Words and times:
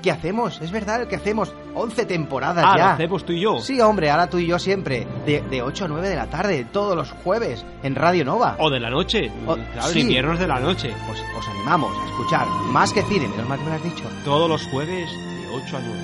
que 0.00 0.10
hacemos, 0.10 0.60
es 0.60 0.70
verdad, 0.70 1.02
el 1.02 1.08
que 1.08 1.16
hacemos. 1.16 1.52
11 1.74 2.04
temporadas 2.06 2.64
ah, 2.66 2.76
ya. 2.76 2.84
lo 2.84 2.90
hacemos 2.92 3.24
tú 3.24 3.32
y 3.32 3.40
yo. 3.40 3.60
Sí, 3.60 3.80
hombre, 3.80 4.10
ahora 4.10 4.28
tú 4.28 4.38
y 4.38 4.46
yo 4.46 4.58
siempre. 4.58 5.06
De, 5.24 5.40
de 5.42 5.62
8 5.62 5.84
a 5.84 5.88
9 5.88 6.08
de 6.08 6.16
la 6.16 6.26
tarde, 6.26 6.66
todos 6.72 6.96
los 6.96 7.10
jueves, 7.12 7.64
en 7.82 7.94
Radio 7.94 8.24
Nova. 8.24 8.56
O 8.58 8.70
de 8.70 8.80
la 8.80 8.90
noche. 8.90 9.30
O- 9.46 9.54
claro, 9.54 9.88
sí. 9.88 10.02
de 10.02 10.46
la 10.46 10.60
noche. 10.60 10.92
Pues 11.06 11.22
os 11.38 11.48
animamos 11.48 11.96
a 11.96 12.06
escuchar 12.06 12.48
más 12.72 12.92
que 12.92 13.02
cine, 13.02 13.28
menos 13.28 13.48
mal 13.48 13.58
que 13.58 13.64
me 13.64 13.70
lo 13.70 13.76
has 13.76 13.84
dicho. 13.84 14.04
Todos 14.24 14.48
los 14.48 14.66
jueves 14.66 15.08
de 15.10 15.48
8 15.64 15.76
a 15.76 15.80
9. 15.80 16.00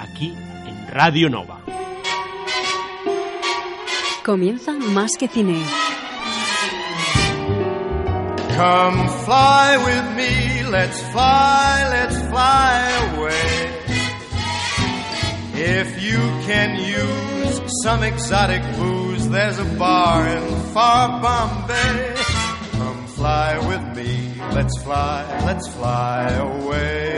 Aquí 0.00 0.34
en 0.66 0.88
Radio 0.88 1.30
Nova. 1.30 1.60
Comienza 4.24 4.72
Más 4.72 5.12
que 5.16 5.28
Cine. 5.28 5.85
Come 8.56 9.08
fly 9.26 9.76
with 9.84 10.16
me, 10.16 10.62
let's 10.70 11.00
fly, 11.12 11.88
let's 11.90 12.18
fly 12.30 12.74
away. 13.12 13.76
If 15.58 16.02
you 16.02 16.18
can 16.46 16.76
use 16.78 17.60
some 17.82 18.02
exotic 18.02 18.62
booze, 18.78 19.28
there's 19.28 19.58
a 19.58 19.64
bar 19.78 20.26
in 20.26 20.44
far 20.72 21.20
Bombay. 21.20 22.14
Come 22.72 23.06
fly 23.08 23.58
with 23.68 23.96
me, 23.96 24.32
let's 24.54 24.82
fly, 24.82 25.24
let's 25.44 25.68
fly 25.68 26.30
away. 26.32 27.16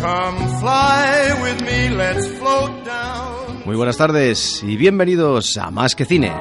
Come 0.00 0.38
fly 0.60 1.38
with 1.42 1.60
me, 1.62 1.90
let's 1.90 2.26
float 2.38 2.84
down. 2.84 3.62
Muy 3.64 3.76
buenas 3.76 3.96
tardes 3.96 4.62
y 4.62 4.76
bienvenidos 4.76 5.56
a 5.56 5.70
Más 5.70 5.94
que 5.96 6.04
Cine, 6.04 6.32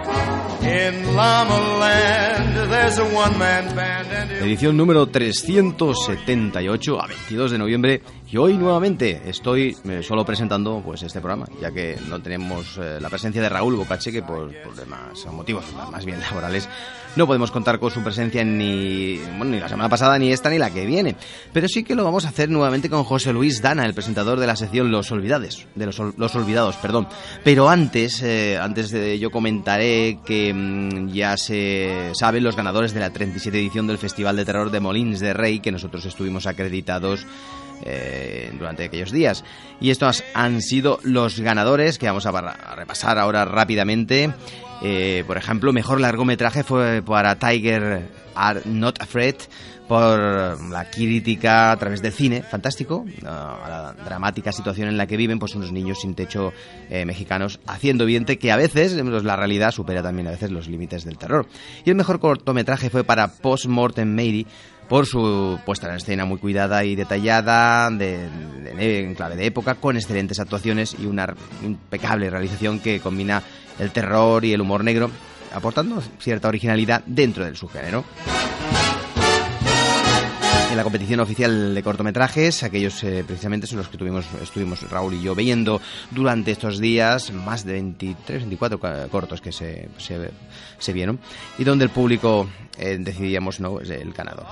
Edición 4.41 4.77
número 4.77 5.07
378 5.07 7.01
a 7.01 7.07
22 7.07 7.51
de 7.51 7.57
noviembre 7.57 8.01
hoy 8.37 8.57
nuevamente 8.57 9.21
estoy 9.27 9.75
eh, 9.87 10.01
solo 10.03 10.25
presentando 10.25 10.81
pues 10.83 11.03
este 11.03 11.19
programa, 11.19 11.45
ya 11.61 11.71
que 11.71 11.97
no 12.09 12.19
tenemos 12.21 12.77
eh, 12.77 12.97
la 12.99 13.09
presencia 13.09 13.41
de 13.41 13.49
Raúl 13.49 13.75
Bocache 13.75 14.11
que 14.11 14.21
por 14.23 14.51
problemas 14.61 15.25
motivos 15.31 15.65
más 15.91 16.03
bien 16.05 16.19
laborales 16.19 16.67
no 17.15 17.27
podemos 17.27 17.49
contar 17.51 17.79
con 17.79 17.91
su 17.91 18.03
presencia 18.03 18.43
ni, 18.43 19.17
bueno, 19.37 19.45
ni 19.51 19.59
la 19.59 19.69
semana 19.69 19.87
pasada, 19.87 20.19
ni 20.19 20.33
esta, 20.33 20.49
ni 20.49 20.57
la 20.57 20.69
que 20.69 20.85
viene. 20.85 21.15
Pero 21.53 21.69
sí 21.69 21.81
que 21.85 21.95
lo 21.95 22.03
vamos 22.03 22.25
a 22.25 22.27
hacer 22.29 22.49
nuevamente 22.49 22.89
con 22.89 23.05
José 23.05 23.31
Luis 23.31 23.61
Dana, 23.61 23.85
el 23.85 23.93
presentador 23.93 24.37
de 24.37 24.45
la 24.47 24.57
sección 24.57 24.91
Los 24.91 25.13
Olvidados. 25.13 25.65
De 25.75 25.85
los, 25.85 25.97
Ol- 25.97 26.13
los 26.17 26.35
Olvidados, 26.35 26.75
perdón. 26.75 27.07
Pero 27.41 27.69
antes, 27.69 28.21
eh, 28.21 28.57
antes 28.61 28.91
de 28.91 29.13
ello 29.13 29.31
comentaré 29.31 30.19
que 30.25 30.53
mm, 30.53 31.07
ya 31.13 31.37
se 31.37 32.11
saben 32.15 32.43
los 32.43 32.57
ganadores 32.57 32.93
de 32.93 32.99
la 32.99 33.11
37 33.13 33.57
edición 33.59 33.87
del 33.87 33.97
Festival 33.97 34.35
de 34.35 34.43
Terror 34.43 34.69
de 34.69 34.81
Molins 34.81 35.21
de 35.21 35.33
Rey, 35.33 35.61
que 35.61 35.71
nosotros 35.71 36.03
estuvimos 36.05 36.47
acreditados 36.47 37.25
eh, 37.85 38.51
durante 38.57 38.85
aquellos 38.85 39.11
días. 39.11 39.43
Y 39.79 39.91
estos 39.91 40.23
han 40.33 40.61
sido 40.61 40.99
los 41.03 41.39
ganadores 41.39 41.97
que 41.97 42.07
vamos 42.07 42.25
a, 42.25 42.75
repasar 42.75 43.19
ahora 43.19 43.45
rápidamente. 43.45 44.33
Eh, 44.81 45.23
por 45.27 45.37
ejemplo, 45.37 45.71
mejor 45.71 46.01
largometraje 46.01 46.63
fue 46.63 47.01
para 47.01 47.37
Tiger 47.37 48.09
Are 48.35 48.61
Not 48.65 49.01
Afraid 49.01 49.35
por 49.87 50.19
la 50.71 50.89
crítica 50.89 51.71
a 51.71 51.77
través 51.77 52.01
del 52.01 52.11
cine, 52.11 52.41
fantástico, 52.41 53.05
a 53.23 53.93
la 53.97 54.03
dramática 54.03 54.51
situación 54.51 54.87
en 54.87 54.97
la 54.97 55.05
que 55.05 55.17
viven 55.17 55.39
pues 55.39 55.53
unos 55.55 55.71
niños 55.71 56.01
sin 56.01 56.15
techo 56.15 56.53
eh, 56.89 57.05
mexicanos 57.05 57.59
haciendo 57.67 58.03
evidente 58.03 58.39
que 58.39 58.51
a 58.51 58.57
veces 58.57 58.99
pues, 58.99 59.23
la 59.23 59.35
realidad 59.35 59.71
supera 59.71 60.01
también 60.01 60.27
a 60.27 60.31
veces 60.31 60.51
los 60.51 60.67
límites 60.67 61.05
del 61.05 61.17
terror. 61.17 61.47
Y 61.85 61.89
el 61.89 61.95
mejor 61.95 62.19
cortometraje 62.19 62.89
fue 62.89 63.03
para 63.03 63.27
Postmortem 63.27 64.09
Mary 64.09 64.47
por 64.89 65.05
su 65.05 65.59
puesta 65.65 65.89
en 65.89 65.95
escena 65.95 66.25
muy 66.25 66.37
cuidada 66.37 66.83
y 66.83 66.95
detallada, 66.95 67.89
de, 67.89 68.29
de- 68.75 68.99
en 68.99 69.15
clave 69.15 69.35
de 69.35 69.45
época, 69.47 69.75
con 69.75 69.95
excelentes 69.97 70.39
actuaciones 70.39 70.95
y 70.99 71.05
una 71.05 71.33
impecable 71.63 72.29
realización 72.29 72.79
que 72.79 72.99
combina 72.99 73.41
el 73.79 73.91
terror 73.91 74.45
y 74.45 74.53
el 74.53 74.61
humor 74.61 74.83
negro, 74.83 75.09
aportando 75.53 76.01
cierta 76.19 76.47
originalidad 76.47 77.01
dentro 77.05 77.43
del 77.45 77.55
subgénero. 77.55 78.03
En 80.71 80.77
la 80.77 80.83
competición 80.83 81.21
oficial 81.21 81.73
de 81.73 81.83
cortometrajes, 81.83 82.63
aquellos 82.63 83.01
eh, 83.05 83.23
precisamente 83.25 83.65
son 83.65 83.77
los 83.77 83.87
que 83.87 83.97
tuvimos, 83.97 84.25
estuvimos 84.43 84.81
Raúl 84.89 85.13
y 85.13 85.21
yo 85.21 85.33
viendo 85.33 85.79
durante 86.11 86.51
estos 86.51 86.79
días, 86.79 87.31
más 87.31 87.63
de 87.65 87.73
23, 87.73 88.41
24 88.41 88.79
ca- 88.79 89.07
cortos 89.07 89.39
que 89.39 89.53
se, 89.53 89.87
se, 89.97 90.31
se 90.77 90.91
vieron, 90.93 91.17
y 91.57 91.63
donde 91.63 91.85
el 91.85 91.91
público 91.91 92.49
eh, 92.77 92.97
decidíamos 92.99 93.59
no 93.59 93.79
es 93.79 93.89
el 93.89 94.11
ganador. 94.13 94.45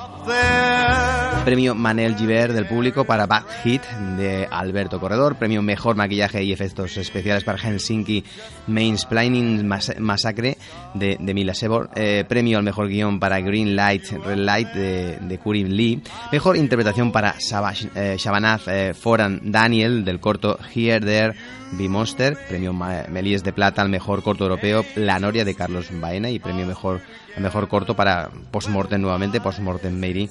Premio 1.45 1.75
Manel 1.75 2.15
Giver 2.15 2.53
del 2.53 2.65
público 2.67 3.03
para 3.03 3.25
Bad 3.25 3.43
Hit 3.63 3.83
de 4.17 4.47
Alberto 4.49 4.99
Corredor. 4.99 5.35
Premio 5.35 5.61
Mejor 5.61 5.95
Maquillaje 5.95 6.43
y 6.43 6.53
Efectos 6.53 6.95
Especiales 6.97 7.43
para 7.43 7.57
Helsinki 7.57 8.23
Mansplaining 8.67 9.67
Mas- 9.67 9.99
Massacre 9.99 10.57
de, 10.93 11.17
de 11.19 11.33
Mila 11.33 11.53
Sebor. 11.53 11.89
Eh, 11.95 12.23
premio 12.27 12.57
al 12.57 12.63
Mejor 12.63 12.87
Guión 12.87 13.19
para 13.19 13.39
Green 13.41 13.75
Light, 13.75 14.05
Red 14.25 14.37
Light 14.37 14.69
de, 14.69 15.17
de 15.19 15.37
Kurin 15.37 15.75
Lee. 15.75 16.01
Mejor 16.31 16.55
Interpretación 16.55 17.11
para 17.11 17.35
Sabash- 17.39 17.89
eh, 17.95 18.15
Shabanath 18.17 18.67
eh, 18.67 18.93
Foran 18.93 19.41
Daniel 19.43 20.05
del 20.05 20.19
corto 20.19 20.57
Here, 20.73 21.01
There, 21.01 21.33
Be 21.73 21.89
Monster. 21.89 22.37
Premio 22.47 22.71
Melies 22.73 23.43
de 23.43 23.51
Plata 23.51 23.81
al 23.81 23.89
Mejor 23.89 24.23
Corto 24.23 24.45
Europeo 24.45 24.85
La 24.95 25.19
Noria 25.19 25.43
de 25.43 25.55
Carlos 25.55 25.87
Baena. 25.91 26.29
Y 26.29 26.39
premio 26.39 26.65
Mejor, 26.65 27.01
al 27.35 27.43
mejor 27.43 27.67
Corto 27.67 27.95
para 27.95 28.29
Postmortem 28.51 29.01
nuevamente, 29.01 29.41
Postmortem 29.41 29.93
Mary. 29.93 30.29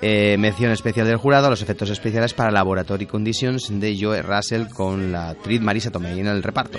Eh, 0.00 0.36
mención 0.38 0.70
especial 0.70 1.08
del 1.08 1.16
jurado 1.16 1.48
a 1.48 1.50
los 1.50 1.60
efectos 1.60 1.90
especiales 1.90 2.32
para 2.32 2.52
Laboratory 2.52 3.06
Conditions 3.06 3.68
de 3.80 3.98
Joe 4.00 4.22
Russell 4.22 4.68
con 4.68 5.10
la 5.10 5.30
actriz 5.30 5.60
Marisa 5.60 5.90
Tomei 5.90 6.20
en 6.20 6.28
el 6.28 6.42
reparto. 6.42 6.78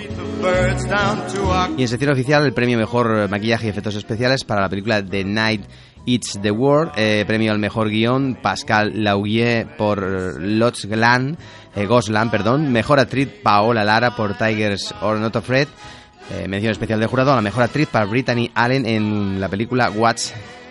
Y 1.76 1.82
en 1.82 1.88
sección 1.88 2.12
oficial, 2.12 2.46
el 2.46 2.54
premio 2.54 2.78
Mejor 2.78 3.28
Maquillaje 3.28 3.66
y 3.66 3.70
Efectos 3.70 3.96
Especiales 3.96 4.44
para 4.44 4.62
la 4.62 4.70
película 4.70 5.04
The 5.04 5.24
Night 5.24 5.64
It's 6.06 6.40
the 6.40 6.50
World. 6.50 6.92
eh, 6.96 7.24
premio 7.26 7.52
al 7.52 7.58
Mejor 7.58 7.90
Guión, 7.90 8.38
Pascal 8.40 9.04
Laugier 9.04 9.76
por 9.76 10.40
Lots 10.40 10.86
Glan, 10.86 11.36
eh, 11.76 11.84
Goslan, 11.84 12.30
perdón. 12.30 12.72
Mejor 12.72 13.00
Actriz, 13.00 13.28
Paola 13.42 13.84
Lara 13.84 14.16
por 14.16 14.34
Tigers 14.34 14.94
or 15.02 15.18
Not 15.18 15.36
Afraid. 15.36 15.68
Eh, 16.32 16.46
mención 16.46 16.70
especial 16.70 17.00
del 17.00 17.08
jurado 17.08 17.32
a 17.32 17.36
la 17.36 17.42
Mejor 17.42 17.64
Actriz 17.64 17.88
para 17.88 18.04
Brittany 18.04 18.50
Allen 18.54 18.86
en 18.86 19.40
la 19.40 19.48
película 19.48 19.90
What 19.90 20.16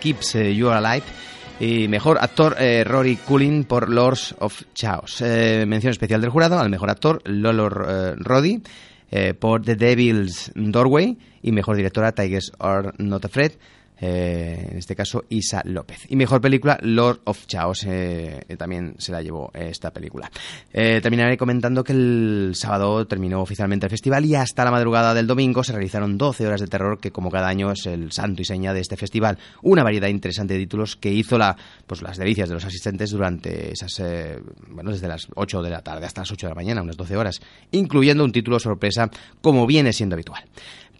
Keeps 0.00 0.36
eh, 0.36 0.54
You 0.54 0.70
Alive. 0.70 1.04
Y 1.60 1.88
mejor 1.88 2.16
actor 2.18 2.56
eh, 2.58 2.82
Rory 2.84 3.16
Cullen 3.16 3.64
por 3.64 3.90
Lords 3.90 4.34
of 4.38 4.62
Chaos. 4.72 5.20
Mención 5.20 5.90
especial 5.90 6.22
del 6.22 6.30
jurado 6.30 6.58
al 6.58 6.70
mejor 6.70 6.88
actor 6.88 7.20
Lolo 7.26 7.68
Roddy 7.68 8.62
por 9.38 9.62
The 9.62 9.76
Devil's 9.76 10.50
Doorway. 10.54 11.18
Y 11.42 11.52
mejor 11.52 11.76
directora 11.76 12.12
Tigers 12.12 12.52
Are 12.58 12.92
Not 12.96 13.26
Afraid. 13.26 13.52
Eh, 14.00 14.68
en 14.70 14.78
este 14.78 14.96
caso 14.96 15.24
Isa 15.28 15.62
López. 15.64 16.06
Y 16.08 16.16
mejor 16.16 16.40
película 16.40 16.78
Lord 16.82 17.20
of 17.24 17.46
Chaos. 17.46 17.84
eh, 17.84 18.40
eh, 18.48 18.56
también 18.56 18.94
se 18.98 19.12
la 19.12 19.22
llevó 19.22 19.50
esta 19.54 19.90
película. 19.92 20.30
Terminaré 20.72 21.36
comentando 21.36 21.84
que 21.84 21.92
el 21.92 22.52
sábado 22.54 23.06
terminó 23.06 23.42
oficialmente 23.42 23.86
el 23.86 23.90
festival 23.90 24.24
y 24.24 24.34
hasta 24.34 24.64
la 24.64 24.70
madrugada 24.70 25.14
del 25.14 25.26
domingo 25.26 25.62
se 25.62 25.72
realizaron 25.72 26.16
12 26.16 26.46
horas 26.46 26.60
de 26.60 26.66
terror 26.66 26.98
que 26.98 27.10
como 27.10 27.30
cada 27.30 27.48
año 27.48 27.72
es 27.72 27.86
el 27.86 28.12
santo 28.12 28.42
y 28.42 28.44
seña 28.44 28.72
de 28.72 28.80
este 28.80 28.96
festival. 28.96 29.38
Una 29.62 29.82
variedad 29.82 30.08
interesante 30.08 30.54
de 30.54 30.60
títulos 30.60 30.96
que 30.96 31.12
hizo 31.12 31.38
pues, 31.86 32.02
las 32.02 32.16
delicias 32.16 32.48
de 32.48 32.54
los 32.54 32.64
asistentes 32.64 33.10
durante 33.10 33.72
esas, 33.72 34.02
bueno, 34.68 34.92
desde 34.92 35.08
las 35.08 35.26
8 35.34 35.62
de 35.62 35.70
la 35.70 35.82
tarde 35.82 36.06
hasta 36.06 36.22
las 36.22 36.32
8 36.32 36.46
de 36.46 36.50
la 36.50 36.54
mañana, 36.54 36.82
unas 36.82 36.96
12 36.96 37.16
horas, 37.16 37.40
incluyendo 37.70 38.24
un 38.24 38.32
título 38.32 38.58
sorpresa 38.58 39.10
como 39.40 39.66
viene 39.66 39.92
siendo 39.92 40.14
habitual. 40.14 40.44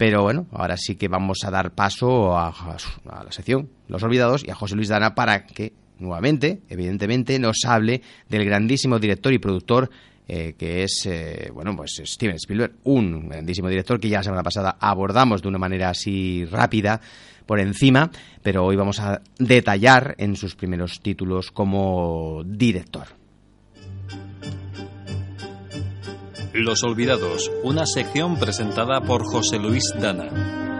Pero 0.01 0.23
bueno, 0.23 0.47
ahora 0.53 0.79
sí 0.79 0.97
que 0.97 1.09
vamos 1.09 1.45
a 1.45 1.51
dar 1.51 1.73
paso 1.73 2.35
a, 2.35 2.55
la 3.05 3.31
sección 3.33 3.69
Los 3.87 4.03
Olvidados 4.03 4.43
y 4.43 4.51
a 4.51 4.55
José 4.55 4.75
Luis 4.75 4.89
Dana 4.89 5.15
para 5.15 5.45
que 5.45 5.75
nuevamente, 5.99 6.63
evidentemente, 6.71 7.39
nos 7.39 7.67
hable 7.67 8.01
del 8.27 8.47
grandísimo 8.47 8.99
director 8.99 9.31
y 9.35 9.39
productor 9.39 9.91
eh, 10.27 10.55
que 10.57 10.85
es, 10.85 11.05
eh, 11.05 11.51
bueno, 11.53 11.77
pues 11.77 12.01
Steven 12.03 12.37
Spielberg, 12.37 12.77
un 12.85 13.29
grandísimo 13.29 13.69
director 13.69 14.01
que 14.01 14.09
ya 14.09 14.21
la 14.21 14.23
semana 14.23 14.43
pasada 14.43 14.79
abordamos 14.81 15.43
de 15.43 15.49
una 15.49 15.59
manera 15.59 15.91
así 15.91 16.47
rápida 16.47 17.03
por 17.45 17.61
encima, 17.61 18.11
pero 18.43 18.65
hoy 18.65 18.77
vamos 18.77 19.01
a 19.01 19.21
detallar 19.39 20.15
en 20.17 20.35
sus 20.35 20.55
primeros 20.55 21.01
títulos 21.03 21.51
como 21.51 22.43
director. 22.47 23.20
Los 26.53 26.83
Olvidados, 26.83 27.49
una 27.63 27.87
sección 27.87 28.37
presentada 28.37 29.01
por 29.03 29.25
José 29.25 29.59
Luis 29.59 29.95
Dana. 30.01 30.80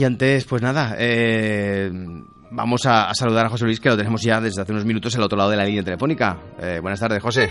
Y 0.00 0.04
antes, 0.04 0.46
pues 0.46 0.62
nada, 0.62 0.96
eh, 0.98 1.90
vamos 2.50 2.86
a, 2.86 3.12
saludar 3.12 3.44
a 3.44 3.48
José 3.50 3.66
Luis, 3.66 3.80
que 3.80 3.90
lo 3.90 3.98
tenemos 3.98 4.22
ya 4.22 4.40
desde 4.40 4.62
hace 4.62 4.72
unos 4.72 4.86
minutos 4.86 5.14
al 5.14 5.24
otro 5.24 5.36
lado 5.36 5.50
de 5.50 5.58
la 5.58 5.64
línea 5.66 5.82
telefónica. 5.82 6.38
Eh, 6.58 6.78
buenas 6.80 7.00
tardes, 7.00 7.22
José. 7.22 7.50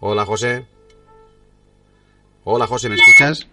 Hola, 0.00 0.24
José. 0.24 0.66
Hola, 2.44 2.66
José, 2.66 2.88
¿me 2.88 2.94
escuchas? 2.94 3.46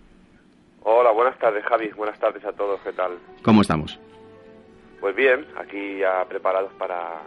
Hola, 0.84 1.12
buenas 1.12 1.38
tardes, 1.40 1.66
Javi. 1.66 1.90
Buenas 1.90 2.18
tardes 2.22 2.46
a 2.46 2.54
todos. 2.54 2.80
¿Qué 2.86 2.94
tal? 2.94 3.20
¿Cómo 3.44 3.64
estamos? 3.64 4.00
Pues 5.02 5.14
bien, 5.14 5.46
aquí 5.58 5.98
ya 6.00 6.24
preparados 6.24 6.72
para 6.76 7.22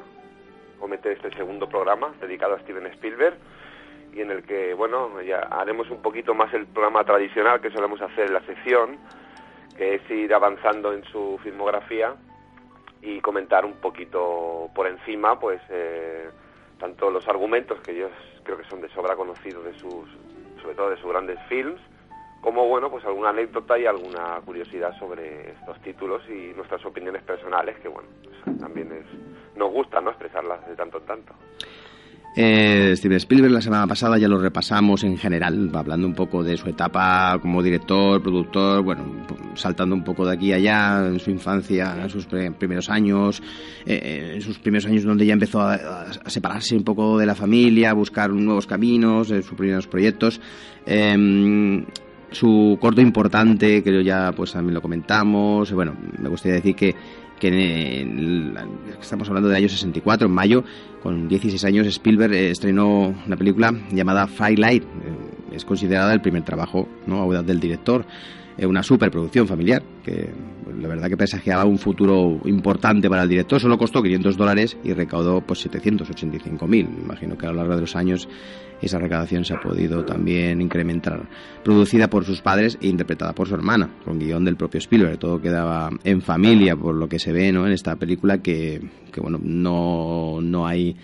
cometer 0.81 1.13
este 1.13 1.37
segundo 1.37 1.69
programa 1.69 2.15
dedicado 2.19 2.55
a 2.55 2.61
Steven 2.61 2.87
Spielberg 2.87 3.37
y 4.15 4.23
en 4.23 4.31
el 4.31 4.43
que, 4.45 4.73
bueno, 4.73 5.21
ya 5.21 5.41
haremos 5.51 5.91
un 5.91 6.01
poquito 6.01 6.33
más 6.33 6.51
el 6.55 6.65
programa 6.65 7.05
tradicional 7.05 7.61
que 7.61 7.71
solemos 7.71 8.01
hacer 8.01 8.29
en 8.29 8.33
la 8.33 8.47
sección 8.47 8.97
que 9.77 9.95
es 9.95 10.11
ir 10.11 10.33
avanzando 10.35 10.93
en 10.93 11.05
su 11.05 11.39
filmografía 11.43 12.15
y 13.01 13.21
comentar 13.21 13.65
un 13.65 13.75
poquito 13.75 14.71
por 14.75 14.87
encima, 14.87 15.39
pues, 15.39 15.61
eh, 15.71 16.31
tanto 16.79 17.11
los 17.11 17.27
argumentos 17.29 17.81
que 17.81 17.97
yo 17.97 18.09
creo 18.45 18.59
que 18.59 18.65
son 18.65 18.81
de 18.81 18.89
sobra 18.91 19.17
conocidos 19.17 19.65
de 19.65 19.75
sus, 19.79 20.09
sobre 20.61 20.75
todo 20.75 20.91
de 20.91 20.97
sus 20.97 21.11
grandes 21.11 21.39
films, 21.49 21.81
como 22.41 22.67
bueno, 22.67 22.91
pues 22.91 23.05
alguna 23.05 23.31
anécdota 23.31 23.79
y 23.79 23.87
alguna 23.87 24.41
curiosidad 24.45 24.93
sobre 24.99 25.53
estos 25.53 25.81
títulos 25.83 26.23
y 26.29 26.53
nuestras 26.57 26.85
opiniones 26.85 27.23
personales, 27.23 27.79
que 27.79 27.89
bueno, 27.89 28.09
pues, 28.23 28.59
también 28.59 28.91
es, 28.93 29.57
nos 29.57 29.71
gusta, 29.71 30.01
¿no? 30.01 30.11
Expresarlas 30.11 30.67
de 30.67 30.75
tanto 30.75 30.99
en 30.99 31.07
tanto. 31.07 31.35
Eh, 32.35 32.95
Steven 32.97 33.19
Spielberg 33.19 33.53
la 33.53 33.61
semana 33.61 33.87
pasada 33.87 34.17
ya 34.17 34.27
lo 34.27 34.39
repasamos 34.39 35.05
en 35.05 35.19
general, 35.19 35.71
hablando 35.75 36.07
un 36.07 36.15
poco 36.15 36.43
de 36.43 36.57
su 36.57 36.67
etapa 36.67 37.39
como 37.43 37.63
director, 37.63 38.23
productor, 38.23 38.83
bueno, 38.83 39.05
saltando 39.55 39.95
un 39.95 40.03
poco 40.03 40.25
de 40.25 40.33
aquí 40.33 40.53
a 40.53 40.57
allá, 40.57 41.07
en 41.09 41.21
su 41.21 41.31
infancia, 41.31 41.95
en 42.03 42.09
sus 42.09 42.27
primeros 42.27 42.89
años, 42.89 43.43
eh, 43.85 44.33
en 44.35 44.41
sus 44.41 44.59
primeros 44.59 44.87
años 44.87 45.05
donde 45.05 45.27
ya 45.27 45.35
empezó 45.35 45.61
a, 45.61 46.07
separarse 46.27 46.75
un 46.75 46.85
poco 46.85 47.19
de 47.19 47.27
la 47.27 47.35
familia, 47.35 47.91
a 47.91 47.95
buscar 47.95 48.31
nuevos 48.31 48.67
caminos, 48.67 49.31
en 49.31 49.43
sus 49.43 49.57
primeros 49.57 49.87
proyectos. 49.87 50.41
Em, 50.87 51.85
su 52.31 52.79
corto 52.81 53.03
importante, 53.03 53.83
que 53.83 54.03
ya 54.03 54.33
pues 54.35 54.53
también 54.53 54.73
lo 54.73 54.81
comentamos, 54.81 55.71
bueno, 55.73 55.95
me 56.19 56.31
gustaría 56.31 56.57
decir 56.57 56.75
que 56.75 56.95
que 57.43 58.07
estamos 59.01 59.27
hablando 59.27 59.49
del 59.49 59.57
año 59.57 59.69
64, 59.69 60.29
en 60.29 60.33
mayo, 60.33 60.63
con 61.03 61.29
16 61.29 61.65
años, 61.65 61.87
Spielberg 61.87 62.33
eh, 62.33 62.51
estrenó 62.51 63.15
una 63.27 63.37
película 63.37 63.73
llamada 63.91 64.27
Firelight. 64.27 64.85
Eh, 64.85 65.57
es 65.57 65.65
considerada 65.65 66.13
el 66.15 66.21
primer 66.21 66.45
trabajo 66.45 66.89
¿no? 67.07 67.31
del 67.43 67.61
director. 67.61 68.07
Es 68.57 68.67
una 68.67 68.83
superproducción 68.83 69.49
familiar 69.49 69.83
que 70.05 70.31
la 70.81 70.89
verdad 70.89 71.09
que 71.09 71.17
presagiaba 71.17 71.65
un 71.65 71.79
futuro 71.79 72.41
importante 72.45 73.09
para 73.09 73.23
el 73.23 73.29
director. 73.29 73.61
Solo 73.61 73.79
costó 73.79 74.03
500 74.03 74.37
dólares 74.37 74.77
y 74.85 74.93
recaudó 74.93 75.41
pues 75.41 75.67
785.000. 75.67 77.03
Imagino 77.03 77.37
que 77.37 77.47
a 77.47 77.51
lo 77.51 77.57
largo 77.57 77.75
de 77.75 77.81
los 77.83 77.97
años 77.97 78.29
esa 78.83 78.99
recaudación 78.99 79.45
se 79.45 79.55
ha 79.55 79.61
podido 79.61 80.05
también 80.05 80.61
incrementar. 80.61 81.29
Producida 81.63 82.11
por 82.11 82.25
sus 82.25 82.43
padres 82.43 82.79
e 82.81 82.89
interpretada 82.89 83.33
por 83.33 83.49
su 83.49 83.55
hermana, 83.55 83.91
con 84.05 84.19
guion 84.19 84.45
del 84.45 84.57
propio 84.57 84.79
Spielberg. 84.79 85.19
Todo 85.19 85.41
quedaba 85.41 85.91
en 86.03 86.21
familia, 86.21 86.77
por 86.77 86.95
lo 86.97 87.09
que 87.09 87.19
se 87.19 87.33
ve 87.33 87.53
¿no? 87.53 87.67
en 87.67 87.73
esta 87.73 87.97
película, 87.97 88.39
que, 88.39 88.81
bueno, 89.17 89.39
no, 89.41 90.41
no 90.43 90.67
hay 90.67 90.97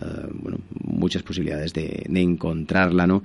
eh, 0.00 0.28
bueno, 0.32 0.58
muchas 0.84 1.24
posibilidades 1.24 1.72
de, 1.72 2.06
encontrarla, 2.08 3.06
¿no? 3.06 3.24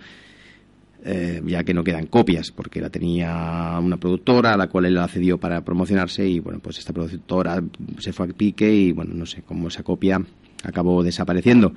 Eh, 1.05 1.41
ya 1.45 1.65
que 1.65 1.73
no 1.73 1.83
quedan 1.83 2.05
copias, 2.05 2.51
porque 2.51 2.79
la 2.79 2.89
tenía 2.89 3.77
una 3.81 3.97
productora 3.97 4.53
a 4.53 4.57
la 4.57 4.67
cual 4.67 4.85
él 4.85 4.93
la 4.93 5.09
cedió 5.09 5.37
para 5.37 5.59
promocionarse 5.59 6.25
y 6.25 6.39
bueno, 6.39 6.59
pues 6.59 6.79
esta 6.79 6.93
productora 6.93 7.61
se 7.99 8.13
fue 8.13 8.27
a 8.27 8.29
pique 8.29 8.73
y 8.73 8.93
bueno, 8.93 9.13
no 9.13 9.25
sé 9.25 9.41
cómo 9.41 9.67
esa 9.67 9.83
copia 9.83 10.23
acabó 10.63 11.03
desapareciendo. 11.03 11.73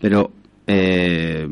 Pero 0.00 0.32
eh, 0.66 1.46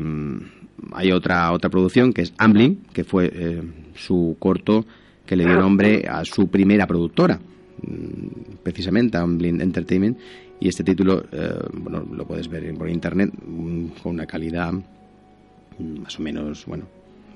hay 0.91 1.11
otra, 1.11 1.51
otra 1.51 1.69
producción 1.69 2.13
que 2.13 2.23
es 2.23 2.33
Amblin, 2.37 2.83
que 2.91 3.03
fue 3.03 3.31
eh, 3.33 3.61
su 3.95 4.35
corto 4.37 4.85
que 5.25 5.35
le 5.35 5.45
dio 5.45 5.55
nombre 5.55 6.05
a 6.07 6.23
su 6.23 6.47
primera 6.49 6.85
productora, 6.85 7.39
mm, 7.81 8.57
precisamente 8.61 9.17
Amblin 9.17 9.61
Entertainment. 9.61 10.17
Y 10.59 10.67
este 10.67 10.83
título, 10.83 11.25
eh, 11.31 11.59
bueno, 11.73 12.05
lo 12.11 12.25
puedes 12.25 12.47
ver 12.47 12.73
por 12.75 12.89
internet 12.89 13.31
mm, 13.33 13.87
con 14.01 14.13
una 14.13 14.25
calidad 14.25 14.73
mm, 14.73 15.99
más 16.01 16.19
o 16.19 16.21
menos, 16.21 16.65
bueno, 16.65 16.85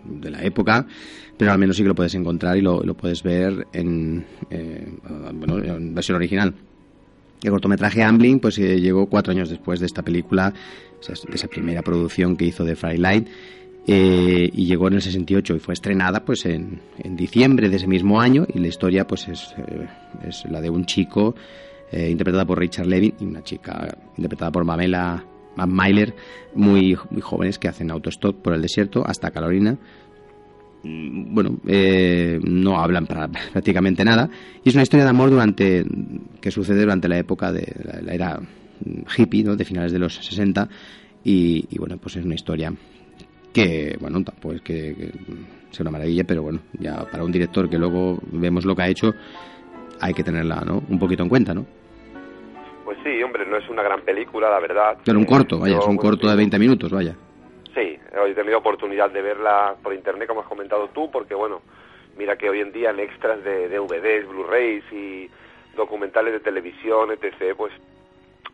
de 0.04 0.30
la 0.30 0.44
época, 0.44 0.86
pero 1.38 1.52
al 1.52 1.60
menos 1.60 1.78
sí 1.78 1.84
que 1.84 1.90
lo 1.90 1.96
puedes 1.96 2.16
encontrar 2.16 2.58
y 2.58 2.62
lo, 2.62 2.82
puedes 2.96 3.24
ver 3.24 3.68
en, 3.74 4.26
bueno, 5.34 5.60
en 5.60 5.94
versión 5.94 6.16
original. 6.18 6.54
El 7.42 7.52
cortometraje 7.52 8.04
Ambling 8.04 8.40
pues 8.40 8.58
eh, 8.58 8.80
llegó 8.82 9.06
cuatro 9.06 9.32
años 9.32 9.50
después 9.50 9.80
de 9.80 9.86
esta 9.86 10.02
película, 10.02 10.54
de 11.08 11.36
esa 11.36 11.48
primera 11.48 11.82
producción 11.82 12.36
que 12.36 12.46
hizo 12.46 12.66
de 12.66 12.76
Firelight, 12.76 13.28
eh, 13.88 14.50
y 14.54 14.66
llegó 14.66 14.90
en 14.90 14.96
el 14.96 15.02
68 15.02 15.56
y 15.56 15.60
fue 15.60 15.74
estrenada 15.74 16.26
pues 16.26 16.46
en, 16.46 16.82
diciembre 17.16 17.70
de 17.70 17.78
ese 17.78 17.88
mismo 17.88 18.20
año 18.20 18.46
y 18.54 18.60
la 18.60 18.68
historia 18.68 19.08
pues 19.08 19.28
es, 19.30 19.56
eh, 19.58 19.88
es 20.28 20.44
la 20.50 20.60
de 20.62 20.70
un 20.70 20.86
chico 20.86 21.36
interpretada 21.92 22.46
por 22.46 22.60
Richard 22.60 22.86
Levin 22.86 23.16
y 23.20 23.26
una 23.26 23.44
chica 23.44 23.98
interpretada 24.16 24.52
por 24.52 24.64
Mamela 24.64 25.26
Myler 25.66 26.16
muy, 26.54 26.98
muy 27.10 27.22
jóvenes 27.22 27.60
que 27.60 27.68
hacen 27.68 27.92
autostop 27.92 28.36
por 28.42 28.54
el 28.54 28.62
desierto 28.62 29.06
hasta 29.06 29.32
Carolina 29.32 29.78
Mm, 30.84 31.34
bueno, 31.34 31.60
eh, 31.68 32.40
no 32.42 32.80
hablan 32.80 33.06
para 33.06 33.28
prácticamente 33.52 34.04
nada. 34.04 34.30
Y 34.64 34.70
es 34.70 34.76
una 34.76 34.84
historia 34.84 35.04
de 35.04 35.10
amor 35.10 35.30
durante 35.30 35.86
que 36.42 36.52
sucede 36.52 36.82
durante 36.82 37.08
la 37.08 37.18
época 37.18 37.52
de 37.52 38.02
la, 38.04 38.14
era 38.14 38.40
hippie, 39.18 39.44
¿no? 39.44 39.56
de 39.56 39.66
finales 39.66 39.92
de 39.92 40.00
los 40.00 40.16
60. 40.16 40.70
Y, 41.24 41.78
bueno, 41.78 41.98
pues 41.98 42.16
es 42.16 42.26
una 42.26 42.36
historia 42.36 42.74
que, 43.52 43.98
bueno, 44.00 44.24
pues 44.40 44.62
que, 44.62 44.96
que 44.96 45.12
sea 45.72 45.84
una 45.84 45.92
maravilla, 45.92 46.24
pero 46.24 46.44
bueno, 46.44 46.62
ya 46.80 47.04
para 47.12 47.26
un 47.26 47.32
director 47.32 47.70
que 47.70 47.78
luego 47.78 48.20
vemos 48.32 48.64
lo 48.64 48.76
que 48.76 48.84
ha 48.84 48.88
hecho, 48.88 49.14
hay 50.00 50.14
que 50.14 50.24
tenerla, 50.24 50.64
¿no? 50.66 50.82
Un 50.88 50.98
poquito 50.98 51.24
en 51.24 51.30
cuenta, 51.30 51.54
¿no? 51.54 51.66
Sí, 53.10 53.24
hombre, 53.24 53.44
no 53.44 53.58
es 53.58 53.68
una 53.70 53.82
gran 53.82 54.02
película, 54.02 54.52
la 54.52 54.60
verdad. 54.60 54.98
Pero 55.04 55.18
un 55.18 55.26
corto, 55.26 55.58
vaya, 55.58 55.80
es 55.80 55.88
un 55.88 55.98
corto 55.98 56.30
de 56.30 56.36
20 56.36 56.60
minutos, 56.60 56.92
vaya. 56.92 57.16
Sí, 57.74 57.98
he 58.28 58.34
tenido 58.36 58.60
oportunidad 58.60 59.10
de 59.10 59.24
verla 59.24 59.76
por 59.82 59.96
internet, 59.96 60.28
como 60.28 60.42
has 60.42 60.48
comentado 60.48 60.90
tú, 60.90 61.10
porque 61.10 61.34
bueno, 61.34 61.62
mira 62.18 62.38
que 62.38 62.52
hoy 62.52 62.60
en 62.60 62.72
día 62.72 62.92
en 62.92 63.00
extras 63.00 63.44
de 63.44 63.68
DVDs, 63.68 64.28
Blu-rays 64.28 64.84
y 64.92 65.28
documentales 65.76 66.34
de 66.34 66.40
televisión, 66.40 67.10
etc., 67.12 67.56
pues 67.58 67.74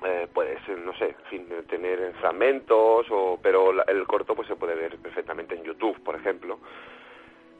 eh, 0.05 0.27
puedes, 0.33 0.59
no 0.85 0.93
sé, 0.93 1.07
en 1.09 1.29
fin, 1.29 1.47
tener 1.67 2.13
fragmentos, 2.21 3.07
o, 3.11 3.37
pero 3.43 3.73
el 3.85 4.07
corto 4.07 4.35
pues 4.35 4.47
se 4.47 4.55
puede 4.55 4.75
ver 4.75 4.95
perfectamente 4.99 5.55
en 5.55 5.63
YouTube, 5.63 6.01
por 6.01 6.15
ejemplo. 6.15 6.59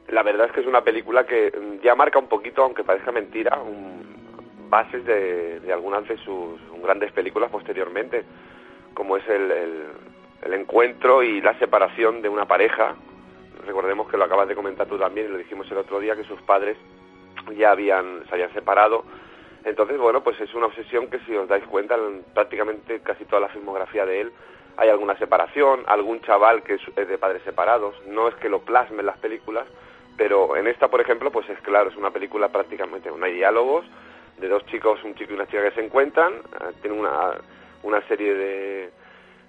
La 0.07 0.23
verdad 0.23 0.47
es 0.47 0.53
que 0.53 0.61
es 0.61 0.67
una 0.67 0.81
película 0.81 1.25
que 1.25 1.51
mm, 1.51 1.83
ya 1.83 1.93
marca 1.93 2.19
un 2.19 2.27
poquito, 2.27 2.63
aunque 2.63 2.85
parezca 2.85 3.11
mentira, 3.11 3.59
bases 4.69 5.05
de, 5.05 5.59
de, 5.59 5.73
algunas 5.73 6.07
de 6.07 6.17
sus 6.17 6.59
grandes 6.81 7.11
películas 7.11 7.49
posteriormente, 7.51 8.23
como 8.93 9.17
es 9.17 9.27
el, 9.27 9.51
el 10.41 10.53
encuentro 10.53 11.23
y 11.23 11.41
la 11.41 11.57
separación 11.59 12.21
de 12.21 12.29
una 12.29 12.45
pareja. 12.45 12.95
Recordemos 13.65 14.09
que 14.09 14.17
lo 14.17 14.25
acabas 14.25 14.47
de 14.47 14.55
comentar 14.55 14.87
tú 14.87 14.97
también 14.97 15.27
y 15.27 15.31
lo 15.31 15.37
dijimos 15.37 15.69
el 15.71 15.77
otro 15.77 15.99
día 15.99 16.15
que 16.15 16.23
sus 16.23 16.41
padres 16.41 16.77
ya 17.57 17.71
habían 17.71 18.23
se 18.27 18.33
habían 18.33 18.53
separado. 18.53 19.03
Entonces, 19.63 19.97
bueno, 19.97 20.23
pues 20.23 20.39
es 20.39 20.53
una 20.53 20.67
obsesión 20.67 21.09
que 21.09 21.19
si 21.19 21.35
os 21.35 21.47
dais 21.47 21.63
cuenta, 21.65 21.95
en 21.95 22.23
prácticamente 22.33 22.99
casi 22.99 23.25
toda 23.25 23.41
la 23.41 23.49
filmografía 23.49 24.05
de 24.05 24.21
él 24.21 24.31
hay 24.77 24.89
alguna 24.89 25.17
separación, 25.17 25.83
algún 25.87 26.21
chaval 26.21 26.63
que 26.63 26.75
es 26.75 27.07
de 27.07 27.17
padres 27.17 27.41
separados. 27.43 27.95
No 28.07 28.27
es 28.27 28.35
que 28.35 28.49
lo 28.49 28.59
plasme 28.59 28.99
en 28.99 29.05
las 29.05 29.17
películas, 29.17 29.65
pero 30.17 30.55
en 30.57 30.67
esta, 30.67 30.89
por 30.89 31.01
ejemplo, 31.01 31.31
pues 31.31 31.49
es 31.49 31.59
claro, 31.61 31.89
es 31.89 31.95
una 31.95 32.11
película 32.11 32.49
prácticamente, 32.49 33.09
no 33.09 33.25
hay 33.25 33.33
diálogos, 33.33 33.85
de 34.37 34.47
dos 34.47 34.65
chicos, 34.67 35.03
un 35.03 35.15
chico 35.15 35.31
y 35.31 35.35
una 35.35 35.45
chica 35.47 35.63
que 35.63 35.75
se 35.75 35.85
encuentran, 35.85 36.33
eh, 36.33 36.73
tiene 36.81 36.97
una, 36.99 37.33
una 37.83 38.01
serie 38.07 38.33
de, 38.33 38.89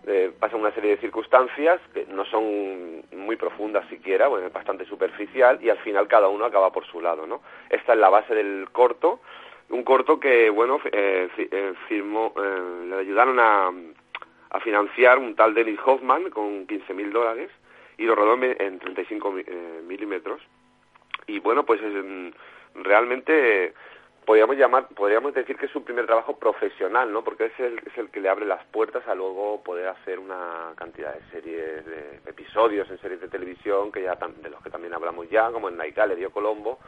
eh, 0.07 0.31
pasan 0.38 0.61
una 0.61 0.73
serie 0.73 0.90
de 0.93 0.97
circunstancias 0.99 1.81
que 1.93 2.07
no 2.07 2.25
son 2.26 3.02
muy 3.12 3.37
profundas 3.37 3.88
siquiera, 3.88 4.28
bueno, 4.28 4.47
es 4.47 4.52
bastante 4.52 4.85
superficial 4.85 5.59
y 5.62 5.69
al 5.71 5.78
final 5.78 6.07
cada 6.09 6.28
uno 6.28 6.45
acaba 6.45 6.71
por 6.71 6.87
su 6.87 7.00
lado, 7.00 7.26
¿no? 7.26 7.40
Esta 7.71 7.95
es 7.95 7.99
la 7.99 8.09
base 8.09 8.35
del 8.35 8.69
corto, 8.71 9.21
un 9.71 9.83
corto 9.83 10.21
que, 10.21 10.49
bueno, 10.50 10.81
eh, 10.93 11.28
eh, 11.37 11.73
firmó, 11.88 12.33
eh, 12.37 12.87
le 12.88 12.97
ayudaron 12.97 13.40
a, 13.40 13.73
a 14.50 14.61
financiar 14.61 15.19
un 15.19 15.35
tal 15.35 15.55
Dennis 15.55 15.81
Hoffman 15.85 16.31
con 16.31 16.69
15.000 16.69 17.11
dólares 17.11 17.50
y 17.99 18.05
lo 18.05 18.14
rodó 18.14 18.35
en, 18.35 18.57
en 18.61 18.78
35 18.78 19.33
mi- 19.33 19.43
eh, 19.45 19.81
milímetros. 19.85 20.40
Y 21.26 21.40
bueno, 21.40 21.64
pues 21.64 21.81
es, 21.83 21.93
mm, 21.93 22.28
realmente 22.85 23.75
podríamos 24.26 24.56
llamar, 24.56 24.88
podríamos 24.88 25.33
decir 25.33 25.56
que 25.56 25.66
es 25.66 25.73
su 25.73 25.85
primer 25.85 26.04
trabajo 26.04 26.37
profesional, 26.37 27.12
¿no? 27.12 27.23
Porque 27.23 27.47
es 27.47 27.61
el, 27.61 27.78
es 27.78 27.97
el 27.97 28.11
que 28.11 28.21
le 28.21 28.28
abre 28.28 28.45
las 28.45 28.62
puertas 28.66 29.06
a 29.06 29.14
luego 29.14 29.62
poder 29.62 29.87
hacer 29.88 30.18
una 30.18 30.73
cantidad 30.75 31.14
de 31.14 31.21
series, 31.30 31.87
de 31.87 32.21
episodios 32.26 32.90
en 32.90 32.99
series 32.99 33.21
de 33.21 33.28
televisión 33.28 33.92
que 33.92 34.02
ya 34.02 34.16
de 34.16 34.50
los 34.50 34.62
que 34.62 34.71
también 34.71 34.92
hablamos 34.92 35.30
ya, 35.30 35.50
como 35.52 35.68
en 35.68 35.76
Naikal, 35.76 36.14
Dio 36.16 36.33
Colombo, 36.33 36.80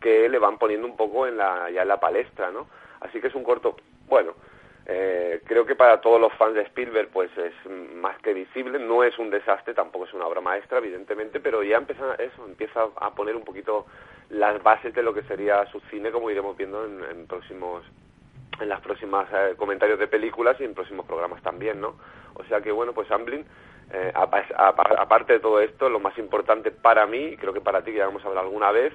que 0.00 0.28
le 0.28 0.38
van 0.38 0.58
poniendo 0.58 0.86
un 0.86 0.96
poco 0.96 1.26
en 1.26 1.38
la, 1.38 1.70
ya 1.70 1.82
en 1.82 1.88
la 1.88 1.98
palestra, 1.98 2.50
¿no? 2.50 2.68
Así 3.00 3.20
que 3.20 3.28
es 3.28 3.34
un 3.34 3.42
corto, 3.42 3.74
bueno, 4.06 4.34
eh, 4.84 5.40
creo 5.46 5.64
que 5.64 5.76
para 5.76 6.00
todos 6.00 6.20
los 6.20 6.32
fans 6.34 6.54
de 6.54 6.62
Spielberg 6.62 7.08
pues 7.08 7.30
es 7.38 7.54
más 7.94 8.18
que 8.18 8.34
visible, 8.34 8.78
no 8.78 9.02
es 9.02 9.18
un 9.18 9.30
desastre, 9.30 9.72
tampoco 9.72 10.04
es 10.04 10.12
una 10.12 10.26
obra 10.26 10.42
maestra 10.42 10.78
evidentemente, 10.78 11.40
pero 11.40 11.62
ya 11.62 11.78
empieza 11.78 12.16
eso, 12.16 12.44
empieza 12.44 12.88
a 12.96 13.14
poner 13.14 13.34
un 13.34 13.44
poquito 13.44 13.86
las 14.32 14.62
bases 14.62 14.92
de 14.94 15.02
lo 15.02 15.14
que 15.14 15.22
sería 15.22 15.64
su 15.66 15.80
cine 15.90 16.10
como 16.10 16.30
iremos 16.30 16.56
viendo 16.56 16.84
en, 16.84 17.02
en 17.04 17.26
próximos 17.26 17.84
en 18.60 18.68
las 18.68 18.80
próximas 18.80 19.26
eh, 19.32 19.54
comentarios 19.56 19.98
de 19.98 20.06
películas 20.08 20.56
y 20.60 20.64
en 20.64 20.74
próximos 20.74 21.06
programas 21.06 21.42
también, 21.42 21.80
¿no? 21.80 21.96
O 22.34 22.44
sea 22.44 22.60
que 22.60 22.70
bueno, 22.70 22.92
pues 22.92 23.10
Amblin 23.10 23.44
eh, 23.92 24.12
apa- 24.14 24.44
apa- 24.56 24.94
aparte 24.98 25.34
de 25.34 25.40
todo 25.40 25.60
esto, 25.60 25.88
lo 25.88 26.00
más 26.00 26.16
importante 26.18 26.70
para 26.70 27.06
mí, 27.06 27.36
creo 27.38 27.52
que 27.52 27.60
para 27.60 27.82
ti 27.82 27.92
que 27.92 27.98
ya 27.98 28.04
hemos 28.08 28.24
hablado 28.24 28.46
alguna 28.46 28.70
vez, 28.70 28.92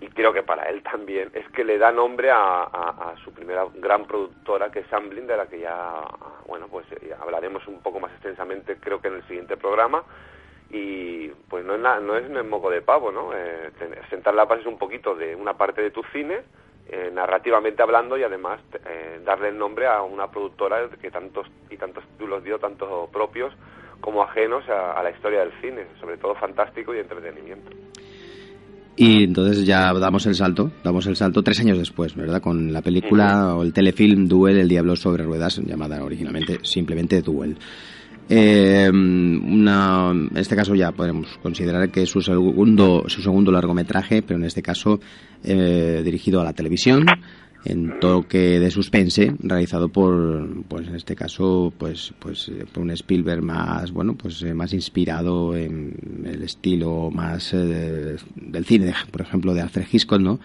y 0.00 0.06
creo 0.08 0.32
que 0.32 0.42
para 0.44 0.68
él 0.70 0.82
también, 0.82 1.30
es 1.34 1.48
que 1.50 1.64
le 1.64 1.76
da 1.76 1.90
nombre 1.90 2.30
a, 2.30 3.14
su 3.24 3.32
primera 3.32 3.66
gran 3.74 4.04
productora, 4.06 4.70
que 4.70 4.80
es 4.80 4.92
Amblin, 4.92 5.26
de 5.26 5.36
la 5.36 5.46
que 5.48 5.58
ya, 5.60 6.04
bueno, 6.46 6.68
pues 6.68 6.86
eh, 6.92 7.14
hablaremos 7.20 7.66
un 7.66 7.82
poco 7.82 7.98
más 7.98 8.12
extensamente, 8.12 8.76
creo 8.78 9.00
que 9.00 9.08
en 9.08 9.14
el 9.16 9.26
siguiente 9.26 9.56
programa. 9.56 10.04
Y 10.70 11.28
pues 11.48 11.64
no 11.64 11.74
es, 11.74 11.80
no 11.80 12.16
es, 12.16 12.30
es 12.30 12.46
moco 12.46 12.70
de 12.70 12.82
pavo, 12.82 13.10
¿no? 13.10 13.30
Eh, 13.34 13.70
sentar 14.10 14.34
las 14.34 14.48
bases 14.48 14.66
un 14.66 14.78
poquito 14.78 15.14
de 15.14 15.34
una 15.34 15.54
parte 15.54 15.80
de 15.80 15.90
tu 15.90 16.02
cine, 16.12 16.40
eh, 16.88 17.10
narrativamente 17.12 17.82
hablando, 17.82 18.18
y 18.18 18.22
además 18.22 18.60
eh, 18.86 19.20
darle 19.24 19.48
el 19.48 19.58
nombre 19.58 19.86
a 19.86 20.02
una 20.02 20.30
productora 20.30 20.88
que 21.00 21.10
tantos 21.10 21.46
y 21.70 21.76
tantos 21.76 22.04
títulos 22.08 22.44
dio, 22.44 22.58
tanto 22.58 23.08
propios 23.12 23.54
como 24.00 24.22
ajenos 24.22 24.68
a, 24.68 24.92
a 24.92 25.02
la 25.02 25.10
historia 25.10 25.40
del 25.40 25.52
cine, 25.60 25.86
sobre 26.00 26.18
todo 26.18 26.34
fantástico 26.34 26.94
y 26.94 26.98
entretenimiento. 26.98 27.70
Y 29.00 29.22
entonces 29.22 29.64
ya 29.64 29.92
damos 29.94 30.26
el 30.26 30.34
salto, 30.34 30.72
damos 30.82 31.06
el 31.06 31.14
salto 31.14 31.40
tres 31.40 31.60
años 31.60 31.78
después, 31.78 32.16
¿verdad? 32.16 32.42
Con 32.42 32.72
la 32.72 32.82
película 32.82 33.54
o 33.54 33.62
el 33.62 33.72
telefilm 33.72 34.26
Duel, 34.26 34.58
el 34.58 34.68
diablo 34.68 34.96
sobre 34.96 35.22
ruedas, 35.22 35.58
llamada 35.58 36.02
originalmente 36.02 36.58
simplemente 36.64 37.22
Duel. 37.22 37.56
Eh, 38.30 38.90
una, 38.90 40.10
en 40.10 40.36
este 40.36 40.54
caso 40.54 40.74
ya 40.74 40.92
podemos 40.92 41.38
considerar 41.42 41.90
que 41.90 42.02
es 42.02 42.10
su 42.10 42.20
segundo, 42.20 43.04
su 43.08 43.22
segundo 43.22 43.50
largometraje, 43.50 44.22
pero 44.22 44.38
en 44.38 44.44
este 44.44 44.62
caso 44.62 45.00
eh, 45.42 46.02
dirigido 46.04 46.40
a 46.40 46.44
la 46.44 46.52
televisión, 46.52 47.06
en 47.64 47.98
toque 48.00 48.60
de 48.60 48.70
suspense, 48.70 49.34
realizado 49.40 49.88
por, 49.88 50.64
pues 50.64 50.88
en 50.88 50.94
este 50.94 51.16
caso, 51.16 51.72
pues, 51.76 52.12
pues 52.18 52.48
eh, 52.48 52.64
por 52.72 52.82
un 52.82 52.90
Spielberg 52.92 53.42
más, 53.42 53.92
bueno, 53.92 54.14
pues 54.14 54.42
eh, 54.42 54.54
más 54.54 54.72
inspirado 54.72 55.56
en 55.56 56.24
el 56.24 56.42
estilo 56.42 57.10
más 57.10 57.52
eh, 57.54 58.16
del 58.36 58.64
cine, 58.64 58.94
por 59.10 59.22
ejemplo, 59.22 59.54
de 59.54 59.60
Alfred 59.60 59.86
Hitchcock, 59.90 60.20
¿no? 60.20 60.40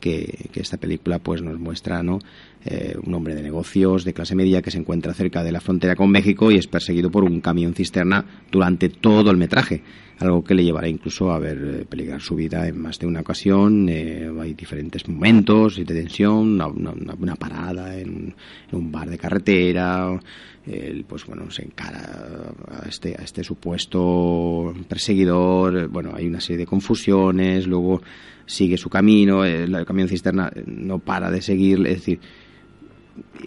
Que, 0.00 0.48
que 0.52 0.60
esta 0.60 0.76
película 0.76 1.18
pues 1.18 1.42
nos 1.42 1.58
muestra 1.58 2.02
no 2.02 2.20
Eh, 2.68 2.96
un 3.00 3.14
hombre 3.14 3.36
de 3.36 3.42
negocios 3.42 4.04
de 4.04 4.12
clase 4.12 4.34
media 4.34 4.60
que 4.60 4.72
se 4.72 4.78
encuentra 4.78 5.14
cerca 5.14 5.44
de 5.44 5.52
la 5.52 5.60
frontera 5.60 5.94
con 5.94 6.10
México 6.10 6.50
y 6.50 6.56
es 6.56 6.66
perseguido 6.66 7.10
por 7.10 7.22
un 7.22 7.40
camión 7.40 7.74
cisterna 7.74 8.42
durante 8.50 8.88
todo 8.88 9.30
el 9.30 9.36
metraje 9.36 9.82
algo 10.18 10.42
que 10.42 10.54
le 10.54 10.64
llevará 10.64 10.88
incluso 10.88 11.30
a 11.30 11.38
ver 11.38 11.58
eh, 11.58 11.84
peligrar 11.88 12.20
su 12.20 12.34
vida 12.34 12.66
en 12.66 12.80
más 12.80 12.98
de 12.98 13.06
una 13.06 13.20
ocasión. 13.20 13.88
Eh, 13.88 14.30
hay 14.40 14.54
diferentes 14.54 15.06
momentos 15.08 15.76
de 15.76 15.84
tensión 15.84 16.60
una, 16.60 17.36
parada 17.36 17.98
en, 17.98 18.34
un 18.72 18.90
bar 18.90 19.10
de 19.10 19.18
carretera 19.18 20.18
él 20.66 21.04
pues 21.06 21.24
bueno 21.26 21.50
se 21.50 21.62
encara 21.62 22.52
a 22.68 22.88
este 22.88 23.14
a 23.16 23.22
este 23.22 23.44
supuesto 23.44 24.74
perseguidor 24.88 25.76
eh, 25.76 25.86
bueno 25.86 26.12
hay 26.14 26.26
una 26.26 26.40
serie 26.40 26.58
de 26.58 26.66
confusiones 26.66 27.66
luego 27.66 28.02
sigue 28.46 28.76
su 28.76 28.88
camino 28.88 29.44
eh, 29.44 29.64
el 29.64 29.84
camión 29.84 30.08
cisterna 30.08 30.50
no 30.66 30.98
para 30.98 31.30
de 31.30 31.42
seguir 31.42 31.86
es 31.86 31.96
decir 31.98 32.20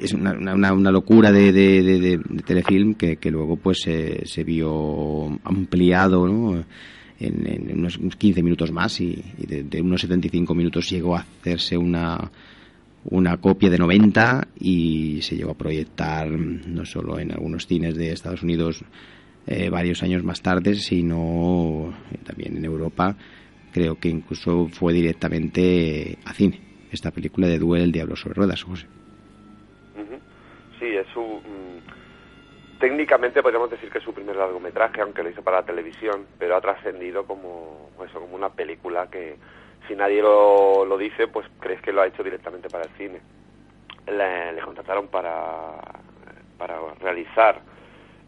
es 0.01 0.13
una, 0.13 0.33
una- 0.33 0.73
una- 0.73 0.91
locura 0.91 1.31
de, 1.31 1.51
de- 1.51 1.81
de- 1.83 2.17
telefilm 2.45 2.93
que, 2.95 3.17
que 3.17 3.31
luego 3.31 3.57
pues 3.57 3.79
se 3.81 4.25
se 4.25 4.43
vio 4.43 5.27
ampliado 5.43 6.27
¿no? 6.27 6.63
en, 7.19 7.71
unos 7.77 7.97
15 8.17 8.41
minutos 8.43 8.71
más 8.71 8.99
y, 9.01 9.21
de, 9.38 9.81
unos 9.81 10.01
75 10.01 10.55
minutos 10.55 10.89
llegó 10.89 11.15
a 11.17 11.19
hacerse 11.41 11.77
una 11.77 12.31
una 13.05 13.38
copia 13.38 13.69
de 13.69 13.77
90 13.77 14.47
y 14.59 15.21
se 15.21 15.35
llegó 15.38 15.51
a 15.51 15.57
proyectar 15.57 16.29
no 16.29 16.85
solo 16.85 17.17
en 17.19 17.31
algunos 17.31 17.65
cines 17.65 17.95
de 17.95 18.11
Estados 18.11 18.43
Unidos 18.43 18.83
eh, 19.47 19.69
varios 19.69 20.03
años 20.03 20.23
más 20.23 20.41
tarde, 20.41 20.75
sino 20.75 21.93
eh, 22.11 22.17
también 22.25 22.57
en 22.57 22.65
Europa. 22.65 23.15
Creo 23.71 23.95
que 23.99 24.09
incluso 24.09 24.67
fue 24.71 24.93
directamente 24.93 26.17
a 26.25 26.33
cine. 26.33 26.59
Esta 26.91 27.11
película 27.11 27.47
de 27.47 27.57
Duel, 27.57 27.83
el 27.83 27.91
diablo 27.91 28.15
sobre 28.15 28.33
ruedas, 28.35 28.63
José. 28.63 28.85
Sí, 30.79 30.95
es 30.95 31.07
su... 31.13 31.21
mm, 31.21 31.79
técnicamente 32.79 33.41
podríamos 33.41 33.69
decir 33.69 33.89
que 33.91 33.98
es 33.98 34.03
su 34.03 34.13
primer 34.13 34.36
largometraje, 34.36 35.01
aunque 35.01 35.24
lo 35.24 35.29
hizo 35.29 35.43
para 35.43 35.57
la 35.57 35.65
televisión, 35.65 36.27
pero 36.38 36.55
ha 36.55 36.62
trascendido 36.62 37.25
como, 37.25 37.89
eso, 38.07 38.19
como 38.21 38.36
una 38.36 38.50
película 38.50 39.07
que 39.07 39.38
si 39.88 39.95
nadie 39.95 40.21
lo, 40.21 40.86
lo 40.86 40.98
dice, 40.98 41.27
pues 41.27 41.45
crees 41.59 41.81
que 41.81 41.91
lo 41.91 42.01
ha 42.01 42.07
hecho 42.07 42.24
directamente 42.24 42.69
para 42.69 42.86
el 42.86 42.89
cine. 42.91 43.21
Le, 44.07 44.53
le 44.53 44.62
contrataron 44.62 45.07
para, 45.07 45.75
para 46.57 46.79
realizar 47.01 47.62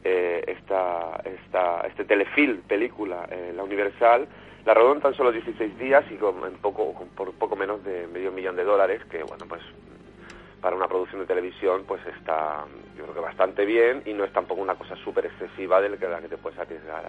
eh, 0.04 0.44
esta, 0.48 1.22
esta, 1.24 1.82
este 1.88 2.06
telefilm, 2.06 2.62
película, 2.64 3.28
eh, 3.32 3.54
La 3.56 3.64
Universal, 3.64 4.28
la 4.66 4.74
rodó 4.74 4.94
en 4.94 5.02
tan 5.02 5.14
solo 5.16 5.32
16 5.32 5.78
días 5.80 6.04
y 6.12 6.16
con, 6.16 6.44
en 6.46 6.58
poco, 6.58 6.94
con- 6.94 7.10
por 7.10 7.34
poco 7.34 7.56
menos 7.56 7.84
de 7.84 8.06
medio 8.08 8.32
millón 8.32 8.56
de 8.56 8.64
dólares, 8.64 9.02
que 9.10 9.24
bueno, 9.24 9.46
pues 9.48 9.62
para 10.62 10.76
una 10.76 10.88
producción 10.88 11.22
de 11.22 11.28
televisión 11.28 11.84
pues 11.88 12.02
está 12.06 12.66
yo 12.96 13.04
creo 13.04 13.16
que 13.16 13.20
bastante 13.22 13.66
bien 13.66 14.04
y 14.06 14.14
no 14.14 14.24
es 14.24 14.32
tampoco 14.32 14.62
una 14.62 14.76
cosa 14.76 14.96
súper 14.98 15.26
excesiva 15.26 15.82
de 15.82 15.90
la 15.90 15.98
que, 15.98 16.28
te 16.30 16.38
puedes 16.38 16.60
arriesgar 16.60 17.04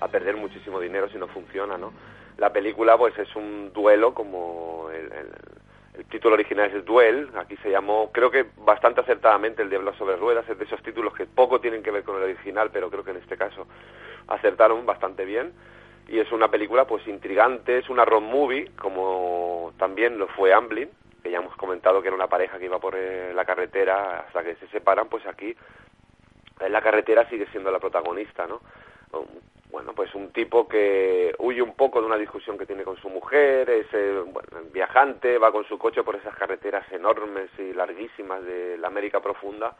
a, 0.00 0.08
perder 0.08 0.36
muchísimo 0.36 0.80
dinero 0.80 1.08
si 1.10 1.18
no 1.18 1.28
funciona, 1.28 1.76
¿no? 1.76 1.92
La 2.38 2.52
película 2.52 2.96
pues 2.96 3.18
es 3.18 3.34
un 3.36 3.72
duelo 3.74 4.14
como 4.14 4.88
el, 4.90 5.12
el- 5.12 5.34
el 5.98 6.04
título 6.04 6.34
original 6.34 6.70
es 6.72 6.84
Duel, 6.84 7.28
aquí 7.36 7.56
se 7.56 7.70
llamó, 7.72 8.12
creo 8.12 8.30
que 8.30 8.46
bastante 8.58 9.00
acertadamente 9.00 9.62
El 9.62 9.68
Diablo 9.68 9.92
sobre 9.94 10.14
Ruedas, 10.14 10.48
es 10.48 10.56
de 10.56 10.64
esos 10.64 10.80
títulos 10.84 11.12
que 11.12 11.26
poco 11.26 11.60
tienen 11.60 11.82
que 11.82 11.90
ver 11.90 12.04
con 12.04 12.16
el 12.16 12.22
original, 12.22 12.70
pero 12.72 12.88
creo 12.88 13.02
que 13.02 13.10
en 13.10 13.16
este 13.16 13.36
caso 13.36 13.66
acertaron 14.28 14.86
bastante 14.86 15.24
bien. 15.24 15.52
Y 16.06 16.20
es 16.20 16.30
una 16.30 16.48
película 16.50 16.86
pues 16.86 17.06
intrigante, 17.08 17.78
es 17.78 17.90
una 17.90 18.04
road 18.04 18.22
movie, 18.22 18.70
como 18.80 19.72
también 19.76 20.18
lo 20.18 20.28
fue 20.28 20.54
Amblin, 20.54 20.88
que 21.22 21.30
ya 21.30 21.38
hemos 21.38 21.56
comentado 21.56 22.00
que 22.00 22.08
era 22.08 22.16
una 22.16 22.28
pareja 22.28 22.58
que 22.58 22.66
iba 22.66 22.78
por 22.78 22.94
eh, 22.96 23.32
la 23.34 23.44
carretera 23.44 24.20
hasta 24.20 24.42
que 24.42 24.56
se 24.56 24.68
separan, 24.68 25.08
pues 25.08 25.26
aquí 25.26 25.54
en 26.60 26.72
la 26.72 26.82
carretera 26.82 27.28
sigue 27.28 27.46
siendo 27.46 27.70
la 27.70 27.78
protagonista, 27.78 28.46
¿no? 28.46 28.60
Um, 29.12 29.26
Bueno, 29.70 29.92
pues 29.92 30.14
un 30.14 30.32
tipo 30.32 30.66
que 30.66 31.34
huye 31.38 31.60
un 31.60 31.74
poco 31.74 32.00
de 32.00 32.06
una 32.06 32.16
discusión 32.16 32.56
que 32.56 32.64
tiene 32.64 32.84
con 32.84 32.96
su 32.96 33.10
mujer, 33.10 33.68
es 33.68 33.86
eh, 33.92 34.24
viajante, 34.72 35.36
va 35.38 35.52
con 35.52 35.64
su 35.64 35.76
coche 35.76 36.02
por 36.02 36.16
esas 36.16 36.34
carreteras 36.34 36.90
enormes 36.90 37.50
y 37.58 37.74
larguísimas 37.74 38.42
de 38.44 38.78
la 38.78 38.88
América 38.88 39.20
profunda 39.20 39.76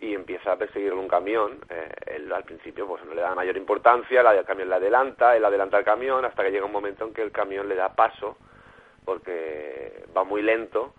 y 0.00 0.12
empieza 0.12 0.52
a 0.52 0.56
perseguirle 0.56 0.98
un 0.98 1.06
camión. 1.06 1.60
Eh, 1.70 2.16
él 2.16 2.32
al 2.32 2.42
principio 2.42 2.86
pues 2.88 3.04
no 3.04 3.14
le 3.14 3.22
da 3.22 3.34
mayor 3.34 3.56
importancia, 3.56 4.24
la, 4.24 4.34
el 4.34 4.44
camión 4.44 4.68
le 4.70 4.74
adelanta, 4.74 5.36
él 5.36 5.44
adelanta 5.44 5.78
el 5.78 5.84
camión 5.84 6.24
hasta 6.24 6.42
que 6.42 6.50
llega 6.50 6.66
un 6.66 6.72
momento 6.72 7.04
en 7.04 7.14
que 7.14 7.22
el 7.22 7.30
camión 7.30 7.68
le 7.68 7.76
da 7.76 7.94
paso 7.94 8.36
porque 9.06 10.04
va 10.14 10.24
muy 10.24 10.42
lento 10.42 10.92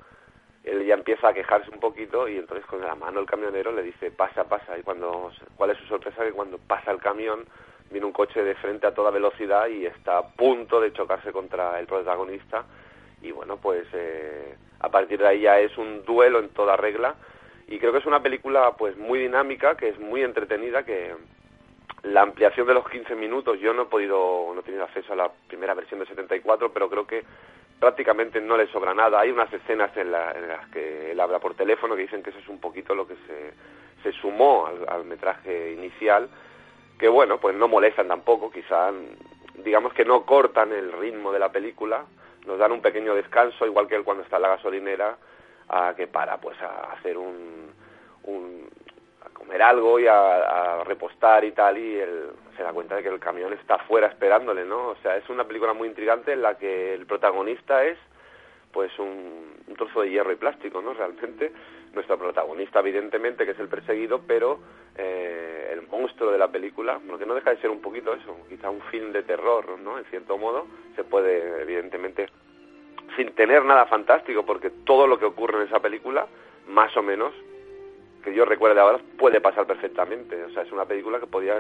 él 0.68 0.86
ya 0.86 0.96
empieza 0.96 1.30
a 1.30 1.34
quejarse 1.34 1.72
un 1.72 1.80
poquito 1.80 2.28
y 2.28 2.38
entonces 2.38 2.66
con 2.66 2.82
la 2.82 2.94
mano 2.94 3.22
el 3.22 3.26
camionero 3.26 3.72
le 3.72 3.84
dice 3.84 4.12
pasa, 4.12 4.44
pasa 4.44 4.78
y 4.78 4.84
cuando 4.84 5.32
cuál 5.56 5.72
es 5.72 5.78
su 5.78 5.86
sorpresa 5.86 6.26
que 6.26 6.34
cuando 6.34 6.58
pasa 6.58 6.92
el 6.92 7.00
camión 7.00 7.46
viene 7.90 8.06
un 8.06 8.12
coche 8.12 8.44
de 8.44 8.54
frente 8.56 8.86
a 8.86 8.94
toda 8.94 9.12
velocidad 9.12 9.68
y 9.68 9.86
está 9.86 10.18
a 10.18 10.28
punto 10.28 10.82
de 10.82 10.92
chocarse 10.92 11.32
contra 11.32 11.80
el 11.80 11.88
protagonista. 11.88 12.66
Y 13.22 13.32
bueno 13.32 13.58
pues 13.58 13.88
eh, 13.94 14.58
a 14.82 14.90
partir 14.90 15.20
de 15.20 15.28
ahí 15.28 15.42
ya 15.42 15.58
es 15.60 15.78
un 15.78 16.04
duelo 16.04 16.40
en 16.40 16.50
toda 16.50 16.76
regla. 16.76 17.16
Y 17.70 17.80
creo 17.80 17.94
que 17.94 18.00
es 18.00 18.06
una 18.06 18.22
película 18.22 18.74
pues 18.78 18.98
muy 18.98 19.20
dinámica, 19.20 19.76
que 19.76 19.90
es 19.90 20.00
muy 20.00 20.22
entretenida, 20.22 20.84
que 20.84 21.16
la 22.04 22.22
ampliación 22.22 22.68
de 22.68 22.74
los 22.74 22.88
15 22.90 23.16
minutos, 23.16 23.60
yo 23.60 23.74
no 23.74 23.84
he 23.84 23.86
podido, 23.88 24.52
no 24.54 24.60
he 24.60 24.64
tenido 24.64 24.84
acceso 24.84 25.12
a 25.14 25.18
la 25.18 25.32
primera 25.48 25.74
versión 25.74 26.00
de 26.00 26.06
74, 26.06 26.72
pero 26.72 26.90
creo 26.90 27.06
que 27.06 27.26
prácticamente 27.80 28.42
no 28.42 28.58
le 28.58 28.68
sobra 28.68 28.94
nada. 28.94 29.20
Hay 29.20 29.32
unas 29.32 29.52
escenas 29.54 29.96
en, 29.98 30.12
las 30.12 30.68
que 30.72 31.12
él 31.12 31.20
habla 31.20 31.40
por 31.40 31.56
teléfono 31.56 31.96
que 31.96 32.04
dicen 32.04 32.24
que 32.24 32.32
eso 32.32 32.40
es 32.40 32.48
un 32.48 32.60
poquito 32.60 32.96
lo 32.96 33.08
que 33.08 33.16
se, 33.28 33.54
se 34.04 34.12
sumó 34.20 34.68
al, 34.88 35.06
metraje 35.06 35.74
inicial, 35.74 36.30
que 36.98 37.08
bueno, 37.08 37.40
pues 37.40 37.56
no 37.56 37.68
molestan 37.68 38.08
tampoco, 38.08 38.52
quizá 38.52 38.92
digamos 39.64 39.94
que 39.94 40.06
no 40.06 40.24
cortan 40.26 40.72
el 40.72 40.92
ritmo 40.92 41.32
de 41.32 41.40
la 41.40 41.52
película, 41.52 42.06
nos 42.46 42.58
dan 42.58 42.72
un 42.72 42.82
pequeño 42.82 43.14
descanso, 43.16 43.66
igual 43.66 43.88
que 43.88 43.96
él 43.96 44.04
cuando 44.04 44.24
está 44.24 44.38
en 44.38 44.44
la 44.44 44.50
gasolinera, 44.50 45.18
a 45.70 45.94
que 45.96 46.08
para 46.08 46.38
pues 46.38 46.60
a 46.62 46.94
hacer 46.94 47.18
un, 47.18 47.72
un 48.24 48.70
a 49.28 49.34
comer 49.34 49.62
algo 49.62 50.00
y 50.00 50.08
a, 50.08 50.84
repostar 50.86 51.44
y 51.44 51.52
tal 51.52 51.78
y 51.78 52.00
se 52.56 52.64
da 52.64 52.74
cuenta 52.74 52.96
de 52.96 53.04
que 53.04 53.10
el 53.10 53.20
camión 53.20 53.54
está 53.54 53.76
afuera 53.76 54.08
esperándole, 54.08 54.66
¿no? 54.66 54.90
O 54.90 54.96
sea, 54.98 55.18
es 55.18 55.30
una 55.30 55.46
película 55.46 55.74
muy 55.74 55.88
intrigante 55.88 56.34
en 56.34 56.42
la 56.42 56.58
que 56.58 56.94
el 56.94 57.06
protagonista 57.06 57.84
es 57.86 57.98
pues 58.72 58.92
un, 59.00 59.56
un 59.68 59.76
trozo 59.76 60.02
de 60.02 60.10
hierro 60.10 60.32
y 60.32 60.36
plástico, 60.36 60.82
¿no? 60.82 60.94
Realmente 60.94 61.52
nuestro 61.94 62.18
protagonista, 62.18 62.80
evidentemente, 62.80 63.46
que 63.46 63.52
es 63.52 63.60
el 63.60 63.68
perseguido, 63.68 64.22
pero 64.26 64.60
eh, 64.96 65.70
el 65.74 65.88
monstruo 65.88 66.32
de 66.32 66.38
la 66.38 66.48
película, 66.48 67.00
lo 67.06 67.18
que 67.18 67.26
no 67.26 67.34
deja 67.34 67.52
de 67.52 67.62
ser 67.62 67.70
un 67.70 67.82
poquito 67.82 68.14
eso, 68.14 68.38
quizá 68.48 68.70
un 68.70 68.82
film 68.84 69.12
de 69.12 69.24
terror, 69.24 69.80
¿no? 69.80 69.98
En 69.98 70.06
cierto 70.06 70.38
modo, 70.38 70.68
se 70.96 71.04
puede, 71.04 71.62
evidentemente, 71.62 72.28
sin 73.16 73.34
tener 73.34 73.66
nada 73.66 73.86
fantástico, 73.88 74.46
porque 74.46 74.70
todo 74.70 75.08
lo 75.08 75.18
que 75.18 75.26
ocurre 75.26 75.58
en 75.58 75.68
esa 75.68 75.80
película, 75.80 76.28
más 76.68 76.96
o 76.96 77.02
menos, 77.02 77.34
que 78.28 78.36
yo 78.36 78.46
recuerde 78.46 78.80
ahora, 78.80 79.00
puede 79.18 79.42
pasar 79.42 79.66
perfectamente. 79.66 80.44
O 80.44 80.50
sea, 80.52 80.64
es 80.64 80.72
una 80.72 80.86
película 80.86 81.20
que 81.20 81.28
podría 81.28 81.60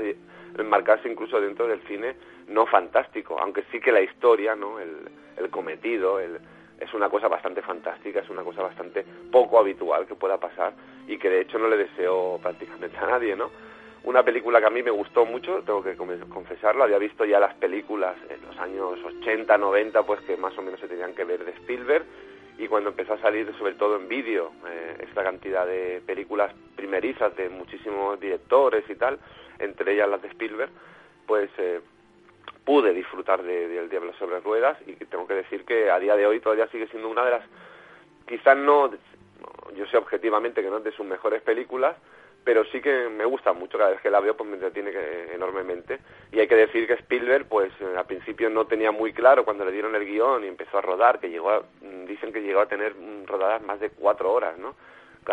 enmarcarse 0.57 1.09
incluso 1.09 1.39
dentro 1.39 1.67
del 1.67 1.81
cine 1.81 2.15
no 2.47 2.65
fantástico, 2.65 3.39
aunque 3.39 3.63
sí 3.71 3.79
que 3.79 3.91
la 3.91 4.01
historia, 4.01 4.55
¿no? 4.55 4.79
El, 4.79 5.09
el 5.37 5.49
cometido, 5.49 6.19
el, 6.19 6.39
es 6.79 6.93
una 6.93 7.09
cosa 7.09 7.27
bastante 7.27 7.61
fantástica, 7.61 8.19
es 8.19 8.29
una 8.29 8.43
cosa 8.43 8.63
bastante 8.63 9.05
poco 9.31 9.59
habitual 9.59 10.05
que 10.05 10.15
pueda 10.15 10.37
pasar 10.37 10.73
y 11.07 11.17
que 11.17 11.29
de 11.29 11.41
hecho 11.41 11.57
no 11.57 11.67
le 11.67 11.77
deseo 11.77 12.39
prácticamente 12.41 12.97
a 12.97 13.07
nadie, 13.07 13.35
¿no? 13.35 13.49
Una 14.03 14.23
película 14.23 14.59
que 14.59 14.67
a 14.67 14.69
mí 14.69 14.83
me 14.83 14.91
gustó 14.91 15.25
mucho, 15.25 15.63
tengo 15.65 15.83
que 15.83 15.95
confesarlo, 15.95 16.83
había 16.83 16.97
visto 16.97 17.25
ya 17.25 17.39
las 17.39 17.55
películas 17.55 18.15
en 18.29 18.41
los 18.45 18.57
años 18.57 19.03
80, 19.03 19.57
90, 19.57 20.03
pues 20.03 20.21
que 20.21 20.37
más 20.37 20.57
o 20.57 20.61
menos 20.61 20.79
se 20.79 20.87
tenían 20.87 21.13
que 21.13 21.25
ver 21.25 21.43
de 21.43 21.51
Spielberg 21.51 22.05
y 22.57 22.67
cuando 22.67 22.89
empezó 22.89 23.13
a 23.13 23.21
salir 23.21 23.53
sobre 23.57 23.75
todo 23.75 23.97
en 23.97 24.07
vídeo 24.07 24.51
eh, 24.67 25.05
esta 25.07 25.23
cantidad 25.23 25.65
de 25.65 26.01
películas 26.05 26.53
primerizas 26.75 27.35
de 27.35 27.49
muchísimos 27.49 28.19
directores 28.19 28.83
y 28.89 28.95
tal, 28.95 29.19
entre 29.59 29.93
ellas 29.93 30.09
las 30.09 30.21
de 30.21 30.29
Spielberg, 30.29 30.71
pues 31.25 31.49
eh, 31.57 31.81
pude 32.65 32.93
disfrutar 32.93 33.43
de, 33.43 33.77
El 33.77 33.89
Diablo 33.89 34.13
sobre 34.13 34.39
Ruedas 34.39 34.77
y 34.87 34.93
tengo 35.05 35.27
que 35.27 35.35
decir 35.35 35.65
que 35.65 35.91
a 35.91 35.99
día 35.99 36.15
de 36.15 36.25
hoy 36.25 36.39
todavía 36.39 36.67
sigue 36.67 36.87
siendo 36.87 37.09
una 37.09 37.23
de 37.23 37.31
las, 37.31 37.43
quizás 38.27 38.57
no, 38.57 38.91
yo 39.75 39.85
sé 39.87 39.97
objetivamente 39.97 40.61
que 40.61 40.69
no 40.69 40.77
es 40.77 40.83
de 40.83 40.91
sus 40.91 41.05
mejores 41.05 41.41
películas, 41.43 41.95
pero 42.47 42.63
sí 42.71 42.79
que 42.79 43.09
me 43.09 43.25
gusta 43.25 43.51
mucho, 43.51 43.77
cada 43.77 43.89
vez 43.89 43.99
que 43.99 44.09
la 44.09 44.21
veo 44.21 44.37
pues 44.37 44.49
me 44.49 44.55
entretiene 44.55 44.93
enormemente. 45.33 45.99
Y 46.31 46.39
hay 46.39 46.47
que 46.47 46.55
decir 46.55 46.87
que 46.87 46.93
Spielberg, 46.93 47.45
pues 47.49 47.73
al 47.81 48.05
principio 48.05 48.49
no 48.49 48.65
tenía 48.67 48.89
muy 48.89 49.11
claro 49.11 49.43
cuando 49.43 49.65
le 49.65 49.73
dieron 49.73 49.93
el 49.95 50.05
guion 50.05 50.45
y 50.45 50.47
empezó 50.47 50.77
a 50.77 50.81
rodar, 50.81 51.19
que 51.19 51.29
llegó 51.29 51.65
dicen 52.07 52.31
que 52.31 52.41
llegó 52.41 52.61
a 52.61 52.65
tener 52.67 52.95
rodadas 53.25 53.61
más 53.63 53.81
de 53.81 53.89
cuatro 53.89 54.31
horas, 54.31 54.57
¿no? 54.57 54.75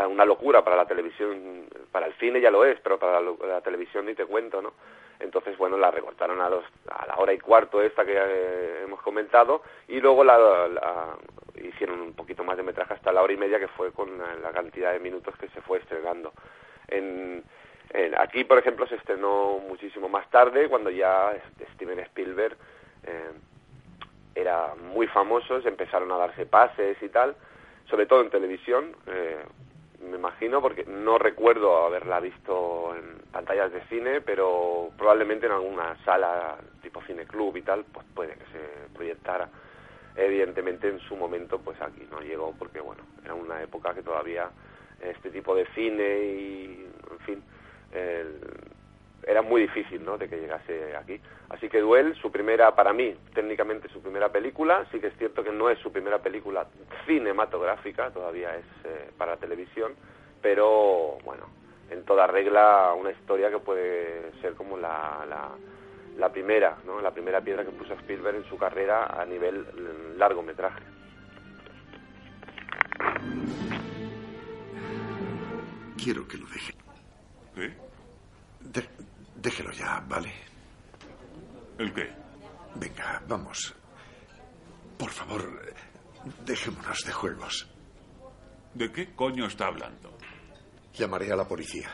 Una 0.09 0.25
locura 0.25 0.64
para 0.64 0.75
la 0.75 0.87
televisión, 0.87 1.68
para 1.92 2.06
el 2.06 2.14
cine 2.14 2.40
ya 2.40 2.50
lo 2.50 2.64
es, 2.64 2.80
pero 2.80 2.99
para 2.99 3.21
la 3.21 3.61
televisión 3.61 4.06
ni 4.06 4.16
te 4.16 4.26
cuento, 4.26 4.61
¿no? 4.61 4.73
entonces 5.21 5.56
bueno 5.56 5.76
la 5.78 5.90
recortaron 5.90 6.40
a 6.40 6.48
los 6.48 6.64
a 6.88 7.07
la 7.07 7.14
hora 7.16 7.33
y 7.33 7.38
cuarto 7.38 7.81
esta 7.81 8.05
que 8.05 8.16
eh, 8.16 8.83
hemos 8.85 9.00
comentado 9.03 9.62
y 9.88 10.00
luego 10.00 10.24
la, 10.24 11.16
hicieron 11.62 12.00
un 12.00 12.14
poquito 12.14 12.44
más 12.44 12.57
de 12.57 12.62
metraje 12.62 12.94
hasta 12.94 13.12
la 13.12 13.22
hora 13.22 13.33
y 13.33 13.37
media 13.37 13.59
que 13.59 13.68
fue 13.68 13.92
con 13.92 14.18
la, 14.18 14.50
cantidad 14.53 14.92
de 14.92 15.00
minutos 15.00 15.37
que 15.38 15.48
se 15.48 15.61
fue 15.61 15.79
estrenando 15.79 16.33
en, 16.88 17.44
aquí 18.18 18.44
por 18.44 18.59
ejemplo 18.59 18.87
se 18.87 18.97
estrenó 18.97 19.61
muchísimo 19.68 20.09
más 20.09 20.29
tarde 20.31 20.68
cuando 20.68 20.90
ya 20.90 21.33
Steven 21.75 21.99
Spielberg 22.01 22.57
eh, 23.05 23.33
era 24.35 24.75
muy 24.75 25.07
famoso 25.07 25.59
empezaron 25.64 26.11
a 26.11 26.16
darse 26.16 26.47
pases 26.47 26.97
y 27.03 27.09
tal 27.09 27.37
sobre 27.88 28.07
todo 28.07 28.23
en 28.23 28.31
televisión 28.31 28.97
eh, 29.07 29.38
me 30.09 30.16
imagino, 30.16 30.61
porque 30.61 30.85
no 30.85 31.18
recuerdo 31.18 31.85
haberla 31.85 32.20
visto 32.20 32.94
en 32.97 33.18
pantallas 33.33 33.73
de 33.73 33.83
cine, 33.88 34.20
pero 34.20 34.90
probablemente 34.97 35.47
en 35.47 35.53
alguna 35.53 35.97
sala 36.05 36.57
tipo 36.83 37.03
cine 37.03 37.27
club 37.27 37.57
y 37.57 37.62
tal, 37.62 37.85
pues 37.85 38.07
puede 38.14 38.35
que 38.35 38.44
se 38.47 38.94
proyectara. 38.94 39.49
Evidentemente 40.16 40.88
en 40.88 41.01
su 41.01 41.16
momento 41.16 41.59
pues 41.59 41.81
aquí 41.81 42.07
no 42.11 42.20
llegó 42.20 42.55
porque 42.59 42.81
bueno, 42.81 43.03
era 43.25 43.35
una 43.35 43.61
época 43.62 43.94
que 43.94 44.03
todavía 44.03 44.49
este 45.11 45.31
tipo 45.31 45.55
de 45.55 45.67
cine 45.75 46.19
y 46.25 46.87
en 47.11 47.19
fin, 47.21 47.43
era 49.27 49.43
muy 49.43 49.62
difícil 49.62 50.05
¿no? 50.05 50.19
de 50.19 50.29
que 50.29 50.37
llegase 50.37 50.97
aquí. 50.97 51.21
Así 51.49 51.69
que 51.69 51.81
Duel, 51.81 52.14
su 52.17 52.31
primera, 52.31 52.75
para 52.75 52.93
mí, 52.93 53.14
técnicamente 53.35 53.88
su 53.88 54.01
primera 54.01 54.31
película, 54.31 54.87
sí 54.90 55.01
que 55.01 55.09
es 55.09 55.17
cierto 55.17 55.43
que 55.43 55.53
no 55.53 55.71
es 55.71 55.79
su 55.79 55.93
primera 55.93 56.19
película 56.19 56.67
cinematográfica, 57.07 58.11
todavía 58.11 58.57
es 58.57 58.64
eh, 58.85 59.11
para 59.17 59.37
televisión, 59.37 59.95
pero 60.43 61.19
bueno, 61.25 61.47
en 61.90 62.05
toda 62.05 62.27
regla 62.27 62.93
una 62.99 63.11
historia 63.11 63.51
que 63.51 63.59
puede 63.59 64.33
ser 64.40 64.55
como 64.55 64.77
la, 64.77 65.25
la, 65.29 65.51
la 66.19 66.29
primera, 66.31 66.77
¿no? 66.85 67.01
la 67.01 67.12
primera 67.12 67.40
piedra 67.40 67.64
que 67.64 67.71
puso 67.71 67.95
Spielberg 67.95 68.37
en 68.37 68.45
su 68.45 68.59
carrera 68.59 69.07
a 69.07 69.25
nivel 69.25 69.61
mm, 69.61 70.19
largometraje. 70.19 70.83
Quiero 76.05 76.29
que 76.29 76.37
lo 76.37 76.47
deje. 76.49 76.75
¿Eh? 77.57 77.75
Déjelo 79.37 79.73
ya, 79.73 80.05
¿vale? 80.07 80.31
¿El 81.79 81.95
qué? 81.95 82.11
Venga, 82.75 83.23
vamos. 83.27 83.75
Por 84.99 85.11
favor, 85.11 85.75
dejémonos 86.45 86.99
de 87.07 87.11
juegos. 87.12 87.67
¿De 88.75 88.93
qué 88.93 89.14
coño 89.14 89.47
está 89.47 89.69
hablando? 89.69 90.19
Llamaré 90.93 91.33
a 91.33 91.37
la 91.37 91.49
policía. 91.49 91.90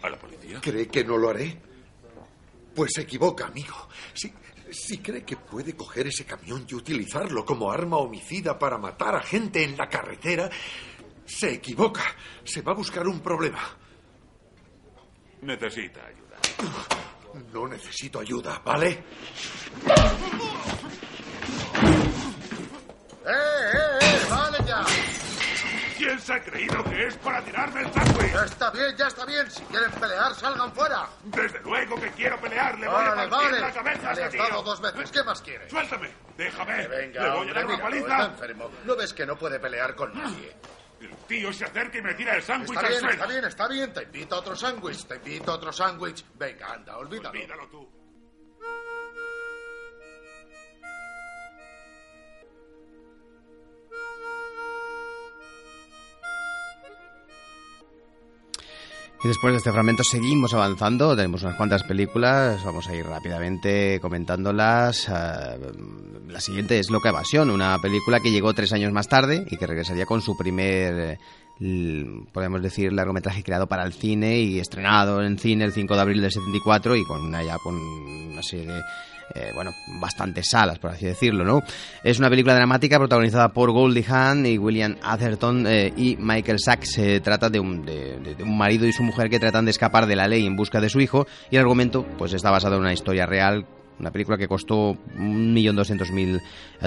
¿A 0.00 0.08
la 0.08 0.16
policía? 0.16 0.58
¿Cree 0.62 0.88
que 0.88 1.04
no 1.04 1.18
lo 1.18 1.28
haré? 1.28 1.60
Pues 2.74 2.92
se 2.94 3.02
equivoca, 3.02 3.48
amigo. 3.48 3.86
Si, 4.14 4.32
si 4.70 4.96
cree 4.98 5.26
que 5.26 5.36
puede 5.36 5.76
coger 5.76 6.06
ese 6.06 6.24
camión 6.24 6.64
y 6.66 6.74
utilizarlo 6.74 7.44
como 7.44 7.70
arma 7.70 7.98
homicida 7.98 8.58
para 8.58 8.78
matar 8.78 9.14
a 9.14 9.20
gente 9.20 9.62
en 9.62 9.76
la 9.76 9.90
carretera, 9.90 10.48
se 11.28 11.52
equivoca. 11.54 12.02
Se 12.44 12.62
va 12.62 12.72
a 12.72 12.74
buscar 12.74 13.06
un 13.06 13.20
problema. 13.20 13.60
Necesita 15.42 16.00
ayuda. 16.06 16.36
No 17.52 17.68
necesito 17.68 18.18
ayuda, 18.20 18.60
¿vale? 18.64 19.04
¡Eh, 23.26 23.30
eh, 23.30 23.98
eh! 24.00 24.20
¡Vale 24.30 24.58
ya! 24.66 24.84
¿Quién 25.96 26.18
se 26.20 26.32
ha 26.32 26.40
creído 26.42 26.82
que 26.84 27.06
es 27.08 27.16
para 27.18 27.42
tirarme 27.44 27.80
el 27.82 27.92
sándwich? 27.92 28.32
Ya 28.32 28.44
está 28.44 28.70
bien, 28.70 28.96
ya 28.96 29.06
está 29.08 29.24
bien. 29.26 29.50
Si 29.50 29.62
quieren 29.64 29.90
pelear, 29.92 30.34
salgan 30.34 30.72
fuera. 30.72 31.08
Desde 31.24 31.60
luego 31.60 32.00
que 32.00 32.10
quiero 32.12 32.40
pelear. 32.40 32.78
Le 32.78 32.86
voy 32.88 33.02
a 33.04 33.14
partir 33.14 33.30
vale. 33.30 33.60
la 33.60 33.72
cabeza 33.72 34.14
Le 34.14 34.22
a 34.22 34.26
has 34.26 34.32
dado 34.32 34.62
dos 34.62 34.80
veces. 34.80 35.10
¿Qué 35.10 35.22
más 35.24 35.42
quieres? 35.42 35.70
Suéltame. 35.70 36.10
Déjame. 36.36 36.88
Venga, 36.88 37.22
Le 37.22 37.30
voy 37.30 37.38
hombre, 37.40 37.50
a 37.50 37.54
dar 37.54 37.66
una 37.66 37.78
paliza. 37.82 38.06
está 38.06 38.24
enfermo. 38.26 38.70
¿No 38.84 38.96
ves 38.96 39.12
que 39.12 39.26
no 39.26 39.36
puede 39.36 39.58
pelear 39.60 39.94
con 39.96 40.14
nadie? 40.14 40.56
El 41.00 41.10
tío 41.28 41.52
se 41.52 41.64
acerca 41.64 41.98
y 41.98 42.02
me 42.02 42.14
tira 42.14 42.34
el 42.36 42.42
sándwich 42.42 42.70
Está 42.70 42.80
al 42.80 42.88
bien, 42.88 43.00
suelo. 43.00 43.14
está 43.14 43.26
bien, 43.26 43.44
está 43.44 43.68
bien. 43.68 43.92
Te 43.92 44.02
invito 44.02 44.34
a 44.34 44.38
otro 44.38 44.56
sándwich. 44.56 45.04
Te 45.06 45.14
invito 45.16 45.52
a 45.52 45.54
otro 45.54 45.72
sándwich. 45.72 46.24
Venga, 46.34 46.72
anda, 46.72 46.96
olvídalo. 46.96 47.30
Olvídalo 47.30 47.68
tú. 47.68 47.88
Y 59.24 59.26
después 59.26 59.52
de 59.52 59.58
este 59.58 59.72
fragmento 59.72 60.04
seguimos 60.04 60.54
avanzando, 60.54 61.16
tenemos 61.16 61.42
unas 61.42 61.56
cuantas 61.56 61.82
películas, 61.82 62.62
vamos 62.64 62.86
a 62.86 62.94
ir 62.94 63.04
rápidamente 63.04 63.98
comentándolas. 64.00 65.08
Eh, 65.08 65.58
la 66.28 66.40
siguiente 66.40 66.78
es 66.78 66.90
Loca 66.90 67.08
Evasión, 67.08 67.50
una 67.50 67.78
película 67.78 68.20
que 68.20 68.30
llegó 68.30 68.54
tres 68.54 68.72
años 68.72 68.92
más 68.92 69.08
tarde 69.08 69.46
y 69.50 69.56
que 69.56 69.66
regresaría 69.66 70.06
con 70.06 70.22
su 70.22 70.36
primer 70.36 71.18
podemos 72.32 72.62
decir, 72.62 72.92
largometraje 72.92 73.42
creado 73.42 73.66
para 73.66 73.84
el 73.84 73.92
cine 73.92 74.38
y 74.38 74.60
estrenado 74.60 75.22
en 75.22 75.38
cine 75.38 75.64
el 75.64 75.72
5 75.72 75.94
de 75.94 76.00
abril 76.00 76.20
del 76.20 76.30
74 76.30 76.94
y 76.94 77.04
con 77.04 77.20
una, 77.20 77.42
ya 77.42 77.58
con 77.58 77.74
una 77.74 78.42
serie 78.42 78.66
de 78.66 78.80
eh, 79.34 79.50
bueno, 79.54 79.72
bastantes 80.00 80.48
salas, 80.48 80.78
por 80.78 80.90
así 80.90 81.04
decirlo, 81.04 81.44
¿no? 81.44 81.62
Es 82.02 82.18
una 82.18 82.30
película 82.30 82.54
dramática 82.54 82.96
protagonizada 82.96 83.52
por 83.52 83.72
Goldie 83.72 84.04
Hawn 84.08 84.46
y 84.46 84.56
William 84.56 84.96
Atherton 85.02 85.66
eh, 85.66 85.92
y 85.96 86.16
Michael 86.16 86.58
Sachs. 86.58 86.92
Se 86.92 87.20
trata 87.20 87.50
de 87.50 87.60
un, 87.60 87.84
de, 87.84 88.36
un 88.40 88.56
marido 88.56 88.86
y 88.86 88.92
su 88.92 89.02
mujer 89.02 89.28
que 89.28 89.38
tratan 89.38 89.66
de 89.66 89.72
escapar 89.72 90.06
de 90.06 90.16
la 90.16 90.28
ley 90.28 90.46
en 90.46 90.56
busca 90.56 90.80
de 90.80 90.88
su 90.88 91.00
hijo 91.00 91.26
y 91.50 91.56
el 91.56 91.60
argumento 91.60 92.06
pues 92.16 92.32
está 92.32 92.50
basado 92.50 92.76
en 92.76 92.82
una 92.82 92.94
historia 92.94 93.26
real 93.26 93.66
una 93.98 94.10
película 94.10 94.36
que 94.36 94.48
costó 94.48 94.94
1.200.000 95.16 96.40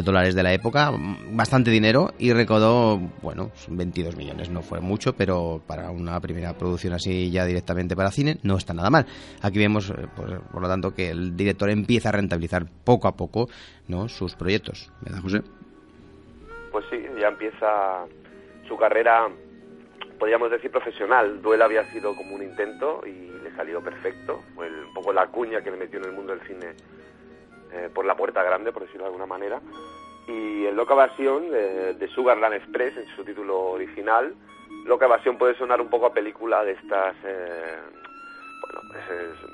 dólares 0.04 0.36
de 0.36 0.44
la 0.44 0.54
época, 0.54 0.92
bastante 1.32 1.72
dinero, 1.72 2.14
y 2.18 2.34
recaudó, 2.34 2.98
bueno, 3.22 3.52
22 3.70 4.16
millones. 4.16 4.50
No 4.50 4.62
fue 4.62 4.80
mucho, 4.80 5.14
pero 5.14 5.62
para 5.66 5.92
una 5.92 6.20
primera 6.20 6.54
producción 6.54 6.94
así 6.94 7.32
ya 7.32 7.46
directamente 7.46 7.96
para 7.96 8.12
cine, 8.12 8.38
no 8.44 8.58
está 8.58 8.74
nada 8.74 8.90
mal. 8.90 9.06
Aquí 9.42 9.60
vemos, 9.60 9.90
eh, 9.90 10.08
por 10.16 10.62
lo 10.62 10.68
tanto, 10.68 10.94
que 10.94 11.10
el 11.10 11.36
director 11.36 11.70
empieza 11.70 12.10
a 12.10 12.14
rentabilizar 12.14 12.66
poco 12.84 13.08
a 13.08 13.16
poco 13.16 13.48
¿no? 13.88 14.08
sus 14.08 14.36
proyectos. 14.36 14.92
¿Verdad, 15.02 15.22
José? 15.22 15.42
Pues 16.72 16.86
sí, 16.90 16.98
ya 17.20 17.28
empieza 17.28 18.06
su 18.68 18.78
carrera, 18.78 19.28
podríamos 20.18 20.50
decir, 20.50 20.72
profesional. 20.72 21.42
Duel 21.42 21.62
había 21.62 21.84
sido 21.92 22.16
como 22.16 22.36
un 22.36 22.44
intento 22.44 23.02
y 23.06 23.30
le 23.44 23.54
salió 23.56 23.82
perfecto. 23.82 24.42
Un 24.56 24.94
poco 24.94 25.12
la 25.12 25.28
cuña 25.28 25.62
que 25.62 25.72
le 25.72 25.78
metió 25.78 26.00
en 26.00 26.06
el 26.06 26.14
mundo 26.14 26.34
del 26.34 26.48
cine 26.48 26.74
eh, 27.74 27.90
por 27.94 28.06
la 28.06 28.16
puerta 28.16 28.44
grande, 28.44 28.72
por 28.72 28.84
decirlo 28.84 29.04
de 29.04 29.08
alguna 29.08 29.26
manera. 29.26 29.62
Y 30.28 30.66
en 30.66 30.76
Loca 30.76 30.94
Evasión, 30.94 31.50
de 31.50 32.10
Sugarland 32.14 32.54
Express, 32.54 32.96
en 32.96 33.08
su 33.16 33.24
título 33.26 33.60
original, 33.72 34.34
Loca 34.86 35.06
Evasión 35.06 35.38
puede 35.38 35.56
sonar 35.56 35.80
un 35.80 35.90
poco 35.90 36.08
a 36.08 36.14
película 36.14 36.64
de 36.64 36.72
estas, 36.72 37.16
eh, 37.24 37.78
bueno, 38.62 38.82
pues 38.92 39.52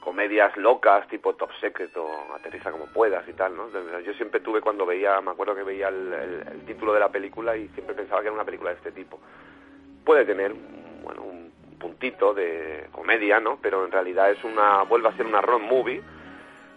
comedias 0.00 0.56
locas, 0.56 1.06
tipo 1.08 1.34
Top 1.34 1.50
Secret 1.60 1.96
o 1.96 2.34
Aterriza 2.34 2.72
como 2.72 2.86
puedas 2.86 3.28
y 3.28 3.32
tal, 3.34 3.56
¿no? 3.56 3.68
Yo 4.00 4.12
siempre 4.14 4.40
tuve 4.40 4.60
cuando 4.60 4.86
veía, 4.86 5.20
me 5.20 5.30
acuerdo 5.30 5.54
que 5.54 5.62
veía 5.62 5.88
el, 5.88 6.62
título 6.66 6.92
de 6.94 7.00
la 7.00 7.10
película 7.10 7.56
y 7.56 7.68
siempre 7.68 7.94
pensaba 7.94 8.20
que 8.20 8.28
era 8.28 8.34
una 8.34 8.44
película 8.44 8.70
de 8.70 8.76
este 8.76 8.92
tipo. 8.92 9.20
Puede 10.04 10.24
tener, 10.24 10.54
bueno, 11.02 11.22
un 11.22 11.52
puntito 11.78 12.34
de 12.34 12.88
comedia, 12.92 13.40
¿no? 13.40 13.58
Pero 13.60 13.84
en 13.84 13.92
realidad 13.92 14.30
es 14.30 14.42
una, 14.42 14.82
vuelve 14.82 15.08
a 15.08 15.16
ser 15.16 15.26
una 15.26 15.42
road 15.42 15.60
movie 15.60 16.02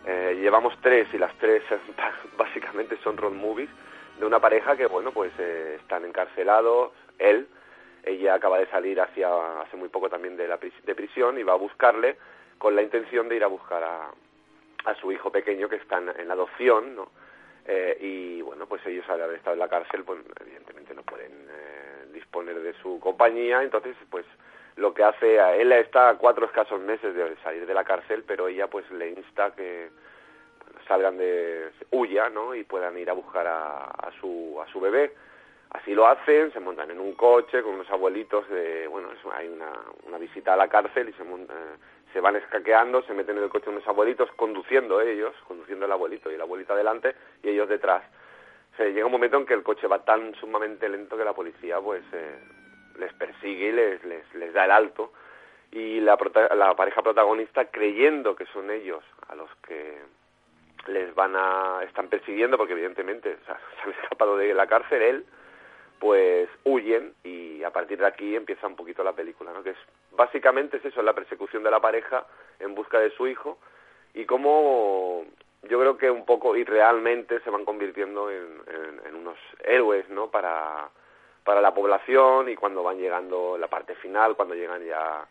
eh, 0.05 0.37
llevamos 0.41 0.73
tres 0.81 1.07
y 1.13 1.17
las 1.17 1.33
tres 1.37 1.63
básicamente 2.37 2.97
son 3.03 3.17
road 3.17 3.33
movies 3.33 3.69
de 4.19 4.25
una 4.25 4.39
pareja 4.39 4.75
que, 4.75 4.85
bueno, 4.85 5.11
pues 5.11 5.31
eh, 5.39 5.77
están 5.79 6.05
encarcelados, 6.05 6.91
él, 7.17 7.47
ella 8.03 8.35
acaba 8.35 8.59
de 8.59 8.67
salir 8.67 8.99
hacia, 8.99 9.61
hace 9.61 9.77
muy 9.77 9.89
poco 9.89 10.09
también 10.09 10.35
de, 10.35 10.47
la 10.47 10.57
de 10.57 10.95
prisión 10.95 11.39
y 11.39 11.43
va 11.43 11.53
a 11.53 11.57
buscarle 11.57 12.17
con 12.57 12.75
la 12.75 12.81
intención 12.81 13.29
de 13.29 13.37
ir 13.37 13.43
a 13.43 13.47
buscar 13.47 13.83
a, 13.83 14.11
a 14.85 14.95
su 14.95 15.11
hijo 15.11 15.31
pequeño 15.31 15.69
que 15.69 15.77
está 15.77 15.97
en, 15.97 16.31
adopción, 16.31 16.95
¿no? 16.95 17.09
Eh, 17.65 17.97
y 18.01 18.41
bueno, 18.41 18.67
pues 18.67 18.85
ellos 18.85 19.07
al 19.09 19.21
haber 19.21 19.37
estado 19.37 19.53
en 19.53 19.59
la 19.59 19.69
cárcel, 19.69 20.03
pues 20.03 20.19
evidentemente 20.41 20.93
no 20.93 21.03
pueden 21.03 21.31
disponer 22.11 22.59
de 22.59 22.73
su 22.81 22.99
compañía, 22.99 23.63
entonces 23.63 23.95
pues 24.09 24.25
lo 24.75 24.93
que 24.93 25.03
hace, 25.03 25.39
a 25.39 25.55
él 25.55 25.71
está 25.71 26.09
a 26.09 26.17
cuatro 26.17 26.45
escasos 26.45 26.79
meses 26.81 27.13
de 27.13 27.36
salir 27.43 27.65
de 27.65 27.73
la 27.73 27.83
cárcel, 27.83 28.23
pero 28.25 28.47
ella 28.47 28.67
pues 28.67 28.89
le 28.91 29.09
insta 29.09 29.51
que 29.55 29.89
salgan 30.88 31.17
de, 31.17 31.69
huya, 31.91 32.29
¿no? 32.29 32.55
Y 32.55 32.63
puedan 32.63 32.97
ir 32.97 33.09
a 33.09 33.13
buscar 33.13 33.47
a, 33.47 34.12
su, 34.19 34.59
a 34.62 34.71
su 34.71 34.79
bebé. 34.79 35.13
Así 35.69 35.93
lo 35.93 36.07
hacen, 36.07 36.51
se 36.53 36.59
montan 36.59 36.91
en 36.91 36.99
un 36.99 37.13
coche 37.13 37.62
con 37.63 37.75
unos 37.75 37.89
abuelitos, 37.89 38.47
de, 38.49 38.88
bueno, 38.88 39.09
hay 39.33 39.47
una, 39.47 39.71
una 40.07 40.17
visita 40.17 40.53
a 40.53 40.57
la 40.57 40.67
cárcel 40.67 41.09
y 41.09 41.13
se, 41.13 41.23
se 42.13 42.19
van 42.19 42.36
escaqueando, 42.36 43.01
se 43.03 43.13
meten 43.13 43.38
en 43.38 43.43
el 43.43 43.49
coche 43.49 43.71
unos 43.71 43.88
abuelitos, 43.88 44.31
conduciendo 44.36 45.01
ellos, 45.01 45.33
conduciendo 45.47 45.86
el 45.86 45.91
abuelito 45.91 46.31
y 46.31 46.38
la 46.38 46.43
abuelita 46.43 46.73
adelante 46.73 47.15
y 47.41 47.49
ellos 47.49 47.69
detrás. 47.69 48.03
se 48.77 48.93
llega 48.93 49.07
un 49.07 49.12
momento 49.12 49.38
en 49.38 49.47
que 49.47 49.55
el 49.55 49.63
coche 49.63 49.88
va 49.88 50.05
tan 50.05 50.36
sumamente 50.36 50.88
lento 50.88 51.17
que 51.17 51.25
la 51.25 51.33
policía 51.33 51.79
pues 51.81 52.03
eh, 52.13 52.36
les 52.97 53.13
persigue 53.13 53.69
y 53.69 53.71
les, 53.71 54.03
les, 54.03 54.36
les 54.36 54.53
da 54.53 54.65
el 54.65 54.71
alto. 54.71 55.13
Y 55.71 55.99
la, 56.01 56.17
la 56.56 56.75
pareja 56.75 57.01
protagonista 57.01 57.65
creyendo 57.65 58.36
que 58.36 58.45
son 58.47 58.69
ellos 58.69 59.03
a 59.27 59.36
los 59.36 59.49
que 59.67 60.01
les 60.88 61.13
van 61.15 61.36
a 61.36 61.82
están 61.84 62.10
persiguiendo 62.10 62.58
porque 62.58 62.73
evidentemente 62.73 63.38
se 63.45 63.51
han 63.51 63.91
escapado 63.91 64.38
de 64.38 64.53
la 64.53 64.67
cárcel 64.67 65.01
él 65.01 65.25
pues 65.99 66.49
huyen 66.65 67.13
y 67.23 67.63
a 67.63 67.71
partir 67.71 67.99
de 67.99 68.08
aquí 68.08 68.36
empieza 68.36 68.67
un 68.67 68.75
poquito 68.75 69.03
la 69.03 69.13
película 69.13 69.53
no 69.53 69.63
que 69.63 69.71
es 69.71 69.77
básicamente 70.12 70.77
es 70.77 70.86
eso 70.86 71.01
la 71.01 71.13
persecución 71.13 71.63
de 71.63 71.71
la 71.71 71.79
pareja 71.79 72.25
en 72.60 72.75
busca 72.75 72.99
de 72.99 73.12
su 73.12 73.27
hijo 73.27 73.58
y 74.13 74.25
cómo 74.25 75.23
yo 75.63 75.79
creo 75.79 75.97
que 75.97 76.12
un 76.12 76.25
poco 76.25 76.58
y 76.58 76.65
realmente 76.65 77.39
se 77.39 77.49
van 77.49 77.63
convirtiendo 77.63 78.29
en, 78.29 78.62
en, 78.67 79.08
en 79.08 79.15
unos 79.15 79.38
héroes 79.63 80.10
no 80.10 80.29
para 80.29 80.89
para 81.43 81.62
la 81.62 81.73
población 81.73 82.49
y 82.49 82.56
cuando 82.56 82.84
van 82.84 82.97
llegando 82.97 83.58
la 83.58 83.67
parte 83.67 83.95
final, 83.95 84.36
cuando 84.36 84.56
llegan 84.56 84.84
ya 84.86 85.27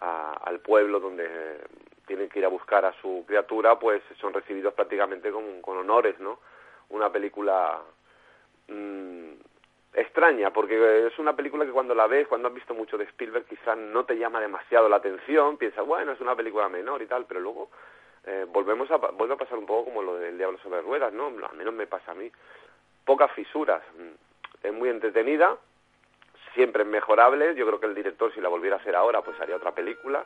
al 0.00 0.58
pueblo 0.60 0.98
donde 0.98 1.60
tienen 2.06 2.28
que 2.28 2.40
ir 2.40 2.44
a 2.44 2.48
buscar 2.48 2.84
a 2.84 2.92
su 3.00 3.24
criatura, 3.26 3.78
pues 3.78 4.02
son 4.20 4.34
recibidos 4.34 4.74
prácticamente 4.74 5.30
con, 5.30 5.62
con 5.62 5.78
honores, 5.78 6.18
¿no? 6.18 6.40
Una 6.90 7.10
película 7.10 7.80
mm, 8.66 9.32
extraña, 9.94 10.52
porque 10.52 11.06
es 11.06 11.18
una 11.18 11.36
película 11.36 11.64
que 11.64 11.70
cuando 11.70 11.94
la 11.94 12.08
ves, 12.08 12.26
cuando 12.26 12.48
has 12.48 12.54
visto 12.54 12.74
mucho 12.74 12.98
de 12.98 13.04
Spielberg, 13.04 13.46
quizás 13.46 13.78
no 13.78 14.04
te 14.04 14.18
llama 14.18 14.40
demasiado 14.40 14.88
la 14.88 14.96
atención, 14.96 15.56
piensas, 15.56 15.86
bueno, 15.86 16.12
es 16.12 16.20
una 16.20 16.34
película 16.34 16.68
menor 16.68 17.00
y 17.02 17.06
tal, 17.06 17.24
pero 17.26 17.40
luego 17.40 17.70
eh, 18.24 18.46
volvemos 18.48 18.90
a, 18.90 18.96
vuelve 18.96 19.34
a 19.34 19.38
pasar 19.38 19.58
un 19.58 19.66
poco 19.66 19.86
como 19.86 20.02
lo 20.02 20.16
del 20.16 20.36
Diablo 20.36 20.58
sobre 20.58 20.80
Ruedas, 20.80 21.12
¿no? 21.12 21.26
Al 21.26 21.56
menos 21.56 21.74
me 21.74 21.86
pasa 21.86 22.12
a 22.12 22.14
mí. 22.14 22.30
Pocas 23.04 23.32
fisuras, 23.32 23.82
es 24.62 24.72
muy 24.72 24.88
entretenida, 24.88 25.56
siempre 26.54 26.82
es 26.82 26.88
mejorable. 26.88 27.54
Yo 27.54 27.66
creo 27.66 27.80
que 27.80 27.86
el 27.86 27.94
director, 27.94 28.32
si 28.32 28.40
la 28.40 28.48
volviera 28.48 28.76
a 28.76 28.78
hacer 28.80 28.94
ahora, 28.94 29.22
pues 29.22 29.38
haría 29.40 29.56
otra 29.56 29.72
película. 29.72 30.24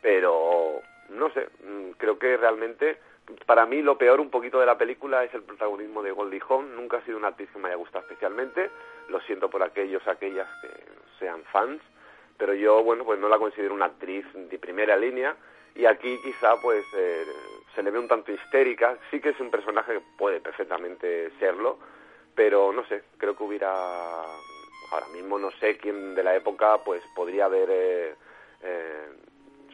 Pero, 0.00 0.80
no 1.10 1.30
sé, 1.30 1.48
mm, 1.64 1.92
creo 1.96 2.18
que 2.18 2.36
realmente, 2.36 2.98
para 3.46 3.66
mí 3.66 3.82
lo 3.82 3.96
peor 3.96 4.20
un 4.20 4.30
poquito 4.30 4.58
de 4.58 4.66
la 4.66 4.78
película 4.78 5.24
es 5.24 5.32
el 5.34 5.42
protagonismo 5.42 6.02
de 6.02 6.12
Goldie 6.12 6.42
Hawn. 6.48 6.74
Nunca 6.74 6.98
ha 6.98 7.04
sido 7.04 7.18
una 7.18 7.28
actriz 7.28 7.50
que 7.50 7.58
me 7.58 7.68
haya 7.68 7.76
gustado 7.76 8.04
especialmente. 8.04 8.70
Lo 9.08 9.20
siento 9.20 9.48
por 9.48 9.62
aquellos, 9.62 10.06
aquellas 10.08 10.48
que 10.60 10.68
sean 11.18 11.42
fans. 11.52 11.80
Pero 12.38 12.54
yo, 12.54 12.82
bueno, 12.82 13.04
pues 13.04 13.20
no 13.20 13.28
la 13.28 13.38
considero 13.38 13.74
una 13.74 13.86
actriz 13.86 14.26
de 14.34 14.58
primera 14.58 14.96
línea. 14.96 15.36
Y 15.74 15.86
aquí 15.86 16.18
quizá, 16.22 16.56
pues, 16.60 16.84
eh, 16.96 17.24
se 17.74 17.82
le 17.82 17.90
ve 17.90 17.98
un 17.98 18.08
tanto 18.08 18.32
histérica. 18.32 18.98
Sí 19.10 19.20
que 19.20 19.30
es 19.30 19.40
un 19.40 19.50
personaje 19.50 19.94
que 19.94 20.02
puede 20.18 20.40
perfectamente 20.40 21.30
serlo 21.38 21.78
pero 22.34 22.72
no 22.72 22.84
sé, 22.86 23.02
creo 23.18 23.36
que 23.36 23.42
hubiera 23.42 24.24
ahora 24.92 25.08
mismo 25.08 25.38
no 25.38 25.50
sé 25.52 25.78
quién 25.78 26.14
de 26.14 26.22
la 26.22 26.36
época 26.36 26.78
pues 26.84 27.02
podría 27.14 27.46
haber 27.46 27.68
eh, 27.70 28.14
eh, 28.62 29.08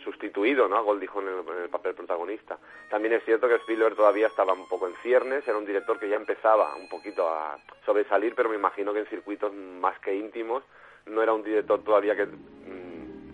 sustituido 0.04 0.68
¿no? 0.68 0.76
a 0.76 0.80
Goldie 0.80 1.10
en 1.16 1.62
el, 1.62 1.68
papel 1.68 1.94
protagonista. 1.94 2.58
También 2.88 3.14
es 3.14 3.24
cierto 3.24 3.48
que 3.48 3.56
Spielberg 3.56 3.96
todavía 3.96 4.28
estaba 4.28 4.52
un 4.52 4.68
poco 4.68 4.86
en 4.86 4.94
ciernes, 5.02 5.46
era 5.46 5.58
un 5.58 5.66
director 5.66 5.98
que 5.98 6.08
ya 6.08 6.16
empezaba 6.16 6.74
un 6.76 6.88
poquito 6.88 7.28
a 7.28 7.58
sobresalir, 7.84 8.34
pero 8.34 8.48
me 8.48 8.56
imagino 8.56 8.92
que 8.92 9.00
en 9.00 9.06
circuitos 9.06 9.52
más 9.52 9.98
que 9.98 10.14
íntimos 10.14 10.62
no 11.06 11.22
era 11.22 11.32
un 11.32 11.42
director 11.42 11.82
todavía 11.82 12.14
que 12.14 12.26
mm, 12.26 13.32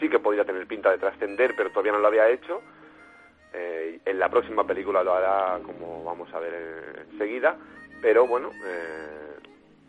sí 0.00 0.08
que 0.08 0.18
podía 0.18 0.44
tener 0.44 0.66
pinta 0.66 0.90
de 0.90 0.98
trascender, 0.98 1.54
pero 1.56 1.70
todavía 1.70 1.92
no 1.92 2.00
lo 2.00 2.08
había 2.08 2.28
hecho. 2.28 2.60
Eh, 3.52 4.00
en 4.04 4.18
la 4.18 4.28
próxima 4.28 4.66
película 4.66 5.02
lo 5.02 5.14
hará, 5.14 5.60
como 5.62 6.04
vamos 6.04 6.32
a 6.34 6.40
ver 6.40 7.06
enseguida 7.12 7.56
pero 8.00 8.26
bueno, 8.26 8.50
eh, 8.64 9.16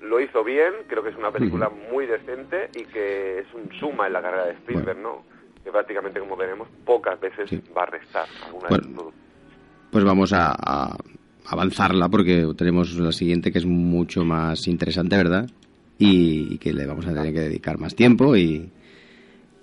lo 0.01 0.19
hizo 0.19 0.43
bien, 0.43 0.73
creo 0.87 1.03
que 1.03 1.09
es 1.09 1.15
una 1.15 1.31
película 1.31 1.69
muy 1.91 2.05
decente 2.05 2.69
y 2.75 2.85
que 2.85 3.39
es 3.39 3.45
un 3.53 3.69
suma 3.79 4.07
en 4.07 4.13
la 4.13 4.21
carrera 4.21 4.45
de 4.45 4.53
Spielberg, 4.53 4.99
¿no? 4.99 5.23
Que 5.63 5.71
prácticamente, 5.71 6.19
como 6.19 6.35
veremos, 6.35 6.67
pocas 6.85 7.19
veces 7.19 7.49
va 7.75 7.83
a 7.83 7.87
restar 7.87 8.27
alguna 8.45 8.67
bueno, 8.69 9.11
Pues 9.91 10.03
vamos 10.03 10.33
a, 10.33 10.95
avanzarla 11.49 12.09
porque 12.09 12.45
tenemos 12.57 12.93
la 12.95 13.11
siguiente 13.11 13.51
que 13.51 13.59
es 13.59 13.65
mucho 13.65 14.23
más 14.23 14.67
interesante, 14.67 15.15
¿verdad? 15.15 15.49
Y, 15.97 16.57
que 16.59 16.73
le 16.73 16.85
vamos 16.85 17.05
a 17.07 17.13
tener 17.13 17.33
que 17.33 17.39
dedicar 17.39 17.79
más 17.79 17.95
tiempo 17.95 18.35
y, 18.35 18.69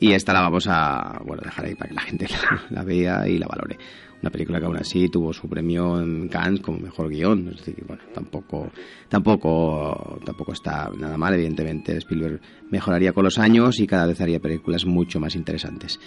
y 0.00 0.12
esta 0.12 0.33
la 0.33 0.40
vamos 0.40 0.66
a 0.68 1.20
bueno 1.24 1.42
dejar 1.44 1.66
ahí 1.66 1.74
para 1.74 1.88
que 1.88 1.94
la 1.94 2.00
gente 2.00 2.26
la 2.70 2.83
vea 2.83 3.28
y 3.28 3.38
la 3.38 3.46
valore 3.46 3.76
una 4.24 4.30
película 4.30 4.58
que 4.58 4.64
aún 4.64 4.78
así 4.78 5.10
tuvo 5.10 5.34
su 5.34 5.46
premio 5.50 6.00
en 6.00 6.28
Cannes 6.28 6.60
como 6.60 6.78
mejor 6.78 7.10
guion. 7.10 7.48
Es 7.48 7.58
decir, 7.58 7.84
bueno, 7.87 8.02
tampoco, 8.14 8.70
tampoco, 9.10 10.18
tampoco 10.24 10.52
está 10.52 10.90
nada 10.96 11.18
mal. 11.18 11.34
Evidentemente, 11.34 11.98
Spielberg 11.98 12.40
mejoraría 12.70 13.12
con 13.12 13.24
los 13.24 13.38
años 13.38 13.78
y 13.80 13.87
cada 13.87 14.06
vez 14.06 14.18
haría 14.22 14.40
películas 14.40 14.87
mucho 14.87 15.20
más 15.20 15.37
interesantes. 15.37 16.00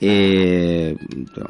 Eh, 0.00 0.96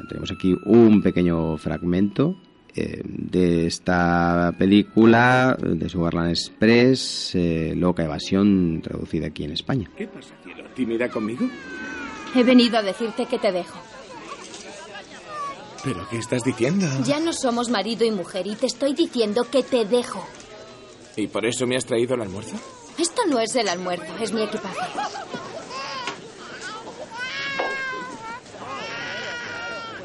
tenemos 0.06 0.30
aquí 0.30 0.54
un 0.66 1.00
pequeño 1.00 1.56
fragmento 1.56 2.36
eh, 2.74 3.00
de 3.04 3.66
esta 3.66 4.54
película, 4.58 5.56
de 5.58 5.88
Sugarland 5.88 6.28
Express, 6.28 7.34
eh, 7.34 7.72
Loca 7.74 8.04
Evasión, 8.04 8.82
traducida 8.82 9.28
aquí 9.28 9.44
en 9.44 9.52
España. 9.52 9.88
¿Qué 9.96 10.08
pasa, 10.08 10.34
cielo? 10.44 10.64
¿Tímida 10.74 11.08
conmigo? 11.08 11.48
He 12.34 12.44
venido 12.44 12.76
a 12.76 12.82
decirte 12.82 13.24
que 13.24 13.38
te 13.38 13.50
dejo. 13.50 13.91
¿Pero 15.84 16.08
qué 16.08 16.18
estás 16.18 16.44
diciendo? 16.44 16.86
Ya 17.04 17.18
no 17.18 17.32
somos 17.32 17.68
marido 17.68 18.04
y 18.04 18.10
mujer 18.10 18.46
y 18.46 18.54
te 18.54 18.66
estoy 18.66 18.94
diciendo 18.94 19.44
que 19.50 19.62
te 19.62 19.84
dejo. 19.84 20.24
¿Y 21.16 21.26
por 21.26 21.44
eso 21.44 21.66
me 21.66 21.76
has 21.76 21.84
traído 21.84 22.14
el 22.14 22.22
almuerzo? 22.22 22.56
Esto 22.98 23.22
no 23.28 23.40
es 23.40 23.54
el 23.56 23.68
almuerzo, 23.68 24.16
es 24.20 24.32
mi 24.32 24.42
equipaje. 24.42 24.78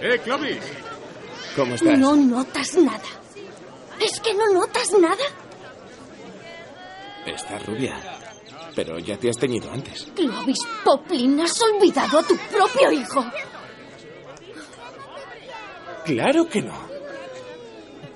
¡Eh, 0.02 0.20
Clovis! 0.24 0.60
¿Cómo 1.56 1.76
estás? 1.76 1.98
No 1.98 2.16
notas 2.16 2.76
nada. 2.76 3.02
¿Es 4.00 4.20
que 4.20 4.34
no 4.34 4.52
notas 4.54 4.92
nada? 5.00 5.24
Estás 7.26 7.66
rubia. 7.66 7.96
Pero 8.76 9.00
ya 9.00 9.18
te 9.18 9.30
has 9.30 9.38
teñido 9.38 9.72
antes. 9.72 10.08
Clovis 10.16 10.60
Poplin, 10.84 11.40
has 11.42 11.60
olvidado 11.62 12.20
a 12.20 12.24
tu 12.24 12.38
propio 12.38 12.92
hijo. 12.92 13.26
Claro 16.08 16.48
que 16.48 16.62
no. 16.62 16.74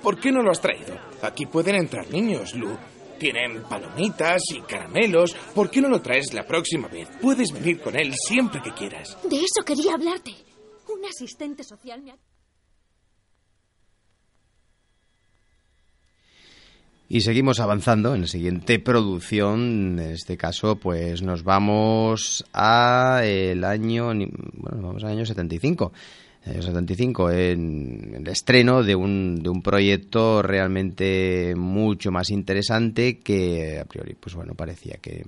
¿Por 0.02 0.18
qué 0.18 0.32
no 0.32 0.42
lo 0.42 0.50
has 0.50 0.62
traído? 0.62 0.98
Aquí 1.20 1.44
pueden 1.44 1.74
entrar 1.74 2.08
niños, 2.10 2.54
Lu. 2.54 2.74
Tienen 3.18 3.62
palomitas 3.64 4.40
y 4.50 4.62
caramelos. 4.62 5.34
¿Por 5.54 5.70
qué 5.70 5.82
no 5.82 5.90
lo 5.90 6.00
traes 6.00 6.32
la 6.32 6.46
próxima 6.46 6.88
vez? 6.88 7.10
Puedes 7.20 7.52
venir 7.52 7.82
con 7.82 7.94
él 7.94 8.14
siempre 8.14 8.62
que 8.62 8.72
quieras. 8.72 9.18
De 9.28 9.36
eso 9.36 9.62
quería 9.62 9.92
hablarte. 9.92 10.32
Un 10.88 11.04
asistente 11.04 11.62
social 11.64 12.00
me 12.00 12.12
ha... 12.12 12.16
Y 17.10 17.20
seguimos 17.20 17.60
avanzando 17.60 18.14
en 18.14 18.22
la 18.22 18.26
siguiente 18.26 18.78
producción. 18.78 19.98
En 19.98 20.12
este 20.12 20.38
caso, 20.38 20.76
pues 20.76 21.20
nos 21.20 21.44
vamos 21.44 22.42
a 22.54 23.20
el 23.22 23.64
año, 23.64 24.06
bueno, 24.06 24.80
vamos 24.80 25.04
al 25.04 25.10
año 25.10 25.26
75. 25.26 25.92
El 26.44 26.62
75 26.62 27.30
en 27.30 28.14
el 28.16 28.28
estreno 28.28 28.82
de 28.82 28.96
un, 28.96 29.42
de 29.42 29.48
un 29.48 29.62
proyecto 29.62 30.42
realmente 30.42 31.54
mucho 31.56 32.10
más 32.10 32.30
interesante 32.30 33.20
que 33.20 33.78
a 33.78 33.84
priori, 33.84 34.14
pues 34.14 34.34
bueno, 34.34 34.54
parecía 34.54 34.96
que 35.00 35.24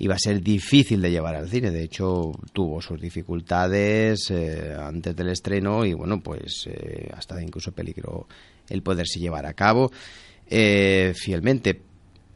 iba 0.00 0.14
a 0.14 0.18
ser 0.18 0.42
difícil 0.42 1.00
de 1.00 1.10
llevar 1.10 1.36
al 1.36 1.48
cine. 1.48 1.70
De 1.70 1.82
hecho, 1.82 2.32
tuvo 2.52 2.80
sus 2.80 3.00
dificultades 3.00 4.30
eh, 4.30 4.74
antes 4.78 5.14
del 5.14 5.28
estreno 5.28 5.84
y 5.84 5.92
bueno, 5.92 6.22
pues 6.22 6.66
eh, 6.66 7.08
hasta 7.14 7.40
incluso 7.42 7.72
peligró 7.72 8.26
el 8.68 8.82
poderse 8.82 9.20
llevar 9.20 9.46
a 9.46 9.54
cabo 9.54 9.90
eh, 10.48 11.12
fielmente. 11.14 11.82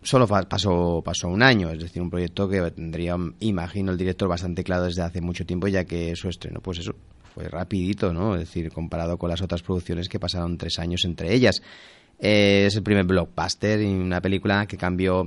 Solo 0.02 0.26
pasó, 0.26 1.02
pasó 1.02 1.28
un 1.28 1.42
año, 1.42 1.70
es 1.70 1.78
decir, 1.78 2.02
un 2.02 2.10
proyecto 2.10 2.46
que 2.46 2.70
tendría, 2.70 3.16
imagino, 3.40 3.92
el 3.92 3.98
director 3.98 4.28
bastante 4.28 4.62
claro 4.62 4.84
desde 4.84 5.00
hace 5.00 5.22
mucho 5.22 5.46
tiempo, 5.46 5.66
ya 5.66 5.84
que 5.84 6.14
su 6.14 6.28
estreno, 6.28 6.60
pues 6.60 6.80
eso, 6.80 6.94
fue 7.34 7.48
rapidito, 7.48 8.12
¿no? 8.12 8.34
Es 8.34 8.42
decir, 8.42 8.70
comparado 8.70 9.18
con 9.18 9.28
las 9.28 9.42
otras 9.42 9.62
producciones 9.62 10.08
que 10.08 10.20
pasaron 10.20 10.56
tres 10.56 10.78
años 10.78 11.04
entre 11.04 11.34
ellas. 11.34 11.62
Eh, 12.20 12.66
es 12.66 12.76
el 12.76 12.84
primer 12.84 13.04
blockbuster 13.04 13.80
y 13.80 13.86
una 13.86 14.20
película 14.20 14.66
que 14.66 14.76
cambió 14.76 15.26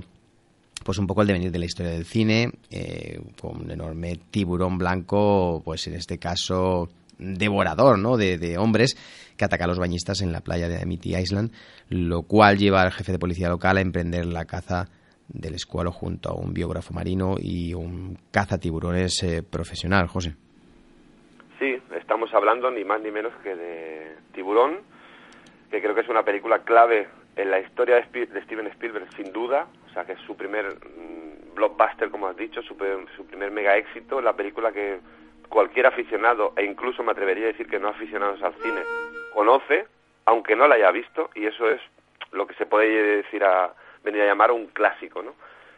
pues 0.85 0.99
un 0.99 1.07
poco 1.07 1.21
el 1.21 1.27
devenir 1.27 1.51
de 1.51 1.59
la 1.59 1.65
historia 1.65 1.91
del 1.91 2.05
cine, 2.05 2.51
eh, 2.69 3.19
con 3.41 3.63
un 3.63 3.71
enorme 3.71 4.19
tiburón 4.31 4.77
blanco, 4.77 5.61
pues 5.65 5.85
en 5.87 5.95
este 5.95 6.17
caso 6.17 6.87
devorador, 7.17 7.99
¿no? 7.99 8.15
De, 8.15 8.57
hombres 8.57 8.95
que 9.35 9.43
ataca 9.43 9.65
a 9.65 9.67
los 9.67 9.79
bañistas 9.79 10.21
en 10.21 10.31
la 10.31 10.41
playa 10.41 10.69
de 10.69 10.81
Amity 10.81 11.15
Island, 11.15 11.51
lo 11.89 12.23
cual 12.23 12.57
lleva 12.57 12.83
al 12.83 12.91
jefe 12.91 13.11
de 13.11 13.19
policía 13.19 13.49
local 13.49 13.77
a 13.77 13.81
emprender 13.81 14.25
la 14.25 14.45
caza 14.45 14.87
del 15.27 15.55
escualo 15.55 15.91
junto 15.91 16.29
a 16.29 16.35
un 16.35 16.53
biógrafo 16.53 16.93
marino 16.93 17.35
y 17.37 17.73
un 17.73 18.17
caza 18.31 18.59
tiburones 18.59 19.21
eh, 19.23 19.43
profesional, 19.43 20.07
José. 20.07 20.35
Sí, 21.59 21.75
estamos 22.07 22.33
hablando 22.33 22.71
ni 22.71 22.85
más 22.85 23.01
ni 23.01 23.11
menos 23.11 23.33
que 23.43 23.53
de 23.53 24.15
Tiburón, 24.31 24.79
que 25.69 25.81
creo 25.81 25.93
que 25.93 25.99
es 25.99 26.07
una 26.07 26.23
película 26.23 26.59
clave 26.59 27.09
en 27.35 27.51
la 27.51 27.59
historia 27.59 27.95
de, 27.95 28.01
Sp 28.07 28.31
de 28.31 28.41
Steven 28.43 28.67
Spielberg, 28.67 29.11
sin 29.17 29.33
duda, 29.33 29.67
o 29.89 29.93
sea 29.93 30.05
que 30.05 30.13
es 30.13 30.19
su 30.21 30.37
primer 30.37 30.67
mmm, 30.67 31.53
blockbuster, 31.53 32.09
como 32.09 32.29
has 32.29 32.37
dicho, 32.37 32.61
su, 32.61 32.77
su 33.17 33.25
primer 33.25 33.51
mega 33.51 33.75
éxito, 33.75 34.21
la 34.21 34.37
película 34.37 34.71
que 34.71 35.01
cualquier 35.49 35.85
aficionado, 35.85 36.53
e 36.55 36.63
incluso 36.63 37.03
me 37.03 37.11
atrevería 37.11 37.43
a 37.43 37.47
decir 37.47 37.67
que 37.67 37.77
no 37.77 37.89
aficionados 37.89 38.41
al 38.41 38.53
cine, 38.53 38.79
conoce, 39.33 39.85
aunque 40.23 40.55
no 40.55 40.65
la 40.69 40.75
haya 40.75 40.91
visto, 40.91 41.29
y 41.35 41.45
eso 41.45 41.69
es 41.69 41.81
lo 42.31 42.47
que 42.47 42.53
se 42.53 42.65
puede 42.65 43.17
decir 43.17 43.43
a 43.43 43.73
venir 44.05 44.21
a 44.21 44.27
llamar 44.27 44.53
un 44.53 44.67
clásico, 44.67 45.21
¿no? 45.21 45.33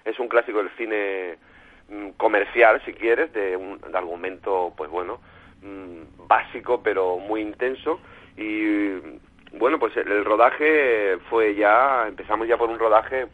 Es 0.05 0.19
un 0.19 0.27
clásico 0.27 0.59
del 0.59 0.69
cine 0.77 1.39
mmm, 1.87 2.09
comercial, 2.17 2.83
si 2.85 2.93
quieres, 2.93 3.33
de 3.33 3.57
un 3.57 3.81
de 3.81 3.97
argumento, 3.97 4.75
pues 4.77 4.91
bueno, 4.91 5.19
mmm, 5.61 6.27
básico 6.27 6.81
pero 6.83 7.17
muy 7.17 7.41
intenso 7.41 7.99
y 8.37 9.19
bueno, 9.53 9.79
pues 9.79 9.97
el, 9.97 10.23
rodaje 10.23 11.17
fue 11.29 11.55
ya, 11.55 12.07
empezamos 12.07 12.47
ya 12.47 12.57
por 12.57 12.69
un 12.69 12.79
rodaje 12.79 13.27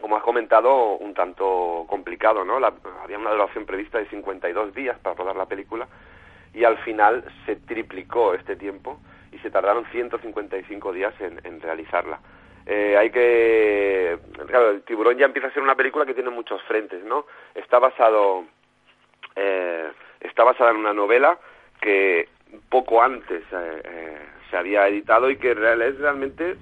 como 0.00 0.16
has 0.16 0.22
comentado, 0.22 0.96
un 0.96 1.14
tanto 1.14 1.86
complicado, 1.88 2.44
¿no? 2.44 2.58
La, 2.58 2.74
había 3.02 3.18
una 3.18 3.30
duración 3.30 3.64
prevista 3.64 3.98
de 3.98 4.06
52 4.06 4.74
días 4.74 4.98
para 4.98 5.14
rodar 5.14 5.36
la 5.36 5.46
película 5.46 5.86
y 6.52 6.64
al 6.64 6.76
final 6.78 7.24
se 7.46 7.56
triplicó 7.56 8.34
este 8.34 8.56
tiempo 8.56 8.98
y 9.32 9.38
se 9.38 9.50
tardaron 9.50 9.86
155 9.86 10.92
días 10.92 11.14
en, 11.20 11.40
en 11.44 11.60
realizarla. 11.60 12.20
Eh, 12.66 12.96
hay 12.98 13.10
que... 13.10 14.18
Claro, 14.46 14.70
el 14.70 14.82
tiburón 14.82 15.16
ya 15.16 15.26
empieza 15.26 15.48
a 15.48 15.52
ser 15.52 15.62
una 15.62 15.74
película 15.74 16.06
que 16.06 16.14
tiene 16.14 16.30
muchos 16.30 16.62
frentes, 16.62 17.04
¿no? 17.04 17.26
Está 17.54 17.78
basado... 17.78 18.44
Eh, 19.36 19.90
está 20.20 20.44
basada 20.44 20.70
en 20.70 20.76
una 20.76 20.94
novela 20.94 21.38
que 21.80 22.28
poco 22.68 23.02
antes 23.02 23.42
eh, 23.52 23.82
eh, 23.84 24.18
se 24.50 24.56
había 24.56 24.88
editado 24.88 25.30
y 25.30 25.36
que 25.36 25.52
es 25.52 25.56
realmente 25.98 26.56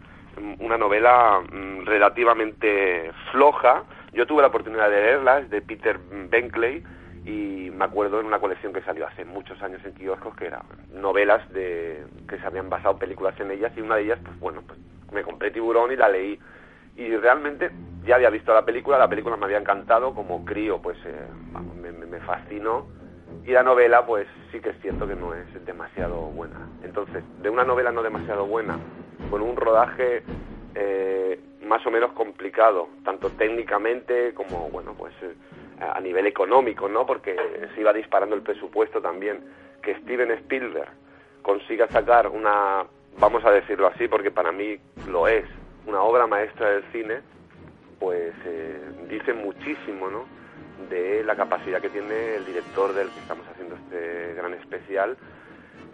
una 0.61 0.79
novela 0.79 1.40
mm, 1.40 1.85
relativamente 1.85 3.11
floja. 3.31 3.85
Yo 4.12 4.27
tuve 4.27 4.42
la 4.42 4.48
oportunidad 4.48 4.90
de 4.90 4.96
leerla, 4.96 5.38
es 5.38 5.51
de 5.51 5.62
Peter 5.62 5.98
Benkley, 6.31 6.83
y 7.25 7.70
me 7.70 7.85
acuerdo 7.85 8.20
en 8.20 8.27
una 8.27 8.40
colección 8.40 8.72
que 8.72 8.83
salió 8.83 9.07
hace 9.07 9.25
muchos 9.25 9.61
años 9.62 9.81
en 9.85 9.94
kioscos, 9.94 10.35
que 10.37 10.46
eran 10.46 10.62
novelas 10.92 11.48
de 11.53 12.05
que 12.29 12.38
se 12.38 12.46
habían 12.46 12.68
basado 12.68 12.98
películas 12.98 13.38
en 13.40 13.51
ellas, 13.51 13.72
y 13.77 13.81
una 13.81 13.96
de 13.96 14.03
ellas, 14.03 14.18
pues 14.25 14.38
bueno, 14.40 14.62
pues 14.66 14.79
me 15.12 15.22
compré 15.22 15.51
Tiburón 15.51 15.92
y 15.92 15.96
la 15.96 16.09
leí. 16.09 16.38
Y 16.96 17.16
realmente 17.16 17.70
ya 18.05 18.16
había 18.16 18.29
visto 18.29 18.53
la 18.53 18.64
película, 18.64 18.98
la 18.98 19.09
película 19.09 19.37
me 19.37 19.46
había 19.46 19.59
encantado, 19.59 20.14
como 20.14 20.44
crío, 20.44 20.81
pues 20.83 20.98
eh, 21.07 21.27
me, 21.81 21.92
me 21.92 22.20
fascinó, 22.20 22.87
y 23.45 23.51
la 23.51 23.62
novela, 23.62 24.07
pues 24.07 24.27
sí 24.51 24.61
que 24.61 24.71
es 24.71 24.81
cierto 24.81 25.07
que 25.07 25.16
no 25.16 25.35
es 25.35 25.64
demasiado 25.64 26.16
buena. 26.16 26.68
Entonces, 26.83 27.25
de 27.42 27.51
una 27.51 27.64
novela 27.64 27.90
no 27.92 28.03
demasiado 28.03 28.47
buena, 28.47 28.79
con 29.31 29.42
un 29.42 29.57
rodaje 29.57 30.23
eh, 30.75 31.40
más 31.62 31.85
o 31.87 31.90
menos 31.90 32.12
complicado, 32.12 32.88
tanto 33.05 33.31
técnicamente 33.31 34.33
como, 34.35 34.68
bueno, 34.71 34.95
pues 34.97 35.12
eh, 35.23 35.35
a 35.81 36.01
nivel 36.01 36.27
económico, 36.27 36.88
¿no? 36.88 37.07
Porque 37.07 37.37
se 37.75 37.81
iba 37.81 37.92
disparando 37.92 38.37
el 38.37 38.42
presupuesto 38.42 39.01
también. 39.01 39.40
Que 39.83 39.97
Steven 39.97 40.31
Spielberg 40.33 40.90
consiga 41.42 41.88
sacar 41.88 42.29
una, 42.29 42.85
vamos 43.18 43.45
a 43.45 43.51
decirlo 43.51 43.88
así, 43.88 44.07
porque 44.07 44.31
para 44.31 44.53
mí 44.53 44.79
lo 45.09 45.27
es, 45.27 45.45
una 45.87 46.03
obra 46.03 46.27
maestra 46.27 46.71
del 46.71 46.85
cine, 46.92 47.21
pues 47.99 48.33
eh, 48.45 48.81
dice 49.09 49.33
muchísimo, 49.33 50.09
¿no? 50.09 50.41
De 50.88 51.25
la 51.25 51.37
capacidad 51.37 51.81
que 51.81 51.88
tiene 51.88 52.37
el 52.37 52.47
director 52.47 52.92
del 52.92 53.09
que 53.11 53.21
estamos 53.21 53.47
haciendo 53.49 53.77
este 53.77 54.35
gran 54.35 54.55
especial 54.55 55.16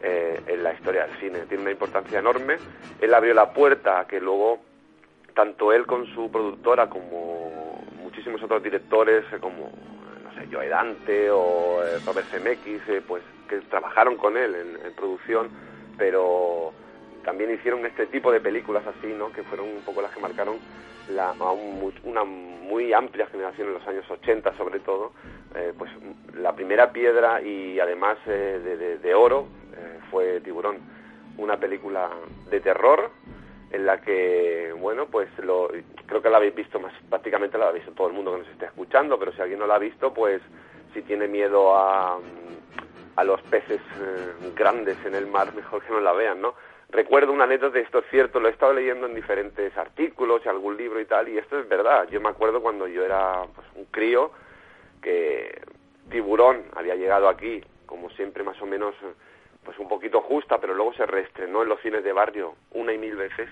eh, 0.02 0.40
en 0.46 0.62
la 0.62 0.72
historia 0.74 1.06
del 1.06 1.16
cine. 1.18 1.40
Tiene 1.48 1.62
una 1.62 1.72
importancia 1.72 2.18
enorme. 2.18 2.56
Él 3.00 3.14
abrió 3.14 3.34
la 3.34 3.52
puerta 3.52 4.00
a 4.00 4.06
que 4.06 4.20
luego, 4.20 4.60
tanto 5.34 5.72
él 5.72 5.86
con 5.86 6.06
su 6.14 6.30
productora 6.30 6.88
como 6.88 7.84
muchísimos 8.02 8.42
otros 8.42 8.62
directores, 8.62 9.24
eh, 9.32 9.38
como, 9.40 9.72
no 10.24 10.34
sé, 10.34 10.48
Joe 10.52 10.68
Dante 10.68 11.30
o 11.30 11.82
eh, 11.82 11.98
Robert 12.06 12.26
Zemeckis, 12.28 12.82
pues 13.06 13.22
que 13.48 13.56
trabajaron 13.62 14.16
con 14.16 14.36
él 14.36 14.54
en 14.54 14.92
producción, 14.92 15.48
pero 15.96 16.72
también 17.28 17.50
hicieron 17.50 17.84
este 17.84 18.06
tipo 18.06 18.32
de 18.32 18.40
películas 18.40 18.82
así, 18.86 19.08
¿no? 19.08 19.30
Que 19.30 19.42
fueron 19.42 19.68
un 19.68 19.82
poco 19.82 20.00
las 20.00 20.10
que 20.12 20.18
marcaron 20.18 20.56
la, 21.10 21.34
una 22.02 22.24
muy 22.24 22.94
amplia 22.94 23.26
generación 23.26 23.68
en 23.68 23.74
los 23.74 23.86
años 23.86 24.10
80 24.10 24.56
sobre 24.56 24.80
todo, 24.80 25.12
eh, 25.54 25.74
pues 25.76 25.90
la 26.32 26.56
primera 26.56 26.90
piedra 26.90 27.42
y 27.42 27.78
además 27.80 28.16
eh, 28.26 28.98
de, 29.02 29.14
oro 29.14 29.46
eh, 29.76 29.98
fue 30.10 30.40
Tiburón, 30.40 30.78
una 31.36 31.60
película 31.60 32.08
de 32.48 32.60
terror 32.60 33.10
en 33.72 33.84
la 33.84 34.00
que, 34.00 34.74
bueno, 34.78 35.04
pues 35.04 35.28
lo, 35.40 35.68
creo 36.06 36.22
que 36.22 36.30
la 36.30 36.38
habéis 36.38 36.54
visto 36.54 36.80
más, 36.80 36.94
prácticamente 37.10 37.58
la 37.58 37.68
ha 37.68 37.72
visto 37.72 37.92
todo 37.92 38.06
el 38.06 38.14
mundo 38.14 38.32
que 38.32 38.38
nos 38.38 38.48
esté 38.48 38.64
escuchando, 38.64 39.18
pero 39.18 39.32
si 39.32 39.42
alguien 39.42 39.58
no 39.58 39.66
la 39.66 39.74
ha 39.74 39.78
visto, 39.78 40.14
pues 40.14 40.40
si 40.94 41.02
tiene 41.02 41.28
miedo 41.28 41.76
a, 41.76 42.18
a 43.16 43.24
los 43.24 43.42
peces 43.42 43.82
grandes 44.56 44.96
en 45.04 45.14
el 45.14 45.26
mar, 45.26 45.54
mejor 45.54 45.82
que 45.82 45.92
no 45.92 46.00
la 46.00 46.14
vean, 46.14 46.40
¿no? 46.40 46.54
Recuerdo 46.90 47.32
una 47.32 47.44
anécdota, 47.44 47.78
esto 47.78 47.98
es 47.98 48.06
cierto, 48.10 48.40
lo 48.40 48.48
he 48.48 48.52
estado 48.52 48.72
leyendo 48.72 49.06
en 49.06 49.14
diferentes 49.14 49.76
artículos 49.76 50.42
y 50.44 50.48
algún 50.48 50.76
libro 50.76 51.00
y 51.00 51.04
tal, 51.04 51.28
y 51.28 51.38
esto 51.38 51.58
es 51.58 51.68
verdad. 51.68 52.08
Yo 52.10 52.20
me 52.20 52.28
acuerdo 52.28 52.60
cuando 52.60 52.86
yo 52.86 53.04
era 53.04 53.42
pues, 53.54 53.66
un 53.74 53.84
crío 53.86 54.30
que 55.02 55.60
Tiburón 56.10 56.64
había 56.74 56.94
llegado 56.94 57.28
aquí, 57.28 57.62
como 57.86 58.10
siempre 58.10 58.42
más 58.42 58.60
o 58.60 58.66
menos 58.66 58.94
pues 59.64 59.78
un 59.78 59.88
poquito 59.88 60.22
justa, 60.22 60.58
pero 60.58 60.74
luego 60.74 60.94
se 60.94 61.04
reestrenó 61.04 61.62
en 61.62 61.68
los 61.68 61.80
cines 61.80 62.02
de 62.02 62.12
barrio 62.12 62.54
una 62.72 62.92
y 62.92 62.98
mil 62.98 63.16
veces. 63.16 63.48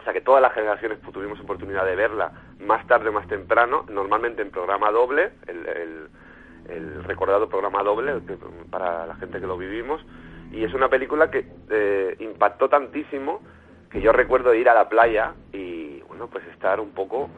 O 0.00 0.02
sea 0.02 0.12
que 0.12 0.20
todas 0.20 0.40
las 0.40 0.52
generaciones 0.52 1.00
tuvimos 1.12 1.40
oportunidad 1.40 1.84
de 1.84 1.96
verla 1.96 2.32
más 2.60 2.86
tarde 2.86 3.10
o 3.10 3.12
más 3.12 3.26
temprano, 3.28 3.84
normalmente 3.88 4.42
en 4.42 4.50
programa 4.50 4.90
doble, 4.90 5.32
el, 5.46 5.66
el, 5.66 6.08
el 6.68 7.04
recordado 7.04 7.48
programa 7.48 7.82
doble 7.82 8.20
para 8.70 9.06
la 9.06 9.16
gente 9.16 9.40
que 9.40 9.46
lo 9.46 9.58
vivimos, 9.58 10.04
y 10.54 10.64
es 10.64 10.72
una 10.72 10.88
película 10.88 11.30
que 11.30 11.44
eh, 11.70 12.16
impactó 12.20 12.68
tantísimo 12.68 13.40
que 13.90 14.00
yo 14.00 14.12
recuerdo 14.12 14.54
ir 14.54 14.68
a 14.68 14.74
la 14.74 14.88
playa 14.88 15.34
y 15.52 16.00
bueno 16.02 16.28
pues 16.28 16.46
estar 16.46 16.80
un 16.80 16.90
poco 16.90 17.28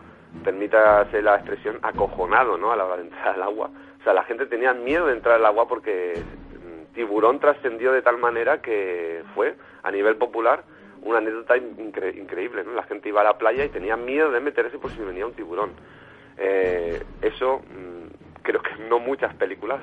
permítase 0.44 1.22
la 1.22 1.36
expresión 1.36 1.78
acojonado 1.82 2.58
no 2.58 2.72
a 2.72 2.76
la 2.76 2.84
hora 2.84 2.96
de 2.96 3.04
entrar 3.04 3.28
al 3.34 3.42
agua. 3.42 3.70
O 4.00 4.04
sea 4.04 4.12
la 4.12 4.24
gente 4.24 4.46
tenía 4.46 4.74
miedo 4.74 5.06
de 5.06 5.14
entrar 5.14 5.36
al 5.36 5.46
agua 5.46 5.66
porque 5.66 6.14
mm, 6.16 6.94
tiburón 6.94 7.40
trascendió 7.40 7.92
de 7.92 8.02
tal 8.02 8.18
manera 8.18 8.60
que 8.60 9.22
fue 9.34 9.54
a 9.82 9.90
nivel 9.90 10.16
popular 10.16 10.64
una 11.02 11.18
anécdota 11.18 11.56
increíble 11.56 12.64
la 12.64 12.82
gente 12.82 13.08
iba 13.08 13.20
a 13.20 13.24
la 13.24 13.38
playa 13.38 13.64
y 13.64 13.68
tenía 13.68 13.96
miedo 13.96 14.30
de 14.30 14.40
meterse 14.40 14.78
por 14.78 14.90
si 14.90 15.00
venía 15.00 15.24
un 15.24 15.32
tiburón. 15.32 15.70
Eh, 16.36 17.02
eso 17.22 17.60
mm, 17.60 18.42
creo 18.42 18.60
que 18.60 18.74
no 18.90 18.98
muchas 18.98 19.34
películas 19.34 19.80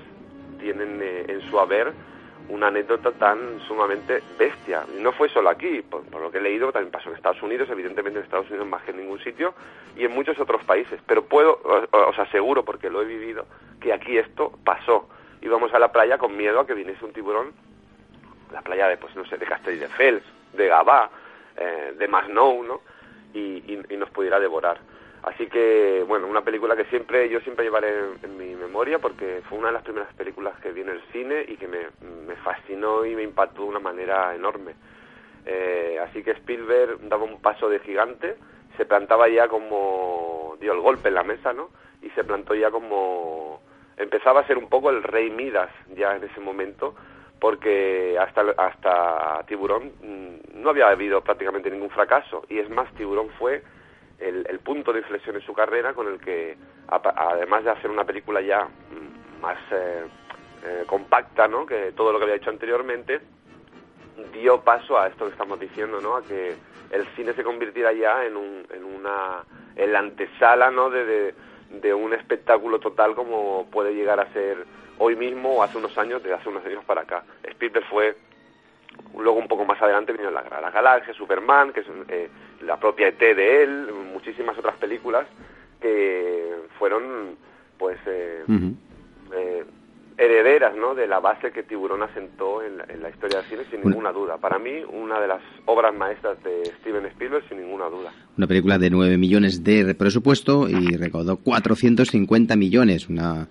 tienen 0.59 0.99
eh, 1.01 1.25
en 1.29 1.41
su 1.49 1.59
haber 1.59 1.93
una 2.49 2.67
anécdota 2.67 3.11
tan 3.11 3.59
sumamente 3.67 4.21
bestia. 4.37 4.85
No 4.99 5.11
fue 5.11 5.29
solo 5.29 5.49
aquí, 5.49 5.81
por, 5.81 6.03
lo 6.19 6.31
que 6.31 6.37
he 6.37 6.41
leído, 6.41 6.71
también 6.71 6.91
pasó 6.91 7.09
en 7.09 7.15
Estados 7.15 7.41
Unidos, 7.41 7.69
evidentemente 7.69 8.19
en 8.19 8.25
Estados 8.25 8.49
Unidos 8.49 8.67
más 8.67 8.83
que 8.83 8.91
en 8.91 8.97
ningún 8.97 9.19
sitio, 9.19 9.53
y 9.95 10.05
en 10.05 10.11
muchos 10.11 10.39
otros 10.39 10.63
países. 10.63 10.99
Pero 11.05 11.25
puedo, 11.25 11.59
os, 11.91 12.19
aseguro, 12.19 12.63
porque 12.63 12.89
lo 12.89 13.01
he 13.01 13.05
vivido, 13.05 13.45
que 13.79 13.93
aquí 13.93 14.17
esto 14.17 14.51
pasó. 14.63 15.09
Íbamos 15.41 15.73
a 15.73 15.79
la 15.79 15.91
playa 15.91 16.17
con 16.17 16.35
miedo 16.35 16.59
a 16.59 16.67
que 16.67 16.73
viniese 16.73 17.03
un 17.05 17.13
tiburón, 17.13 17.53
la 18.51 18.61
playa 18.61 18.87
de, 18.87 18.97
pues 18.97 19.15
no 19.15 19.25
sé, 19.25 19.37
de 19.37 19.45
Castelldefels, 19.45 20.23
de 20.53 20.67
Gabá, 20.67 21.09
eh, 21.57 21.93
de 21.97 22.07
Masnou, 22.07 22.63
¿no? 22.63 22.81
y 23.33 23.97
nos 23.97 24.11
pudiera 24.11 24.39
devorar. 24.39 24.77
Así 25.23 25.47
que, 25.47 26.03
bueno, 26.05 26.27
una 26.27 26.43
película 26.43 26.75
que 26.75 26.83
siempre 26.85 27.29
yo 27.29 27.39
siempre 27.39 27.63
llevaré 27.63 27.93
en, 28.23 28.37
mi 28.37 28.55
memoria 28.55 28.99
porque 28.99 29.41
fue 29.47 29.57
una 29.57 29.67
de 29.67 29.73
las 29.73 29.83
primeras 29.83 30.13
películas 30.15 30.59
que 30.59 30.73
vi 30.73 30.81
en 30.81 30.89
el 30.89 31.01
cine 31.13 31.45
y 31.47 31.55
que 31.55 31.67
me, 31.67 31.87
fascinó 32.43 33.05
y 33.05 33.15
me 33.15 33.23
impactó 33.23 33.61
de 33.61 33.69
una 33.69 33.79
manera 33.79 34.35
enorme. 34.35 34.75
Eh, 35.45 35.97
así 36.03 36.23
que 36.23 36.31
Spielberg 36.31 37.07
daba 37.07 37.23
un 37.23 37.39
paso 37.39 37.69
de 37.69 37.79
gigante, 37.79 38.35
se 38.75 38.85
plantaba 38.85 39.29
ya 39.29 39.47
como, 39.47 40.57
dio 40.59 40.73
el 40.73 40.81
golpe 40.81 41.07
en 41.07 41.15
la 41.15 41.23
mesa, 41.23 41.53
¿no? 41.53 41.69
Y 42.01 42.09
se 42.09 42.25
plantó 42.25 42.53
ya 42.53 42.69
como, 42.69 43.61
empezaba 43.95 44.41
a 44.41 44.47
ser 44.47 44.57
un 44.57 44.67
poco 44.67 44.89
el 44.89 45.03
rey 45.03 45.29
Midas 45.29 45.69
ya 45.95 46.17
en 46.17 46.25
ese 46.25 46.41
momento, 46.41 46.95
porque 47.39 48.17
hasta, 48.19 48.41
hasta 48.57 49.45
Tiburón 49.47 49.93
mm, 50.01 50.61
no 50.61 50.69
había 50.69 50.89
habido 50.89 51.21
prácticamente 51.21 51.71
ningún 51.71 51.91
fracaso, 51.91 52.43
y 52.49 52.59
es 52.59 52.69
más, 52.69 52.93
Tiburón 52.95 53.29
fue 53.39 53.63
el, 54.23 54.59
punto 54.59 54.93
de 54.93 54.99
inflexión 54.99 55.35
en 55.35 55.41
su 55.41 55.53
carrera 55.53 55.93
con 55.93 56.07
el 56.07 56.19
que, 56.19 56.57
además 56.87 57.63
de 57.63 57.71
hacer 57.71 57.89
una 57.89 58.03
película 58.03 58.41
ya 58.41 58.67
más 59.41 59.57
eh, 59.71 60.03
eh, 60.63 60.83
compacta 60.87 61.47
¿no? 61.47 61.65
que 61.65 61.91
todo 61.91 62.11
lo 62.11 62.17
que 62.17 62.23
había 62.23 62.35
hecho 62.35 62.49
anteriormente, 62.49 63.21
dio 64.31 64.61
paso 64.61 64.97
a 64.97 65.07
esto 65.07 65.25
que 65.25 65.31
estamos 65.31 65.59
diciendo, 65.59 65.99
¿no? 65.99 66.15
a 66.15 66.23
que 66.23 66.55
el 66.91 67.05
cine 67.15 67.33
se 67.33 67.43
convirtiera 67.43 67.91
ya 67.91 68.25
en, 68.25 68.37
un, 68.37 68.65
en 68.71 68.83
una 68.83 69.43
en 69.75 69.91
la 69.91 69.99
antesala 69.99 70.69
¿no? 70.71 70.89
de, 70.89 71.33
de, 71.69 71.93
un 71.93 72.13
espectáculo 72.13 72.79
total 72.79 73.15
como 73.15 73.67
puede 73.71 73.93
llegar 73.93 74.19
a 74.19 74.31
ser 74.31 74.65
hoy 74.99 75.15
mismo 75.15 75.55
o 75.55 75.63
hace 75.63 75.77
unos 75.77 75.97
años, 75.97 76.21
de 76.23 76.33
hace 76.33 76.49
unos 76.49 76.65
años 76.65 76.83
para 76.85 77.01
acá. 77.01 77.23
Spielberg 77.43 77.85
fue 77.89 78.15
Luego 79.17 79.39
un 79.39 79.47
poco 79.47 79.65
más 79.65 79.81
adelante 79.81 80.11
vino 80.11 80.31
La, 80.31 80.43
la 80.43 80.71
Galaxia, 80.71 81.13
Superman, 81.13 81.71
que 81.71 81.81
es 81.81 81.87
eh, 82.09 82.29
la 82.65 82.79
propia 82.79 83.07
ET 83.07 83.19
de 83.19 83.63
él, 83.63 83.87
muchísimas 84.13 84.57
otras 84.57 84.75
películas 84.77 85.27
que 85.81 86.53
fueron 86.79 87.35
pues 87.77 87.97
eh, 88.05 88.43
eh, 89.35 89.63
herederas 90.17 90.75
¿no? 90.75 90.95
de 90.95 91.07
la 91.07 91.19
base 91.19 91.51
que 91.51 91.63
Tiburón 91.63 92.03
asentó 92.03 92.61
en 92.61 92.77
la, 92.77 93.09
historia 93.09 93.39
del 93.39 93.47
cine 93.47 93.63
sin 93.69 93.81
ninguna 93.81 94.11
duda. 94.11 94.37
Para 94.37 94.59
mí, 94.59 94.83
una 94.89 95.19
de 95.19 95.27
las 95.27 95.41
obras 95.65 95.93
maestras 95.93 96.41
de 96.43 96.65
Steven 96.79 97.05
Spielberg 97.07 97.47
sin 97.49 97.59
ninguna 97.59 97.89
duda. 97.89 98.13
Una 98.37 98.47
película 98.47 98.77
de 98.77 98.89
9 98.89 99.17
millones 99.17 99.63
de 99.63 99.93
presupuesto 99.95 100.69
y 100.69 100.95
recaudó 100.95 101.37
450 101.37 102.55
millones, 102.55 103.09
una 103.09 103.47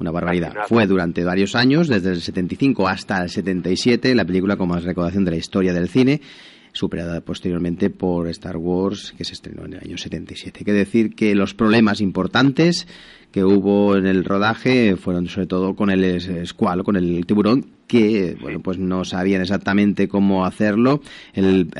una 0.00 0.10
barbaridad. 0.10 0.54
Fue 0.66 0.86
durante 0.86 1.24
varios 1.24 1.54
años, 1.54 1.86
desde 1.86 2.10
el 2.10 2.20
75 2.20 2.88
hasta 2.88 3.22
el 3.22 3.28
77, 3.28 4.14
la 4.14 4.24
película 4.24 4.56
con 4.56 4.68
más 4.68 4.82
recaudación 4.82 5.24
de 5.24 5.32
la 5.32 5.36
historia 5.36 5.72
del 5.72 5.88
cine, 5.88 6.20
superada 6.72 7.20
posteriormente 7.20 7.90
por 7.90 8.28
Star 8.28 8.56
Wars, 8.56 9.14
que 9.16 9.24
se 9.24 9.32
estrenó 9.32 9.64
en 9.64 9.74
el 9.74 9.80
año 9.80 9.98
77. 9.98 10.60
Hay 10.60 10.64
que 10.64 10.72
decir 10.72 11.14
que 11.14 11.34
los 11.34 11.54
problemas 11.54 12.00
importantes 12.00 12.86
que 13.32 13.44
hubo 13.44 13.96
en 13.96 14.06
el 14.06 14.24
rodaje 14.24 14.96
fueron 14.96 15.28
sobre 15.28 15.46
todo 15.46 15.74
con 15.74 15.90
el 15.90 16.04
escualo, 16.04 16.84
con 16.84 16.96
el 16.96 17.24
tiburón, 17.26 17.66
que 17.90 18.36
bueno 18.40 18.60
pues 18.60 18.78
no 18.78 19.04
sabían 19.04 19.42
exactamente 19.42 20.06
cómo 20.06 20.44
hacerlo. 20.44 21.02
El, 21.32 21.70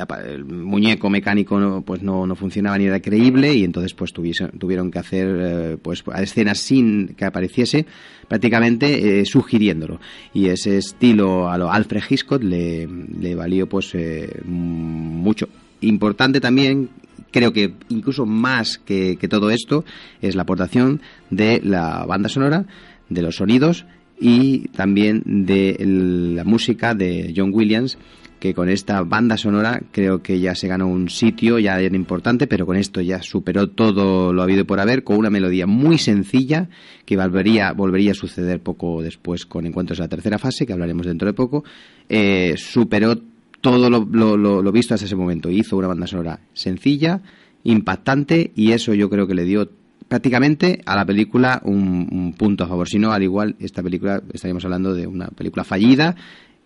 muñeco 0.45 1.09
mecánico 1.09 1.81
pues 1.85 2.01
no, 2.01 2.27
no, 2.27 2.35
funcionaba 2.35 2.77
ni 2.77 2.85
era 2.85 2.99
creíble 2.99 3.53
y 3.53 3.63
entonces 3.63 3.93
pues 3.93 4.11
tuvieron 4.13 4.91
que 4.91 4.99
hacer 4.99 5.27
eh, 5.39 5.77
pues 5.81 6.03
escenas 6.17 6.59
sin 6.59 7.09
que 7.15 7.23
apareciese 7.23 7.85
prácticamente 8.27 9.21
eh, 9.21 9.25
sugiriéndolo. 9.25 10.01
Y 10.33 10.47
ese 10.47 10.77
estilo 10.77 11.49
a 11.49 11.57
lo 11.57 11.71
Alfred 11.71 12.03
Hitchcock 12.09 12.43
le, 12.43 12.87
le 12.87 13.35
valió 13.35 13.67
pues 13.67 13.91
eh, 13.93 14.41
mucho. 14.45 15.47
Importante 15.79 16.41
también 16.41 16.89
creo 17.31 17.53
que 17.53 17.73
incluso 17.87 18.25
más 18.25 18.77
que, 18.77 19.17
que 19.17 19.29
todo 19.29 19.49
esto 19.49 19.85
es 20.21 20.35
la 20.35 20.41
aportación 20.43 21.01
de 21.29 21.61
la 21.63 22.05
banda 22.05 22.27
sonora 22.27 22.65
de 23.09 23.21
los 23.21 23.37
sonidos 23.37 23.85
y 24.21 24.67
también 24.69 25.23
de 25.25 25.75
la 25.83 26.43
música 26.43 26.93
de 26.93 27.33
John 27.35 27.51
Williams 27.53 27.97
que 28.41 28.55
con 28.55 28.69
esta 28.69 29.03
banda 29.03 29.37
sonora 29.37 29.83
creo 29.91 30.23
que 30.23 30.39
ya 30.39 30.55
se 30.55 30.67
ganó 30.67 30.87
un 30.87 31.09
sitio, 31.09 31.59
ya 31.59 31.79
era 31.79 31.95
importante, 31.95 32.47
pero 32.47 32.65
con 32.65 32.75
esto 32.75 32.99
ya 32.99 33.21
superó 33.21 33.69
todo 33.69 34.33
lo 34.33 34.41
habido 34.41 34.65
por 34.65 34.79
haber, 34.79 35.03
con 35.03 35.17
una 35.17 35.29
melodía 35.29 35.67
muy 35.67 35.99
sencilla 35.99 36.67
que 37.05 37.17
volvería, 37.17 37.71
volvería 37.71 38.13
a 38.13 38.15
suceder 38.15 38.59
poco 38.59 39.03
después 39.03 39.45
con 39.45 39.67
Encuentros 39.67 39.99
de 39.99 40.05
la 40.05 40.09
tercera 40.09 40.39
fase, 40.39 40.65
que 40.65 40.73
hablaremos 40.73 41.05
dentro 41.05 41.27
de 41.27 41.33
poco, 41.33 41.63
eh, 42.09 42.55
superó 42.57 43.15
todo 43.61 43.91
lo, 43.91 44.07
lo, 44.35 44.71
visto 44.71 44.95
hasta 44.95 45.05
ese 45.05 45.15
momento. 45.15 45.51
Hizo 45.51 45.77
una 45.77 45.89
banda 45.89 46.07
sonora 46.07 46.39
sencilla, 46.53 47.21
impactante, 47.63 48.51
y 48.55 48.71
eso 48.71 48.95
yo 48.95 49.07
creo 49.11 49.27
que 49.27 49.35
le 49.35 49.45
dio 49.45 49.69
prácticamente 50.11 50.81
a 50.85 50.97
la 50.97 51.05
película 51.05 51.61
un, 51.63 52.35
punto 52.37 52.65
a 52.65 52.67
favor. 52.67 52.85
Si 52.85 52.99
no, 52.99 53.13
al 53.13 53.23
igual, 53.23 53.55
esta 53.61 53.81
película 53.81 54.21
estaríamos 54.33 54.65
hablando 54.65 54.93
de 54.93 55.07
una 55.07 55.29
película 55.29 55.63
fallida 55.63 56.15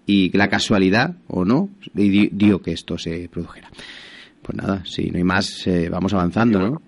y 0.08 0.36
la 0.36 0.49
casualidad, 0.49 1.12
o 1.27 1.45
no, 1.45 1.69
dio 1.93 2.60
que 2.63 2.71
esto 2.71 2.97
se 2.97 3.29
produjera. 3.29 3.69
Pues 4.41 4.58
nada, 4.58 4.84
si 4.84 5.12
no 5.12 5.17
hay 5.17 5.23
más, 5.23 5.67
eh, 5.67 5.89
vamos 5.91 6.12
avanzando, 6.15 6.58
¿no? 6.58 6.81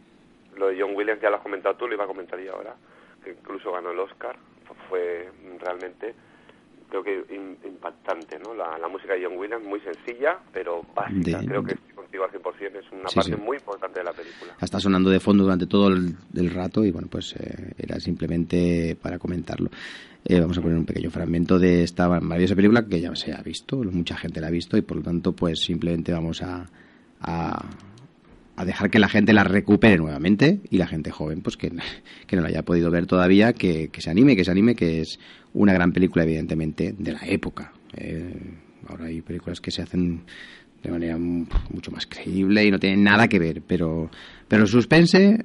Lo 0.57 0.69
de 0.69 0.81
John 0.81 0.95
Williams 0.95 1.21
ya 1.21 1.29
lo 1.29 1.35
has 1.35 1.43
comentado 1.43 1.75
tú, 1.75 1.87
lo 1.87 1.93
iba 1.93 2.05
a 2.05 2.07
comentar 2.07 2.39
yo 2.39 2.55
ahora, 2.55 2.75
que 3.23 3.33
incluso 3.33 3.71
ganó 3.71 3.91
el 3.91 3.99
Oscar. 3.99 4.35
Fue 4.89 5.29
realmente 5.59 6.15
creo 6.89 7.03
que 7.03 7.23
impactante, 7.67 8.39
¿no? 8.39 8.55
La, 8.55 8.87
música 8.87 9.13
de 9.13 9.25
John 9.25 9.37
Williams, 9.37 9.63
muy 9.63 9.79
sencilla, 9.81 10.39
pero 10.51 10.81
básica. 10.95 11.39
creo 11.45 11.61
que 11.61 11.75
contigo 12.17 12.25
al 12.25 12.31
100%, 12.31 12.79
es 12.79 12.91
una 12.91 13.09
parte 13.09 13.35
muy 13.35 13.57
importante 13.57 13.99
de 13.99 14.05
la 14.05 14.13
película. 14.13 14.55
Está 14.61 14.79
sonando 14.79 15.09
de 15.09 15.19
fondo 15.19 15.43
durante 15.43 15.67
todo 15.67 15.87
el, 15.89 16.49
rato 16.49 16.83
y, 16.83 16.91
bueno, 16.91 17.07
pues 17.09 17.35
eh, 17.37 17.73
era 17.77 17.99
simplemente 17.99 18.97
para 19.01 19.19
comentarlo. 19.19 19.69
Eh, 20.25 20.39
vamos 20.39 20.57
a 20.57 20.61
poner 20.61 20.77
un 20.77 20.85
pequeño 20.85 21.09
fragmento 21.09 21.59
de 21.59 21.83
esta 21.83 22.07
maravillosa 22.07 22.55
película 22.55 22.85
que 22.85 22.99
ya 22.99 23.15
se 23.15 23.33
ha 23.33 23.41
visto, 23.41 23.77
mucha 23.77 24.17
gente 24.17 24.41
la 24.41 24.47
ha 24.47 24.51
visto 24.51 24.77
y, 24.77 24.81
por 24.81 24.97
lo 24.97 25.03
tanto, 25.03 25.33
pues 25.33 25.59
simplemente 25.59 26.11
vamos 26.11 26.41
a, 26.41 26.65
a 27.21 27.65
a 28.57 28.65
dejar 28.65 28.89
que 28.89 28.97
la 28.97 29.07
gente 29.07 29.33
la 29.33 29.43
recupere 29.43 29.97
nuevamente 29.97 30.59
y 30.71 30.79
la 30.79 30.87
gente 30.87 31.11
joven, 31.11 31.41
pues 31.41 31.57
que, 31.57 31.71
que 32.25 32.35
no 32.35 32.41
la 32.41 32.49
haya 32.49 32.63
podido 32.63 32.89
ver 32.89 33.05
todavía, 33.05 33.53
que, 33.53 33.89
que, 33.89 34.01
se 34.01 34.09
anime, 34.09 34.35
que 34.35 34.43
se 34.43 34.51
anime, 34.51 34.75
que 34.75 35.01
es 35.01 35.19
una 35.53 35.73
gran 35.73 35.93
película, 35.93 36.23
evidentemente, 36.23 36.95
de 36.97 37.11
la 37.13 37.21
época. 37.27 37.71
Eh, 37.95 38.55
ahora 38.87 39.05
hay 39.05 39.21
películas 39.21 39.61
que 39.61 39.69
se 39.69 39.83
hacen 39.83 40.23
de 40.87 40.93
manera 40.93 41.17
mucho 41.17 41.91
más 41.91 42.07
creíble 42.07 42.63
y 42.63 42.71
no 42.71 42.79
tiene 42.79 42.95
nada 42.95 43.27
que 43.27 43.39
ver. 43.39 43.61
Pero, 43.67 44.09
pero 44.47 44.65
suspense, 44.65 45.43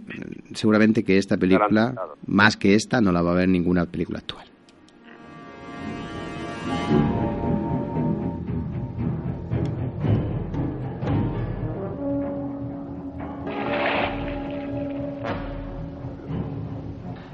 seguramente 0.55 1.03
que 1.03 1.19
esta 1.19 1.37
película, 1.37 1.95
más 2.27 2.57
que 2.57 2.77
esta, 2.77 3.01
no 3.01 3.11
la 3.11 3.23
va 3.23 3.33
a 3.33 3.35
ver 3.35 3.49
ninguna 3.49 3.87
película 3.87 4.21
actual. 4.21 4.47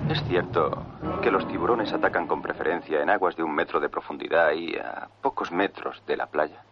Es 0.09 0.24
cierto 0.26 0.86
que 1.22 1.30
los 1.30 1.46
tiburones 1.48 1.92
atacan 1.92 2.26
con 2.26 2.40
preferencia 2.40 3.02
en 3.02 3.11
aguas 3.11 3.36
de 3.36 3.42
un 3.42 3.54
metro 3.54 3.78
de 3.80 3.90
profundidad 3.90 4.52
y 4.52 4.76
a 4.76 5.09
pocos 5.20 5.52
metros 5.52 6.02
de 6.06 6.16
la 6.16 6.26
playa. 6.26 6.62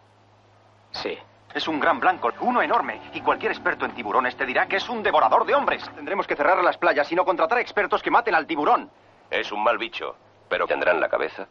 Sí. 1.02 1.18
Es 1.54 1.68
un 1.68 1.80
gran 1.80 1.98
blanco, 2.00 2.30
uno 2.40 2.60
enorme, 2.60 3.00
y 3.14 3.22
cualquier 3.22 3.52
experto 3.52 3.86
en 3.86 3.94
tiburones 3.94 4.36
te 4.36 4.44
dirá 4.44 4.66
que 4.66 4.76
es 4.76 4.88
un 4.88 5.02
devorador 5.02 5.46
de 5.46 5.54
hombres. 5.54 5.82
Tendremos 5.94 6.26
que 6.26 6.36
cerrar 6.36 6.62
las 6.62 6.76
playas 6.76 7.10
y 7.10 7.14
no 7.14 7.24
contratar 7.24 7.58
expertos 7.58 8.02
que 8.02 8.10
maten 8.10 8.34
al 8.34 8.46
tiburón. 8.46 8.90
Es 9.30 9.50
un 9.52 9.62
mal 9.62 9.78
bicho, 9.78 10.16
pero 10.48 10.66
tendrán 10.66 11.00
la 11.00 11.08
cabeza, 11.08 11.46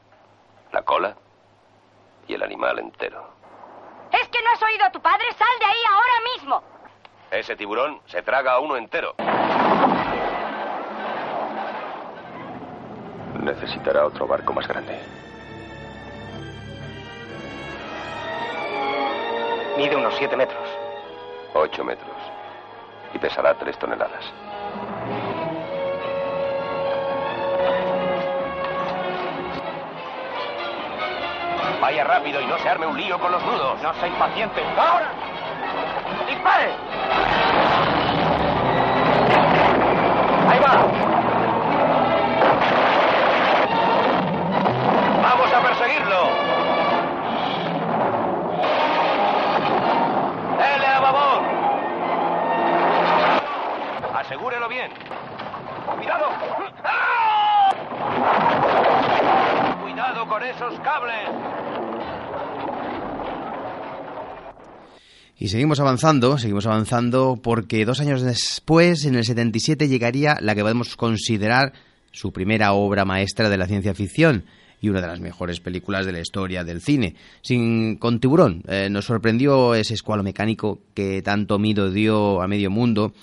la 0.72 0.84
cola 0.84 1.16
y 2.28 2.36
el 2.36 2.44
animal 2.44 2.78
entero. 2.80 3.34
¿Es 4.12 4.28
que 4.30 4.42
no 4.44 4.52
has 4.52 4.62
oído 4.62 4.86
a 4.86 4.92
tu 4.92 5.02
padre? 5.02 5.26
Sal 5.38 5.48
de 5.60 5.66
ahí 5.66 5.84
ahora 5.90 6.34
mismo. 6.36 6.64
Ese 7.32 7.56
tiburón 7.56 8.00
se 8.06 8.22
traga 8.22 8.54
a 8.54 8.60
uno 8.60 8.78
entero. 8.78 9.16
Necesitará 13.42 14.06
otro 14.06 14.28
barco 14.28 14.54
más 14.54 14.68
grande. 14.68 15.25
Mide 19.78 19.96
unos 19.96 20.16
siete 20.16 20.38
metros. 20.38 20.68
Ocho 21.54 21.84
metros. 21.84 22.16
Y 23.14 23.18
pesará 23.18 23.54
tres 23.56 23.78
toneladas. 23.78 24.24
Vaya 31.82 32.04
rápido 32.06 32.42
y 32.42 32.46
no 32.46 32.58
se 32.60 32.70
arme 32.70 32.88
un 32.88 32.98
lío 32.98 33.20
con 33.20 33.32
los 33.32 33.44
nudos. 33.44 33.82
No 33.82 33.94
sea 33.96 34.08
impaciente. 34.08 34.64
¡Ahora! 34.78 35.12
¡Dispare! 36.28 36.72
¡Ahí 40.50 40.60
va! 40.60 40.95
Asegúrelo 54.36 54.68
bien. 54.68 54.92
¡Cuidado! 55.96 56.26
¡Cuidado 59.82 60.28
con 60.28 60.44
esos 60.44 60.80
cables! 60.82 61.30
Y 65.38 65.48
seguimos 65.48 65.80
avanzando, 65.80 66.38
seguimos 66.38 66.66
avanzando 66.66 67.40
porque 67.42 67.86
dos 67.86 68.02
años 68.02 68.24
después, 68.24 69.06
en 69.06 69.16
el 69.16 69.24
77, 69.24 69.88
llegaría 69.88 70.38
la 70.42 70.54
que 70.54 70.64
podemos 70.64 70.98
considerar 70.98 71.72
su 72.12 72.34
primera 72.34 72.74
obra 72.74 73.06
maestra 73.06 73.48
de 73.48 73.58
la 73.58 73.68
ciencia 73.68 73.94
ficción 73.94 74.44
y 74.82 74.90
una 74.90 75.00
de 75.00 75.08
las 75.08 75.22
mejores 75.22 75.62
películas 75.62 76.06
de 76.06 76.12
la 76.12 76.20
historia 76.20 76.66
del 76.66 76.82
cine. 76.82 77.16
Sin, 77.42 77.96
con 77.96 78.20
Tiburón 78.20 78.64
eh, 78.68 78.90
nos 78.92 79.06
sorprendió 79.06 79.76
ese 79.76 79.94
escualo 79.94 80.24
mecánico 80.24 80.80
que 80.94 81.22
tanto 81.22 81.58
miedo 81.58 81.90
dio 81.90 82.42
a 82.42 82.48
medio 82.48 82.70
mundo, 82.70 83.14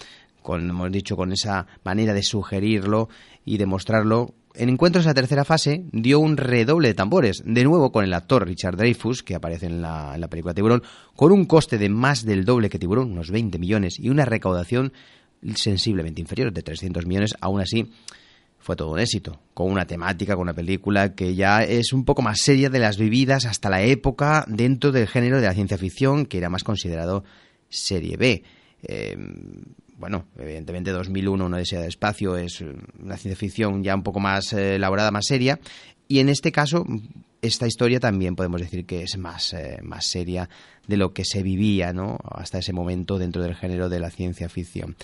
con, 0.43 0.69
hemos 0.69 0.91
dicho, 0.91 1.17
con 1.17 1.33
esa 1.33 1.67
manera 1.85 2.13
de 2.13 2.23
sugerirlo 2.23 3.09
y 3.45 3.59
demostrarlo 3.59 4.35
en 4.55 4.69
Encuentros 4.69 5.05
en 5.05 5.11
la 5.11 5.15
tercera 5.15 5.45
fase 5.45 5.85
dio 5.93 6.21
un 6.21 6.37
redoble 6.37 6.89
de 6.89 6.95
tambores, 6.95 7.43
de 7.45 7.65
nuevo 7.65 7.91
con 7.91 8.05
el 8.05 8.13
actor 8.13 8.47
Richard 8.47 8.77
Dreyfuss, 8.77 9.23
que 9.23 9.35
aparece 9.35 9.67
en 9.67 9.81
la, 9.81 10.15
en 10.15 10.21
la, 10.21 10.29
película 10.29 10.53
Tiburón, 10.53 10.83
con 11.17 11.33
un 11.33 11.47
coste 11.47 11.79
de 11.79 11.89
más 11.89 12.25
del 12.25 12.45
doble 12.45 12.69
que 12.69 12.79
Tiburón, 12.79 13.13
unos 13.13 13.31
20 13.31 13.59
millones, 13.59 13.99
y 13.99 14.11
una 14.11 14.25
recaudación 14.25 14.93
sensiblemente 15.55 16.21
inferior, 16.21 16.53
de 16.53 16.63
300 16.63 17.07
millones, 17.07 17.35
aún 17.41 17.61
así 17.61 17.91
fue 18.59 18.77
todo 18.77 18.93
un 18.93 19.01
éxito, 19.01 19.41
con 19.55 19.71
una 19.71 19.87
temática, 19.87 20.35
con 20.35 20.43
una 20.43 20.55
película 20.55 21.15
que 21.15 21.35
ya 21.35 21.65
es 21.65 21.93
un 21.93 22.05
poco 22.05 22.23
más 22.23 22.41
seria 22.41 22.71
de 22.71 22.79
las 22.79 22.97
vividas 22.97 23.45
hasta 23.45 23.71
la 23.71 23.83
época 23.83 24.45
dentro 24.47 24.93
del 24.93 25.09
género 25.09 25.41
de 25.41 25.47
la 25.47 25.55
ciencia 25.55 25.79
ficción, 25.79 26.27
que 26.27 26.39
era 26.39 26.49
más 26.49 26.63
considerado 26.63 27.25
serie 27.69 28.17
B. 28.17 28.45
Eh, 28.85 29.17
bueno, 30.03 30.25
evidentemente 30.37 30.91
2001, 30.91 31.47
una 31.47 31.59
desea 31.59 31.81
de 31.81 31.87
espacio, 31.87 32.37
es 32.37 32.61
una 32.61 33.17
ciencia 33.17 33.37
ficción 33.37 33.85
ya 33.85 33.95
un 33.95 34.03
poco 34.03 34.19
más 34.19 34.53
eh, 34.53 34.75
elaborada, 34.75 35.13
más 35.13 35.27
seria, 35.29 35.61
y 36.09 36.19
en 36.19 36.29
este 36.29 36.51
caso 36.51 36.85
esta 37.41 37.69
historia 37.69 38.01
también 38.01 38.35
podemos 38.35 38.61
decir 38.61 38.85
que 38.85 39.05
es 39.05 39.17
más, 39.17 39.53
eh, 39.53 39.79
más 39.85 40.05
seria 40.05 40.49
de 40.89 40.97
lo 40.97 41.13
que 41.13 41.25
se 41.25 41.45
vivía 41.45 41.93
¿no? 41.93 42.19
hasta 42.33 42.59
ese 42.59 42.73
momento 42.73 43.17
dentro 43.17 43.45
del 43.45 43.55
género 43.55 43.89
de 43.89 44.01
la 44.01 44.11
ciencia 44.11 44.49
ficción. 44.49 44.97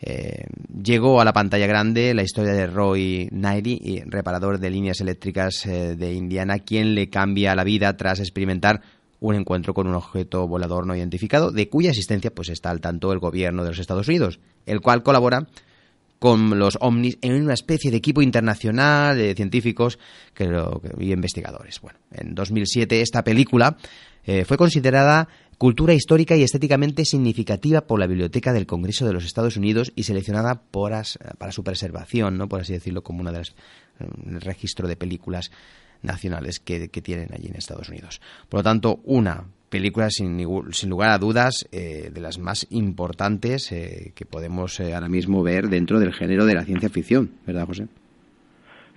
Eh, 0.00 0.46
llegó 0.82 1.20
a 1.20 1.26
la 1.26 1.34
pantalla 1.34 1.66
grande 1.66 2.14
la 2.14 2.22
historia 2.22 2.54
de 2.54 2.68
Roy 2.68 3.28
Nairi, 3.30 4.02
reparador 4.06 4.58
de 4.60 4.70
líneas 4.70 5.02
eléctricas 5.02 5.64
de 5.66 6.14
Indiana, 6.14 6.60
quien 6.60 6.94
le 6.94 7.10
cambia 7.10 7.54
la 7.54 7.64
vida 7.64 7.94
tras 7.98 8.20
experimentar 8.20 8.80
un 9.20 9.34
encuentro 9.34 9.74
con 9.74 9.86
un 9.86 9.94
objeto 9.94 10.46
volador 10.46 10.86
no 10.86 10.94
identificado, 10.94 11.50
de 11.50 11.68
cuya 11.68 11.90
existencia 11.90 12.34
pues 12.34 12.48
está 12.48 12.70
al 12.70 12.80
tanto 12.80 13.12
el 13.12 13.18
gobierno 13.18 13.62
de 13.64 13.70
los 13.70 13.78
Estados 13.78 14.08
Unidos, 14.08 14.40
el 14.66 14.80
cual 14.80 15.02
colabora 15.02 15.48
con 16.18 16.58
los 16.58 16.78
ovnis 16.80 17.18
en 17.22 17.42
una 17.42 17.54
especie 17.54 17.90
de 17.90 17.96
equipo 17.96 18.22
internacional 18.22 19.16
de 19.16 19.34
científicos 19.34 19.98
y 20.98 21.12
investigadores. 21.12 21.80
Bueno, 21.80 21.98
en 22.12 22.34
2007 22.34 23.00
esta 23.00 23.22
película 23.22 23.76
eh, 24.24 24.44
fue 24.44 24.56
considerada 24.56 25.28
cultura 25.58 25.94
histórica 25.94 26.36
y 26.36 26.42
estéticamente 26.42 27.04
significativa 27.04 27.82
por 27.82 27.98
la 27.98 28.06
Biblioteca 28.06 28.52
del 28.52 28.66
Congreso 28.66 29.06
de 29.06 29.12
los 29.12 29.24
Estados 29.24 29.56
Unidos 29.56 29.92
y 29.96 30.04
seleccionada 30.04 30.62
por 30.62 30.92
as, 30.92 31.18
para 31.38 31.52
su 31.52 31.64
preservación, 31.64 32.36
¿no? 32.36 32.48
por 32.48 32.60
así 32.60 32.72
decirlo, 32.72 33.02
como 33.02 33.20
una 33.20 33.32
de 33.32 33.38
las 33.38 33.54
el 34.26 34.40
registro 34.40 34.86
de 34.86 34.96
películas 34.96 35.50
nacionales 36.02 36.60
que, 36.60 36.88
que, 36.88 37.02
tienen 37.02 37.28
allí 37.32 37.48
en 37.48 37.56
Estados 37.56 37.88
Unidos. 37.88 38.20
Por 38.48 38.60
lo 38.60 38.64
tanto, 38.64 39.00
una 39.04 39.44
película 39.68 40.08
sin, 40.10 40.38
sin 40.72 40.90
lugar 40.90 41.10
a 41.10 41.18
dudas 41.18 41.68
eh, 41.72 42.10
de 42.10 42.20
las 42.20 42.38
más 42.38 42.66
importantes 42.70 43.70
eh, 43.72 44.12
que 44.14 44.24
podemos 44.24 44.80
eh, 44.80 44.94
ahora 44.94 45.08
mismo 45.08 45.42
ver 45.42 45.64
dentro 45.64 45.98
del 46.00 46.14
género 46.14 46.44
de 46.46 46.54
la 46.54 46.64
ciencia 46.64 46.88
ficción, 46.88 47.30
¿verdad, 47.46 47.66
José? 47.66 47.86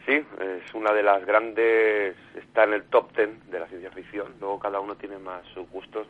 Sí, 0.05 0.13
es 0.13 0.73
una 0.73 0.93
de 0.93 1.03
las 1.03 1.25
grandes, 1.25 2.15
está 2.35 2.63
en 2.63 2.73
el 2.73 2.83
top 2.83 3.11
ten 3.13 3.39
de 3.51 3.59
la 3.59 3.67
ciencia 3.67 3.91
ficción, 3.91 4.33
luego 4.39 4.59
cada 4.59 4.79
uno 4.79 4.95
tiene 4.95 5.17
más 5.19 5.45
sus 5.53 5.69
gustos, 5.69 6.07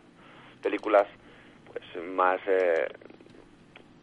películas 0.62 1.08
pues 1.72 2.06
más 2.06 2.40
eh, 2.48 2.88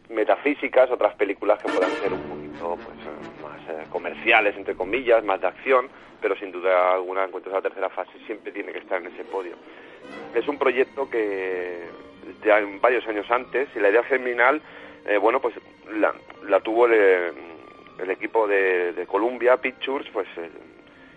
metafísicas, 0.09 0.89
otras 0.91 1.15
películas 1.15 1.61
que 1.61 1.71
puedan 1.71 1.91
ser 1.91 2.13
un 2.13 2.21
poquito 2.21 2.77
pues, 2.83 2.97
más 3.41 3.61
eh, 3.69 3.85
comerciales, 3.89 4.55
entre 4.57 4.75
comillas, 4.75 5.23
más 5.23 5.39
de 5.41 5.47
acción, 5.47 5.87
pero 6.21 6.35
sin 6.35 6.51
duda 6.51 6.93
alguna 6.93 7.23
Encuentros 7.23 7.53
a 7.53 7.57
la 7.57 7.63
tercera 7.63 7.89
fase 7.89 8.11
siempre 8.25 8.51
tiene 8.51 8.71
que 8.71 8.79
estar 8.79 9.01
en 9.01 9.07
ese 9.07 9.23
podio. 9.25 9.55
Es 10.33 10.47
un 10.47 10.57
proyecto 10.57 11.09
que 11.09 11.87
ya 12.43 12.59
varios 12.81 13.07
años 13.07 13.29
antes, 13.29 13.69
y 13.75 13.79
la 13.79 13.89
idea 13.89 14.03
germinal, 14.03 14.61
eh, 15.05 15.17
bueno, 15.17 15.39
pues 15.39 15.55
la, 15.91 16.13
la 16.47 16.59
tuvo 16.59 16.87
el, 16.87 17.33
el, 17.99 18.11
equipo 18.11 18.47
de, 18.47 18.93
de 18.93 19.05
Columbia 19.05 19.57
Pictures, 19.57 20.07
pues 20.11 20.27
eh, 20.37 20.49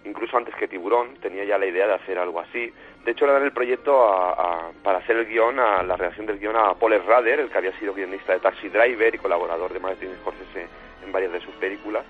incluso 0.04 0.36
antes 0.36 0.54
que 0.56 0.68
Tiburón, 0.68 1.16
tenía 1.16 1.44
ya 1.44 1.58
la 1.58 1.66
idea 1.66 1.86
de 1.86 1.94
hacer 1.94 2.18
algo 2.18 2.40
así. 2.40 2.72
De 3.04 3.12
hecho, 3.12 3.26
le 3.26 3.32
dan 3.32 3.42
el 3.42 3.52
proyecto 3.52 4.04
a, 4.04 4.70
para 4.82 4.98
hacer 4.98 5.16
el 5.16 5.26
guion, 5.26 5.58
a 5.58 5.82
la 5.82 5.96
redacción 5.96 6.26
del 6.26 6.38
guion 6.38 6.56
a 6.56 6.74
Paul 6.74 7.00
Rader, 7.04 7.40
el 7.40 7.50
que 7.50 7.58
había 7.58 7.78
sido 7.78 7.94
guionista 7.94 8.32
de 8.32 8.40
Taxi 8.40 8.68
Driver 8.68 9.14
y 9.14 9.18
colaborador 9.18 9.72
de 9.72 9.80
Martin 9.80 10.14
Scorsese 10.20 10.66
en 11.04 11.12
varias 11.12 11.32
de 11.32 11.40
sus 11.40 11.54
películas. 11.56 12.04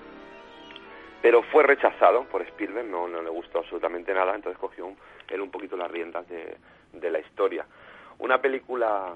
Pero 1.23 1.43
fue 1.45 1.63
rechazado 1.63 2.25
por 2.25 2.43
Spielberg, 2.43 2.89
no, 2.89 3.07
no 3.07 3.23
le 3.23 3.31
gustó 3.31 3.61
absolutamente 3.61 4.13
nada, 4.13 4.35
entonces 4.35 4.59
cogió 4.59 4.87
un, 4.87 4.97
él 5.29 5.41
un 5.41 5.51
poquito 5.51 5.77
las 5.77 5.91
riendas 5.91 6.29
de, 6.29 6.57
de 6.93 7.11
la 7.11 7.21
historia. 7.21 7.65
Una 8.19 8.41
película 8.41 9.15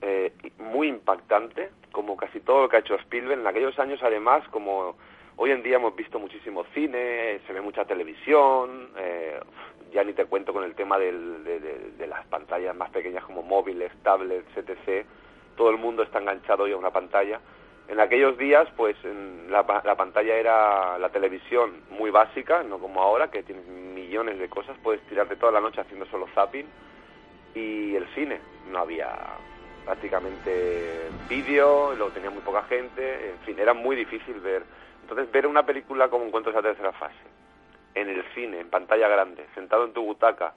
eh, 0.00 0.32
muy 0.58 0.88
impactante, 0.88 1.70
como 1.92 2.16
casi 2.16 2.40
todo 2.40 2.62
lo 2.62 2.68
que 2.68 2.76
ha 2.76 2.80
hecho 2.80 2.96
Spielberg. 2.96 3.40
En 3.40 3.46
aquellos 3.46 3.78
años, 3.78 4.00
además, 4.02 4.42
como 4.50 4.96
hoy 5.36 5.50
en 5.50 5.62
día 5.62 5.76
hemos 5.76 5.94
visto 5.94 6.18
muchísimo 6.18 6.64
cine, 6.74 7.40
se 7.46 7.52
ve 7.52 7.60
mucha 7.60 7.84
televisión, 7.84 8.90
eh, 8.96 9.40
ya 9.92 10.04
ni 10.04 10.12
te 10.12 10.24
cuento 10.26 10.52
con 10.52 10.64
el 10.64 10.74
tema 10.74 10.98
del, 10.98 11.44
de, 11.44 12.06
las 12.06 12.26
pantallas 12.26 12.74
más 12.74 12.90
pequeñas 12.90 13.24
como 13.24 13.42
móviles, 13.42 13.92
tablets, 14.02 14.56
etc. 14.56 15.06
Todo 15.56 15.70
el 15.70 15.78
mundo 15.78 16.02
está 16.02 16.18
enganchado 16.18 16.64
hoy 16.64 16.72
a 16.72 16.76
una 16.76 16.90
pantalla. 16.90 17.40
En 17.88 18.00
aquellos 18.00 18.38
días, 18.38 18.68
pues 18.76 18.96
la, 19.48 19.82
la 19.84 19.96
pantalla 19.96 20.34
era 20.36 20.98
la 20.98 21.10
televisión 21.10 21.82
muy 21.90 22.10
básica, 22.10 22.62
no 22.62 22.78
como 22.78 23.02
ahora, 23.02 23.30
que 23.30 23.42
tienes 23.42 23.66
millones 23.66 24.38
de 24.38 24.48
cosas, 24.48 24.76
puedes 24.82 25.02
tirarte 25.08 25.36
toda 25.36 25.52
la 25.52 25.60
noche 25.60 25.80
haciendo 25.80 26.06
solo 26.06 26.26
zapping. 26.34 26.66
Y 27.54 27.94
el 27.94 28.06
cine, 28.14 28.40
no 28.70 28.78
había 28.78 29.10
prácticamente 29.84 31.08
vídeo, 31.28 31.94
lo 31.94 32.08
tenía 32.08 32.30
muy 32.30 32.42
poca 32.42 32.62
gente, 32.64 33.30
en 33.30 33.38
fin, 33.44 33.58
era 33.58 33.74
muy 33.74 33.96
difícil 33.96 34.40
ver. 34.40 34.62
Entonces, 35.02 35.30
ver 35.30 35.46
una 35.46 35.66
película 35.66 36.08
como 36.08 36.24
Encuentros 36.24 36.56
a 36.56 36.62
tercera 36.62 36.92
fase, 36.92 37.14
en 37.94 38.08
el 38.08 38.24
cine, 38.34 38.60
en 38.60 38.70
pantalla 38.70 39.08
grande, 39.08 39.46
sentado 39.54 39.84
en 39.84 39.92
tu 39.92 40.02
butaca, 40.02 40.54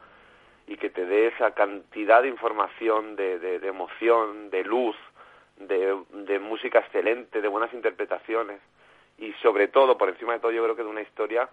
y 0.68 0.78
que 0.78 0.90
te 0.90 1.06
dé 1.06 1.28
esa 1.28 1.52
cantidad 1.52 2.22
de 2.22 2.30
información, 2.30 3.16
de, 3.16 3.40
de, 3.40 3.60
de 3.60 3.68
emoción, 3.68 4.50
de 4.50 4.64
luz, 4.64 4.96
de, 5.58 5.98
de, 6.10 6.40
música 6.40 6.80
excelente, 6.80 7.42
de 7.42 7.48
buenas 7.48 7.74
interpretaciones, 7.74 8.60
y 9.18 9.32
sobre 9.34 9.68
todo, 9.68 9.98
por 9.98 10.10
encima 10.10 10.34
de 10.34 10.40
todo, 10.40 10.52
yo 10.52 10.64
creo 10.64 10.76
que 10.76 10.84
de 10.84 10.90
una 10.90 11.02
historia, 11.02 11.50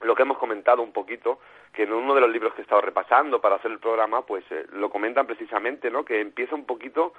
lo 0.00 0.14
que 0.14 0.22
hemos 0.22 0.38
comentado 0.38 0.82
un 0.82 0.92
poquito, 0.92 1.40
que 1.72 1.84
en 1.84 1.92
uno 1.92 2.14
de 2.14 2.20
los 2.20 2.30
libros 2.30 2.54
que 2.54 2.60
he 2.60 2.64
estado 2.64 2.80
repasando 2.80 3.40
para 3.40 3.56
hacer 3.56 3.70
el 3.70 3.78
programa, 3.78 4.22
pues 4.22 4.44
eh, 4.50 4.66
lo 4.72 4.90
comentan 4.90 5.26
precisamente, 5.26 5.90
¿no? 5.90 6.04
Que 6.04 6.20
empieza 6.20 6.54
un 6.54 6.64
poquito 6.64 7.14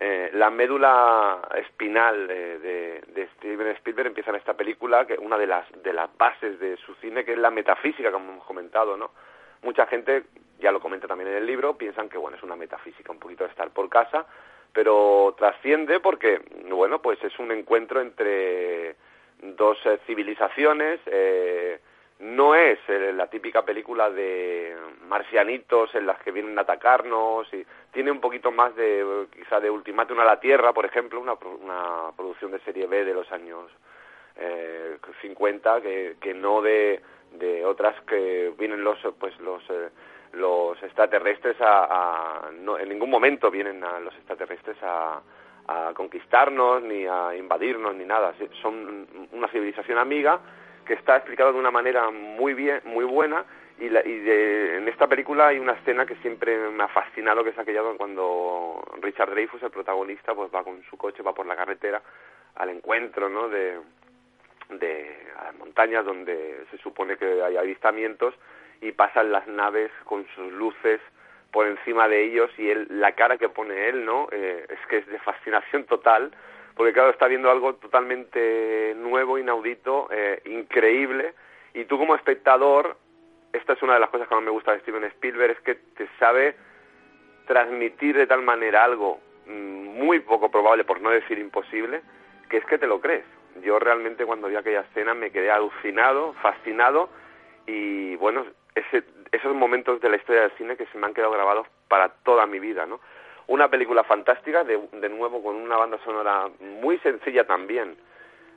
eh, 0.00 0.30
la 0.34 0.48
médula 0.48 1.40
espinal 1.56 2.28
de, 2.28 2.58
de, 2.60 3.02
de, 3.08 3.28
Steven 3.36 3.66
Spielberg 3.72 4.06
empieza 4.06 4.30
en 4.30 4.36
esta 4.36 4.54
película, 4.54 5.04
que 5.06 5.18
una 5.18 5.36
de 5.36 5.48
las 5.48 5.66
de 5.82 5.92
las 5.92 6.08
bases 6.16 6.60
de 6.60 6.76
su 6.76 6.94
cine, 6.96 7.24
que 7.24 7.32
es 7.32 7.38
la 7.38 7.50
metafísica, 7.50 8.12
como 8.12 8.30
hemos 8.30 8.44
comentado, 8.44 8.96
¿no? 8.96 9.10
Mucha 9.62 9.86
gente, 9.86 10.22
ya 10.60 10.70
lo 10.70 10.78
comenta 10.78 11.08
también 11.08 11.30
en 11.30 11.38
el 11.38 11.46
libro, 11.46 11.76
piensan 11.76 12.08
que 12.08 12.16
bueno 12.16 12.36
es 12.36 12.44
una 12.44 12.54
metafísica, 12.54 13.10
un 13.10 13.18
poquito 13.18 13.42
de 13.42 13.50
estar 13.50 13.70
por 13.70 13.88
casa, 13.88 14.24
pero 14.72 15.34
trasciende 15.36 15.98
porque 15.98 16.42
bueno 16.68 17.02
pues 17.02 17.18
es 17.24 17.36
un 17.40 17.50
encuentro 17.50 18.00
entre 18.00 18.94
dos 19.42 19.78
eh, 19.84 19.98
civilizaciones. 20.06 21.00
Eh, 21.06 21.80
no 22.20 22.54
es 22.54 22.78
eh, 22.88 23.12
la 23.12 23.28
típica 23.28 23.64
película 23.64 24.10
de 24.10 24.76
marcianitos 25.06 25.94
en 25.94 26.06
las 26.06 26.18
que 26.20 26.32
vienen 26.32 26.58
a 26.58 26.62
atacarnos 26.62 27.52
y 27.54 27.64
tiene 27.92 28.10
un 28.10 28.20
poquito 28.20 28.50
más 28.50 28.74
de 28.74 29.26
quizá 29.32 29.60
de 29.60 29.70
Ultimátum 29.70 30.18
a 30.20 30.24
la 30.24 30.40
Tierra, 30.40 30.72
por 30.72 30.84
ejemplo, 30.84 31.20
una, 31.20 31.34
una 31.34 32.10
producción 32.16 32.50
de 32.50 32.60
serie 32.60 32.86
B 32.86 33.04
de 33.04 33.14
los 33.14 33.30
años 33.30 33.70
eh, 34.36 34.96
50 35.22 35.80
que, 35.80 36.16
que 36.20 36.34
no 36.34 36.60
de, 36.60 37.00
de 37.32 37.64
otras 37.64 38.00
que 38.02 38.52
vienen 38.58 38.82
los 38.82 38.98
pues 39.18 39.38
los 39.40 39.62
eh, 39.70 39.88
los 40.32 40.82
extraterrestres 40.82 41.56
a, 41.60 42.50
no, 42.60 42.78
en 42.78 42.88
ningún 42.88 43.08
momento 43.10 43.50
vienen 43.50 43.82
a 43.82 43.98
los 43.98 44.14
extraterrestres 44.14 44.76
a, 44.82 45.22
a 45.66 45.92
conquistarnos 45.94 46.82
ni 46.82 47.06
a 47.06 47.34
invadirnos 47.34 47.94
ni 47.94 48.04
nada. 48.04 48.34
Son 48.60 49.06
una 49.32 49.48
civilización 49.48 49.98
amiga 49.98 50.38
que 50.88 50.94
está 50.94 51.16
explicado 51.16 51.52
de 51.52 51.58
una 51.58 51.70
manera 51.70 52.10
muy 52.10 52.54
bien, 52.54 52.80
muy 52.84 53.04
buena 53.04 53.44
y, 53.78 53.90
la, 53.90 54.04
y 54.04 54.18
de, 54.20 54.78
en 54.78 54.88
esta 54.88 55.06
película 55.06 55.48
hay 55.48 55.58
una 55.58 55.74
escena 55.74 56.06
que 56.06 56.16
siempre 56.16 56.56
me 56.70 56.82
ha 56.82 56.88
fascinado 56.88 57.44
que 57.44 57.50
es 57.50 57.58
aquella 57.58 57.82
cuando 57.96 58.82
Richard 59.00 59.30
Dreyfuss, 59.30 59.62
el 59.62 59.70
protagonista, 59.70 60.34
pues 60.34 60.50
va 60.52 60.64
con 60.64 60.82
su 60.84 60.96
coche, 60.96 61.22
va 61.22 61.34
por 61.34 61.46
la 61.46 61.54
carretera 61.54 62.02
al 62.56 62.70
encuentro, 62.70 63.28
¿no? 63.28 63.48
De, 63.48 63.78
de 64.70 65.16
a 65.38 65.44
las 65.44 65.58
montañas 65.58 66.04
donde 66.04 66.64
se 66.70 66.78
supone 66.78 67.16
que 67.16 67.42
hay 67.42 67.56
avistamientos 67.56 68.34
y 68.80 68.92
pasan 68.92 69.30
las 69.30 69.46
naves 69.46 69.92
con 70.04 70.26
sus 70.34 70.52
luces 70.52 71.00
por 71.52 71.66
encima 71.66 72.08
de 72.08 72.24
ellos 72.24 72.50
y 72.58 72.70
él 72.70 72.86
la 72.90 73.12
cara 73.12 73.38
que 73.38 73.48
pone 73.48 73.88
él 73.88 74.04
no 74.04 74.28
eh, 74.30 74.66
es 74.68 74.78
que 74.88 74.98
es 74.98 75.06
de 75.06 75.18
fascinación 75.20 75.84
total 75.84 76.32
porque 76.78 76.92
claro, 76.92 77.10
está 77.10 77.26
viendo 77.26 77.50
algo 77.50 77.74
totalmente 77.74 78.94
nuevo, 78.96 79.36
inaudito, 79.36 80.08
eh, 80.12 80.40
increíble, 80.44 81.34
y 81.74 81.84
tú 81.86 81.98
como 81.98 82.14
espectador, 82.14 82.96
esta 83.52 83.72
es 83.72 83.82
una 83.82 83.94
de 83.94 84.00
las 84.00 84.10
cosas 84.10 84.28
que 84.28 84.34
más 84.36 84.44
me 84.44 84.52
gusta 84.52 84.72
de 84.72 84.80
Steven 84.80 85.02
Spielberg, 85.02 85.50
es 85.50 85.60
que 85.62 85.74
te 85.74 86.08
sabe 86.20 86.54
transmitir 87.48 88.16
de 88.16 88.28
tal 88.28 88.42
manera 88.42 88.84
algo 88.84 89.18
mm, 89.46 89.98
muy 89.98 90.20
poco 90.20 90.52
probable, 90.52 90.84
por 90.84 91.00
no 91.00 91.10
decir 91.10 91.40
imposible, 91.40 92.00
que 92.48 92.58
es 92.58 92.64
que 92.66 92.78
te 92.78 92.86
lo 92.86 93.00
crees. 93.00 93.24
Yo 93.60 93.80
realmente 93.80 94.24
cuando 94.24 94.46
vi 94.46 94.54
aquella 94.54 94.82
escena 94.82 95.14
me 95.14 95.32
quedé 95.32 95.50
alucinado, 95.50 96.34
fascinado, 96.34 97.10
y 97.66 98.14
bueno, 98.16 98.46
ese, 98.76 99.02
esos 99.32 99.52
momentos 99.52 100.00
de 100.00 100.10
la 100.10 100.16
historia 100.16 100.42
del 100.42 100.52
cine 100.52 100.76
que 100.76 100.86
se 100.86 100.96
me 100.96 101.08
han 101.08 101.14
quedado 101.14 101.32
grabados 101.32 101.66
para 101.88 102.08
toda 102.08 102.46
mi 102.46 102.60
vida, 102.60 102.86
¿no? 102.86 103.00
Una 103.48 103.68
película 103.68 104.04
fantástica, 104.04 104.64
de, 104.64 104.80
de 104.92 105.08
nuevo 105.08 105.42
con 105.42 105.56
una 105.56 105.76
banda 105.76 105.98
sonora 106.04 106.48
muy 106.60 106.98
sencilla 106.98 107.46
también, 107.46 107.96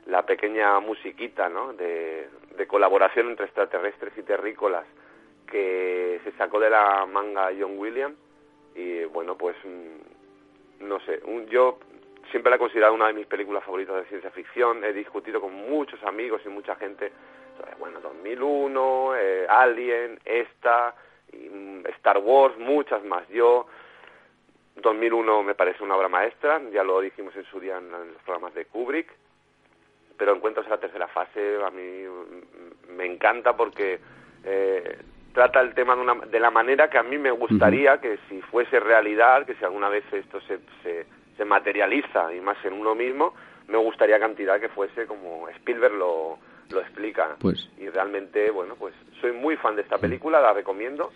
la 0.06 0.24
pequeña 0.24 0.80
musiquita 0.80 1.48
¿no? 1.48 1.72
de, 1.72 2.28
de 2.56 2.66
colaboración 2.66 3.28
entre 3.30 3.46
extraterrestres 3.46 4.12
y 4.16 4.22
terrícolas 4.22 4.84
que 5.46 6.20
se 6.24 6.32
sacó 6.32 6.58
de 6.58 6.70
la 6.70 7.06
manga 7.06 7.50
John 7.58 7.78
Williams 7.78 8.16
y 8.74 9.04
bueno 9.04 9.36
pues 9.36 9.54
mm, 9.64 10.86
no 10.88 10.98
sé 11.00 11.20
un, 11.24 11.46
yo 11.46 11.78
siempre 12.30 12.50
la 12.50 12.56
he 12.56 12.58
considerado 12.58 12.94
una 12.94 13.08
de 13.08 13.12
mis 13.12 13.26
películas 13.26 13.62
favoritas 13.62 13.96
de 13.96 14.04
ciencia 14.06 14.30
ficción. 14.30 14.82
He 14.82 14.92
discutido 14.92 15.40
con 15.40 15.52
muchos 15.52 16.02
amigos 16.04 16.40
y 16.44 16.48
mucha 16.48 16.74
gente 16.76 17.12
bueno 17.78 18.00
2001 18.00 19.16
eh, 19.16 19.46
Alien 19.48 20.18
esta 20.24 20.94
y, 21.32 21.48
mm, 21.48 21.86
Star 21.98 22.18
Wars 22.18 22.56
muchas 22.58 23.04
más. 23.04 23.28
Yo 23.28 23.66
2001 24.76 25.42
me 25.42 25.54
parece 25.54 25.82
una 25.82 25.96
obra 25.96 26.08
maestra, 26.08 26.60
ya 26.72 26.82
lo 26.82 27.00
dijimos 27.00 27.34
en 27.36 27.44
su 27.44 27.60
día 27.60 27.78
en, 27.78 27.90
los 27.90 28.22
programas 28.24 28.54
de 28.54 28.64
Kubrick, 28.66 29.12
pero 30.16 30.34
Encuentros 30.34 30.66
en 30.66 30.72
la 30.72 30.80
tercera 30.80 31.08
fase 31.08 31.56
a 31.64 31.70
mí 31.70 32.04
me 32.96 33.06
encanta 33.06 33.56
porque 33.56 34.00
eh, 34.44 34.98
trata 35.32 35.60
el 35.60 35.74
tema 35.74 35.94
de, 35.94 36.02
una, 36.02 36.14
de 36.26 36.40
la 36.40 36.50
manera 36.50 36.88
que 36.88 36.98
a 36.98 37.02
mí 37.02 37.18
me 37.18 37.30
gustaría 37.30 37.98
que 37.98 38.18
si 38.28 38.40
fuese 38.42 38.80
realidad, 38.80 39.46
que 39.46 39.54
si 39.54 39.64
alguna 39.64 39.88
vez 39.88 40.04
esto 40.12 40.40
se, 40.42 40.58
se, 40.82 41.06
se 41.36 41.44
materializa 41.44 42.32
y 42.32 42.40
más 42.40 42.56
en 42.64 42.74
uno 42.74 42.94
mismo, 42.94 43.34
me 43.68 43.78
gustaría 43.78 44.18
cantidad 44.18 44.60
que 44.60 44.68
fuese 44.68 45.06
como 45.06 45.48
Spielberg 45.48 45.94
lo, 45.94 46.38
lo 46.70 46.80
explica. 46.80 47.36
Pues. 47.40 47.68
Y 47.78 47.88
realmente, 47.88 48.50
bueno, 48.50 48.76
pues 48.76 48.94
soy 49.20 49.32
muy 49.32 49.56
fan 49.56 49.76
de 49.76 49.82
esta 49.82 49.98
película, 49.98 50.40
la 50.40 50.52
recomiendo 50.52 51.10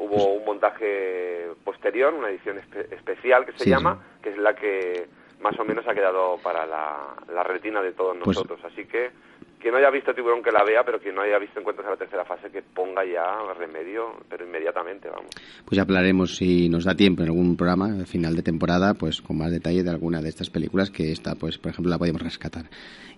hubo 0.00 0.34
un 0.34 0.44
montaje 0.44 1.46
posterior, 1.64 2.12
una 2.14 2.30
edición 2.30 2.58
espe 2.58 2.92
especial 2.94 3.44
que 3.46 3.52
se 3.52 3.64
Sí, 3.64 3.70
llama, 3.70 4.02
que 4.22 4.30
es 4.30 4.38
la 4.38 4.54
que 4.54 5.06
más 5.40 5.58
o 5.58 5.64
menos 5.64 5.86
ha 5.86 5.94
quedado 5.94 6.36
para 6.42 6.66
la, 6.66 7.14
la 7.32 7.42
retina 7.44 7.80
de 7.82 7.92
todos 7.92 8.16
Pues- 8.24 8.36
nosotros. 8.36 8.60
Así 8.64 8.84
que 8.86 9.10
quien 9.58 9.72
no 9.72 9.78
haya 9.78 9.90
visto 9.90 10.14
Tiburón 10.14 10.42
que 10.42 10.50
la 10.50 10.64
vea, 10.64 10.84
pero 10.84 10.98
quien 11.00 11.14
no 11.14 11.20
haya 11.20 11.38
visto 11.38 11.60
Encuentros 11.60 11.84
en 11.86 11.90
la 11.92 11.96
tercera 11.98 12.24
fase 12.24 12.50
que 12.50 12.62
ponga 12.62 13.04
ya 13.04 13.52
remedio, 13.58 14.16
pero 14.28 14.44
inmediatamente, 14.46 15.08
vamos. 15.10 15.30
Pues 15.66 15.76
ya 15.76 15.82
hablaremos 15.82 16.36
si 16.36 16.68
nos 16.70 16.84
da 16.84 16.94
tiempo 16.94 17.22
en 17.22 17.28
algún 17.28 17.56
programa, 17.58 17.86
al 17.86 18.06
final 18.06 18.34
de 18.36 18.42
temporada, 18.42 18.94
pues 18.94 19.20
con 19.20 19.36
más 19.36 19.50
detalle 19.50 19.82
de 19.82 19.90
alguna 19.90 20.22
de 20.22 20.30
estas 20.30 20.48
películas 20.48 20.90
que 20.90 21.12
esta, 21.12 21.34
pues 21.34 21.58
por 21.58 21.72
ejemplo, 21.72 21.90
la 21.90 21.98
podemos 21.98 22.22
rescatar 22.22 22.64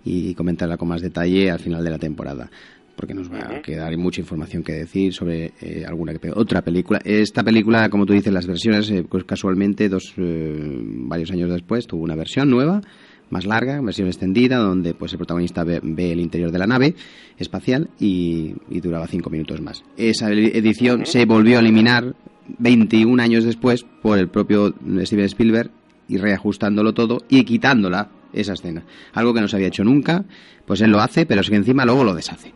y 0.04 0.34
comentarla 0.34 0.76
con 0.78 0.88
más 0.88 1.00
detalle 1.00 1.48
al 1.50 1.60
final 1.60 1.84
de 1.84 1.90
la 1.90 1.98
temporada. 1.98 2.50
Porque 2.96 3.14
nos 3.14 3.32
va 3.32 3.38
a 3.38 3.62
quedar 3.62 3.96
mucha 3.96 4.20
información 4.20 4.62
que 4.62 4.72
decir 4.72 5.12
sobre 5.12 5.52
eh, 5.60 5.84
alguna 5.86 6.14
que 6.14 6.30
otra 6.30 6.62
película. 6.62 7.00
Esta 7.04 7.42
película, 7.42 7.88
como 7.88 8.06
tú 8.06 8.12
dices, 8.12 8.32
las 8.32 8.46
versiones, 8.46 8.90
eh, 8.90 9.04
pues 9.08 9.24
casualmente, 9.24 9.88
dos 9.88 10.12
eh, 10.16 10.80
varios 10.82 11.30
años 11.30 11.50
después, 11.50 11.86
tuvo 11.86 12.04
una 12.04 12.14
versión 12.14 12.50
nueva, 12.50 12.82
más 13.30 13.46
larga, 13.46 13.80
versión 13.80 14.08
extendida, 14.08 14.58
donde 14.58 14.94
pues 14.94 15.12
el 15.12 15.18
protagonista 15.18 15.64
ve, 15.64 15.80
ve 15.82 16.12
el 16.12 16.20
interior 16.20 16.52
de 16.52 16.58
la 16.58 16.66
nave 16.66 16.94
espacial 17.38 17.88
y, 17.98 18.54
y 18.68 18.80
duraba 18.80 19.06
cinco 19.06 19.30
minutos 19.30 19.60
más. 19.60 19.82
Esa 19.96 20.30
edición 20.30 21.06
se 21.06 21.24
volvió 21.24 21.56
a 21.56 21.60
eliminar 21.60 22.14
21 22.58 23.22
años 23.22 23.44
después 23.44 23.84
por 24.02 24.18
el 24.18 24.28
propio 24.28 24.74
Steven 25.04 25.24
Spielberg 25.24 25.70
y 26.08 26.18
reajustándolo 26.18 26.92
todo 26.92 27.18
y 27.28 27.44
quitándola 27.44 28.10
esa 28.32 28.54
escena. 28.54 28.84
Algo 29.12 29.34
que 29.34 29.40
no 29.40 29.48
se 29.48 29.56
había 29.56 29.68
hecho 29.68 29.84
nunca, 29.84 30.24
pues 30.66 30.80
él 30.80 30.90
lo 30.90 31.00
hace, 31.00 31.26
pero 31.26 31.40
es 31.40 31.50
que 31.50 31.56
encima 31.56 31.84
luego 31.84 32.04
lo 32.04 32.14
deshace. 32.14 32.52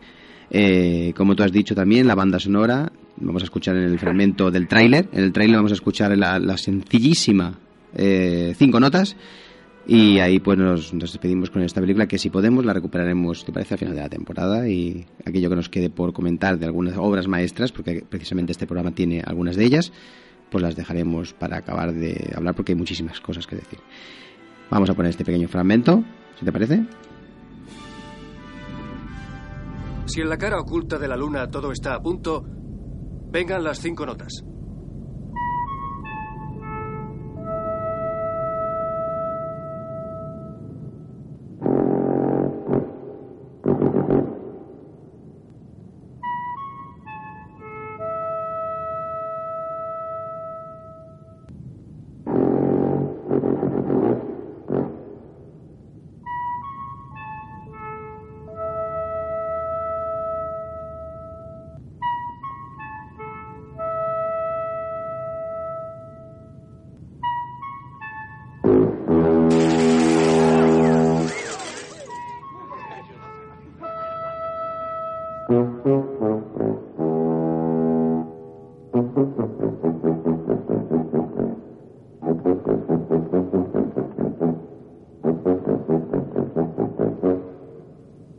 Eh, 0.49 1.13
como 1.15 1.35
tú 1.35 1.43
has 1.43 1.51
dicho 1.51 1.75
también, 1.75 2.07
la 2.07 2.15
banda 2.15 2.39
sonora, 2.39 2.91
vamos 3.17 3.43
a 3.43 3.45
escuchar 3.45 3.75
en 3.75 3.83
el 3.83 3.99
fragmento 3.99 4.51
del 4.51 4.67
tráiler. 4.67 5.09
En 5.11 5.23
el 5.23 5.33
tráiler 5.33 5.57
vamos 5.57 5.71
a 5.71 5.75
escuchar 5.75 6.17
la, 6.17 6.39
la 6.39 6.57
sencillísima 6.57 7.59
eh, 7.95 8.53
cinco 8.57 8.79
notas 8.79 9.15
y 9.87 10.19
ahí 10.19 10.39
pues 10.39 10.57
nos, 10.57 10.93
nos 10.93 11.13
despedimos 11.13 11.49
con 11.49 11.61
esta 11.61 11.79
película 11.79 12.07
que 12.07 12.17
si 12.17 12.29
podemos 12.29 12.65
la 12.65 12.73
recuperaremos, 12.73 13.45
te 13.45 13.53
parece, 13.53 13.75
al 13.75 13.79
final 13.79 13.95
de 13.95 14.01
la 14.01 14.09
temporada 14.09 14.67
y 14.67 15.05
aquello 15.25 15.49
que 15.49 15.55
nos 15.55 15.69
quede 15.69 15.89
por 15.89 16.11
comentar 16.11 16.59
de 16.59 16.65
algunas 16.65 16.97
obras 16.97 17.27
maestras, 17.27 17.71
porque 17.71 18.03
precisamente 18.07 18.51
este 18.51 18.67
programa 18.67 18.91
tiene 18.91 19.23
algunas 19.25 19.55
de 19.55 19.63
ellas, 19.63 19.93
pues 20.51 20.61
las 20.61 20.75
dejaremos 20.75 21.33
para 21.33 21.57
acabar 21.57 21.93
de 21.93 22.33
hablar 22.35 22.53
porque 22.53 22.73
hay 22.73 22.77
muchísimas 22.77 23.21
cosas 23.21 23.47
que 23.47 23.55
decir. 23.55 23.79
Vamos 24.69 24.89
a 24.89 24.93
poner 24.93 25.11
este 25.11 25.23
pequeño 25.23 25.47
fragmento, 25.47 26.03
si 26.37 26.43
te 26.43 26.51
parece. 26.51 26.83
Si 30.07 30.21
en 30.21 30.29
la 30.29 30.37
cara 30.37 30.59
oculta 30.59 30.97
de 30.97 31.07
la 31.07 31.17
luna 31.17 31.49
todo 31.49 31.71
está 31.71 31.93
a 31.93 32.01
punto, 32.01 32.41
vengan 33.29 33.63
las 33.63 33.79
cinco 33.79 34.05
notas. 34.05 34.41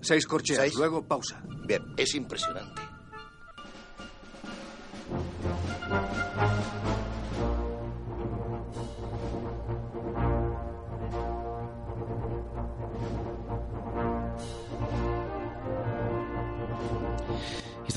Seis 0.09 0.27
corcheas, 0.27 0.75
luego 0.75 1.07
pausa. 1.07 1.43
Bien, 1.67 1.83
es 1.99 2.15
impresionante. 2.15 2.58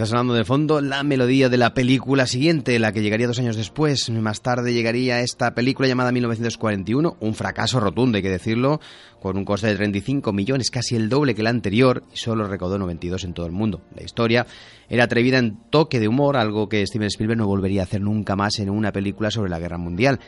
Estás 0.02 0.14
hablando 0.14 0.34
de 0.34 0.46
fondo 0.46 0.82
la 0.82 1.04
melodía 1.04 1.48
de 1.48 1.60
la 1.60 1.76
película 1.76 2.26
siguiente, 2.26 2.80
la 2.80 2.92
que 2.92 3.04
llegaría 3.04 3.28
dos 3.28 3.38
años 3.38 3.56
después. 3.56 4.10
Más 4.10 4.42
tarde 4.42 4.74
llegaría 4.74 5.20
esta 5.20 5.54
película 5.54 5.88
llamada 5.88 6.12
1941, 6.12 7.18
un 7.20 7.36
fracaso 7.36 7.80
rotundo, 7.80 8.16
hay 8.16 8.24
que 8.24 8.32
decirlo, 8.32 8.82
con 9.22 9.38
un 9.38 9.46
coste 9.46 9.68
de 9.68 9.76
35 9.76 10.34
millones, 10.34 10.72
casi 10.72 10.96
el 10.96 11.08
doble 11.08 11.36
que 11.36 11.44
la 11.44 11.52
anterior, 11.52 12.02
y 12.12 12.18
solo 12.18 12.48
recaudó 12.48 12.80
92 12.80 13.26
en 13.26 13.36
todo 13.36 13.46
el 13.46 13.52
mundo. 13.52 13.82
La 13.96 14.02
historia 14.02 14.48
era 14.90 15.04
atrevida 15.04 15.38
en 15.38 15.60
toque 15.70 16.00
de 16.00 16.08
humor, 16.08 16.36
algo 16.36 16.68
que 16.68 16.84
Steven 16.88 17.06
Spielberg 17.06 17.38
no 17.38 17.46
volvería 17.46 17.82
a 17.82 17.84
hacer 17.84 18.02
nunca 18.02 18.36
más 18.36 18.58
en 18.58 18.72
una 18.72 18.92
película 18.92 19.30
sobre 19.30 19.52
la 19.52 19.60
guerra 19.60 19.78
mundial. 19.78 20.20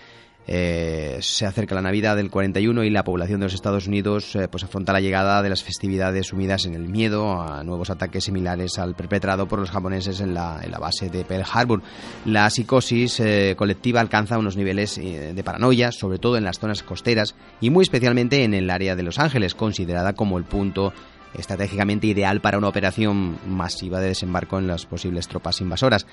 Eh, 0.45 1.19
se 1.21 1.45
acerca 1.45 1.73
la 1.73 1.81
Navidad 1.81 2.17
del 2.17 2.29
41 2.29 2.83
y 2.83 2.89
la 2.89 3.05
población 3.05 3.39
de 3.39 3.45
los 3.45 3.53
Estados 3.53 3.87
Unidos 3.87 4.35
eh, 4.35 4.49
pues 4.49 4.63
afronta 4.63 4.91
la 4.91 4.99
llegada 4.99 5.41
de 5.41 5.49
las 5.49 5.63
festividades 5.63 6.27
sumidas 6.27 6.65
en 6.65 6.73
el 6.75 6.89
miedo 6.89 7.41
a 7.41 7.63
nuevos 7.63 7.89
ataques 7.89 8.25
similares 8.25 8.77
al 8.77 8.93
perpetrado 8.93 9.47
por 9.47 9.59
los 9.59 9.71
japoneses 9.71 10.19
en 10.19 10.33
la, 10.33 10.59
base 10.79 11.09
de 11.09 11.23
Pearl 11.23 11.45
Harbor. 11.49 11.81
La 12.25 12.49
psicosis 12.49 13.21
eh, 13.21 13.55
colectiva 13.57 14.01
alcanza 14.01 14.37
unos 14.37 14.57
niveles 14.57 14.95
de 14.95 15.43
paranoia, 15.43 15.91
sobre 15.91 16.19
todo 16.19 16.35
en 16.35 16.43
las 16.43 16.59
zonas 16.59 16.83
costeras 16.83 17.35
y 17.61 17.69
muy 17.69 17.83
especialmente 17.83 18.43
en 18.43 18.53
el 18.53 18.69
área 18.69 18.97
de 18.97 19.03
Los 19.03 19.19
Ángeles, 19.19 19.55
considerada 19.55 20.13
como 20.13 20.37
el 20.37 20.43
punto 20.43 20.91
estratégicamente 21.33 22.07
ideal 22.07 22.41
para 22.41 22.57
una 22.57 22.67
operación 22.67 23.37
masiva 23.47 23.99
de 23.99 24.09
desembarco 24.09 24.59
en 24.59 24.67
las 24.67 24.85
posibles 24.85 25.27
tropas 25.27 25.61
invasoras. 25.61 26.05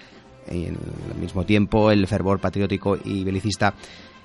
Y 0.50 0.66
al 0.66 1.20
mismo 1.20 1.44
tiempo, 1.44 1.90
el 1.90 2.06
fervor 2.06 2.40
patriótico 2.40 2.96
y 3.04 3.24
belicista 3.24 3.74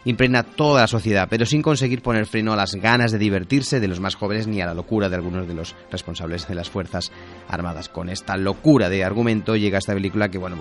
impregna 0.06 0.43
toda 0.43 0.82
la 0.82 0.88
sociedad, 0.88 1.28
pero 1.30 1.45
sin 1.45 1.62
conseguir 1.62 2.01
poner 2.01 2.26
freno 2.26 2.53
a 2.53 2.56
las 2.56 2.76
ganas 2.76 3.12
de 3.12 3.18
divertirse 3.18 3.80
de 3.80 3.88
los 3.88 3.99
más 3.99 4.16
jóvenes 4.16 4.47
ni 4.47 4.62
a 4.62 4.68
la 4.68 4.74
locura 4.74 5.10
de 5.10 5.16
algunos 5.16 5.47
de 5.47 5.56
los 5.56 5.76
responsables 5.91 6.47
de 6.47 6.56
las 6.56 6.70
Fuerzas 6.70 7.12
Armadas. 7.49 7.89
Con 7.89 8.10
esta 8.10 8.38
locura 8.38 8.89
de 8.89 9.03
argumento 9.03 9.56
llega 9.56 9.80
esta 9.80 9.93
película 9.93 10.30
que, 10.30 10.38
bueno, 10.38 10.58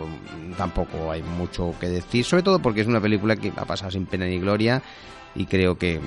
tampoco 0.57 1.13
hay 1.13 1.23
mucho 1.23 1.75
que 1.79 1.89
decir, 1.89 2.25
sobre 2.25 2.43
todo 2.43 2.59
porque 2.61 2.81
es 2.81 2.87
una 2.87 3.01
película 3.01 3.37
que 3.37 3.53
ha 3.55 3.65
pasado 3.65 3.91
sin 3.91 4.07
pena 4.07 4.27
ni 4.27 4.39
gloria 4.41 4.83
y 5.35 5.47
creo 5.47 5.77
que, 5.77 6.01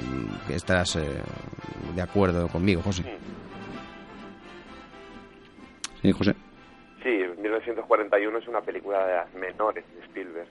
que 0.47 0.55
estarás 0.55 0.95
eh, 0.95 1.21
de 1.95 2.01
acuerdo 2.01 2.47
conmigo, 2.47 2.81
José. 2.81 3.03
Sí, 6.01 6.11
José. 6.11 6.35
Sí, 7.03 7.09
1941 7.41 8.37
es 8.39 8.47
una 8.47 8.61
película 8.61 9.05
de 9.05 9.13
las 9.13 9.33
menores 9.33 9.85
de 9.93 10.05
Spielberg 10.05 10.47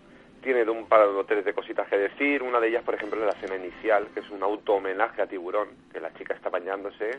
tiene 0.47 0.65
de 0.65 0.71
un 0.71 0.87
par 0.87 1.01
de 1.01 1.07
hoteles 1.09 1.45
de 1.45 1.53
cositas 1.53 1.89
que 1.89 1.99
decir. 1.99 2.41
Una 2.41 2.61
de 2.61 2.69
ellas, 2.69 2.85
por 2.85 2.95
ejemplo, 2.95 3.19
es 3.19 3.27
la 3.27 3.33
escena 3.33 3.57
inicial, 3.57 4.07
que 4.15 4.21
es 4.21 4.31
un 4.31 4.45
auto 4.45 4.75
homenaje 4.75 5.21
a 5.21 5.27
Tiburón, 5.27 5.69
que 5.93 6.01
la 6.01 6.15
chica 6.15 6.35
está 6.35 6.51
bañándose. 6.51 7.19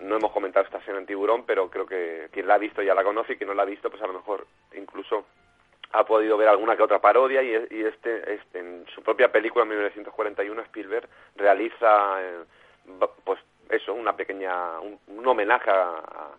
No, 0.00 0.16
hemos 0.16 0.30
comentado 0.30 0.64
esta 0.64 0.78
escena 0.78 0.98
en 0.98 1.06
Tiburón, 1.06 1.44
pero 1.44 1.68
creo 1.68 1.84
que 1.84 2.28
quien 2.30 2.46
la 2.46 2.54
ha 2.54 2.58
visto 2.58 2.80
ya 2.80 2.94
la 2.94 3.02
conoce 3.02 3.32
y 3.32 3.36
quien 3.36 3.48
no 3.48 3.54
la 3.54 3.64
ha 3.64 3.66
visto, 3.66 3.90
pues 3.90 4.00
a 4.00 4.06
lo 4.06 4.12
mejor 4.12 4.46
incluso 4.72 5.26
ha 5.90 6.06
podido 6.06 6.36
ver 6.36 6.48
alguna 6.48 6.76
que 6.76 6.84
otra 6.84 7.00
parodia 7.00 7.42
y, 7.42 7.52
este, 7.54 8.34
este, 8.34 8.60
en 8.60 8.86
su 8.94 9.02
propia 9.02 9.32
película 9.32 9.64
en 9.64 9.70
1941 9.70 10.62
Spielberg 10.62 11.08
realiza 11.34 12.22
eh, 12.22 12.44
pues 13.24 13.40
eso 13.68 13.92
una 13.92 14.16
pequeña 14.16 14.80
un, 14.80 15.26
homenaje 15.26 15.70
a, 15.70 16.30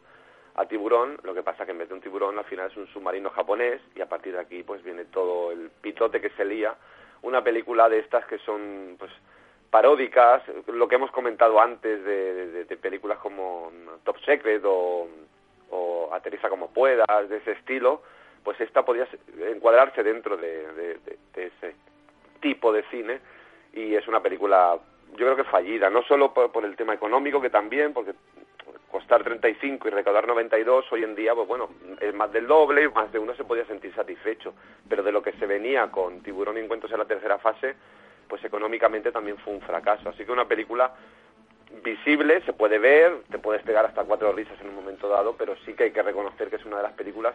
a 0.55 0.65
tiburón, 0.65 1.17
lo 1.23 1.33
que 1.33 1.43
pasa 1.43 1.65
que 1.65 1.71
en 1.71 1.79
vez 1.79 1.89
de 1.89 1.95
un 1.95 2.01
tiburón 2.01 2.37
al 2.37 2.45
final 2.45 2.69
es 2.69 2.77
un 2.77 2.87
submarino 2.87 3.29
japonés 3.31 3.81
y 3.95 4.01
a 4.01 4.07
partir 4.07 4.33
de 4.33 4.39
aquí 4.39 4.63
pues 4.63 4.83
viene 4.83 5.05
todo 5.05 5.51
el 5.51 5.69
pitote 5.81 6.21
que 6.21 6.29
se 6.31 6.45
lía. 6.45 6.75
Una 7.23 7.43
película 7.43 7.89
de 7.89 7.99
estas 7.99 8.25
que 8.25 8.37
son 8.39 8.95
pues 8.99 9.11
paródicas, 9.69 10.43
lo 10.67 10.87
que 10.87 10.95
hemos 10.95 11.11
comentado 11.11 11.59
antes 11.59 12.03
de, 12.03 12.77
películas 12.81 13.17
como 13.19 13.71
Top 14.03 14.17
Secret 14.25 14.61
o, 14.65 15.07
o 15.71 16.13
Aterriza 16.13 16.49
como 16.49 16.69
puedas, 16.71 17.29
de 17.29 17.37
ese 17.37 17.53
estilo, 17.53 18.01
pues 18.43 18.59
esta 18.61 18.83
podría 18.83 19.07
encuadrarse 19.49 20.03
dentro 20.03 20.37
de, 20.37 20.99
ese 21.35 21.75
tipo 22.41 22.71
de 22.73 22.83
cine 22.91 23.19
y 23.73 23.95
es 23.95 24.07
una 24.07 24.21
película 24.21 24.77
yo 25.11 25.25
creo 25.25 25.35
que 25.35 25.43
fallida, 25.43 25.89
no 25.89 26.01
solo 26.03 26.33
por, 26.33 26.65
el 26.65 26.75
tema 26.75 26.93
económico, 26.93 27.39
que 27.39 27.51
también, 27.51 27.93
porque 27.93 28.13
costar 28.93 29.23
35 29.23 29.87
y 29.87 29.91
recaudar 29.91 30.27
92 30.27 30.85
hoy 30.91 31.03
en 31.03 31.15
día, 31.15 31.33
pues 31.33 31.47
bueno, 31.47 31.67
es 31.99 32.13
más 32.13 32.31
del 32.31 32.45
doble, 32.45 32.87
más 32.89 33.11
de 33.11 33.17
uno 33.17 33.33
se 33.33 33.43
podía 33.43 33.65
sentir 33.65 33.91
satisfecho, 33.95 34.53
pero 34.87 35.01
de 35.01 35.11
lo 35.11 35.23
que 35.23 35.31
se 35.33 35.47
venía 35.47 35.89
con 35.89 36.21
Tiburón 36.21 36.57
y 36.57 36.59
Encuentros 36.59 36.91
en 36.91 36.99
la 36.99 37.05
tercera 37.05 37.39
fase, 37.39 37.73
pues 38.27 38.45
económicamente 38.45 39.11
también 39.11 39.37
fue 39.39 39.51
un 39.51 39.61
fracaso. 39.61 40.09
Así 40.09 40.23
que 40.23 40.31
una 40.31 40.47
película 40.47 40.93
visible, 41.83 42.41
se 42.45 42.53
puede 42.53 42.77
ver, 42.77 43.23
te 43.31 43.39
puedes 43.39 43.63
pegar 43.63 43.83
hasta 43.83 44.03
cuatro 44.03 44.31
risas 44.31 44.61
en 44.61 44.69
un 44.69 44.75
momento 44.75 45.09
dado, 45.09 45.35
pero 45.35 45.55
sí 45.65 45.73
que 45.73 45.85
hay 45.85 45.91
que 45.91 46.03
reconocer 46.03 46.51
que 46.51 46.57
es 46.57 46.65
una 46.65 46.77
de 46.77 46.83
las 46.83 46.93
películas 46.93 47.33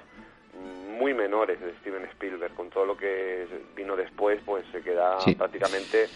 muy 0.96 1.12
menores 1.12 1.61
de 1.61 1.72
Steven 1.80 2.04
Spielberg. 2.04 2.54
Con 2.54 2.70
todo 2.70 2.86
lo 2.86 2.96
que 2.96 3.48
vino 3.74 3.96
después, 3.96 4.40
pues 4.46 4.64
se 4.70 4.80
queda 4.80 5.18
prácticamente 5.36 6.06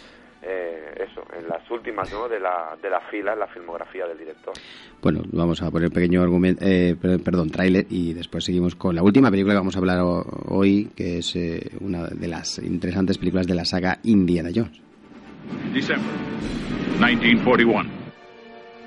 eh, 0.42 1.06
eso, 1.08 1.22
en 1.38 1.48
las 1.48 1.68
últimas 1.70 2.12
¿no? 2.12 2.28
de, 2.28 2.40
la, 2.40 2.76
de 2.80 2.90
la 2.90 3.00
fila 3.00 3.32
en 3.32 3.38
la 3.38 3.46
filmografía 3.46 4.06
del 4.06 4.18
director. 4.18 4.54
Bueno, 5.00 5.22
vamos 5.32 5.62
a 5.62 5.70
poner 5.70 5.88
un 5.88 5.94
pequeño 5.94 6.22
argumento, 6.22 6.64
eh, 6.66 6.96
perdón, 6.96 7.50
tráiler 7.50 7.86
y 7.88 8.12
después 8.12 8.44
seguimos 8.44 8.74
con 8.74 8.94
la 8.94 9.02
última 9.02 9.30
película 9.30 9.54
que 9.54 9.58
vamos 9.58 9.76
a 9.76 9.78
hablar 9.78 10.00
hoy, 10.48 10.90
que 10.96 11.18
es 11.18 11.36
eh, 11.36 11.70
una 11.80 12.06
de 12.06 12.28
las 12.28 12.58
interesantes 12.58 13.18
películas 13.18 13.46
de 13.46 13.54
la 13.54 13.64
saga 13.64 13.98
Indiana 14.02 14.50
Jones. 14.54 14.80
December 15.72 16.06
1941, 16.98 17.90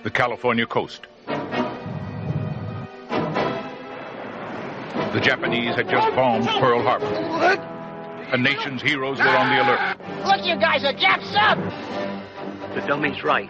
the 0.04 0.12
California 0.12 0.66
coast. 0.66 1.06
The 5.14 5.22
Japanese 5.22 5.76
had 5.76 5.88
just 5.90 6.14
bombed 6.16 6.46
Pearl 6.60 6.82
Harbor. 6.82 7.75
A 8.32 8.38
nation's 8.38 8.82
heroes 8.82 9.20
were 9.20 9.28
on 9.28 9.50
the 9.50 9.62
alert. 9.62 9.98
Look, 10.26 10.46
you 10.46 10.56
guys, 10.60 10.84
are 10.84 10.94
Japs 10.94 11.36
up! 11.36 11.58
The 12.74 12.82
dummy's 12.82 13.24
right. 13.24 13.50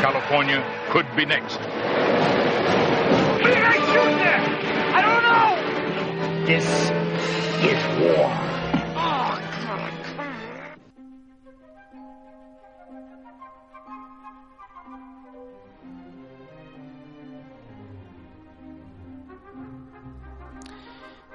California 0.00 0.64
could 0.90 1.06
be 1.14 1.24
next. 1.26 1.56
Who 1.56 3.48
did 3.48 3.64
I 3.64 3.76
shoot 3.92 4.16
there? 4.18 4.40
I 4.94 5.00
don't 5.02 5.22
know! 5.22 6.46
This 6.46 6.66
is 7.62 8.16
war. 8.16 8.53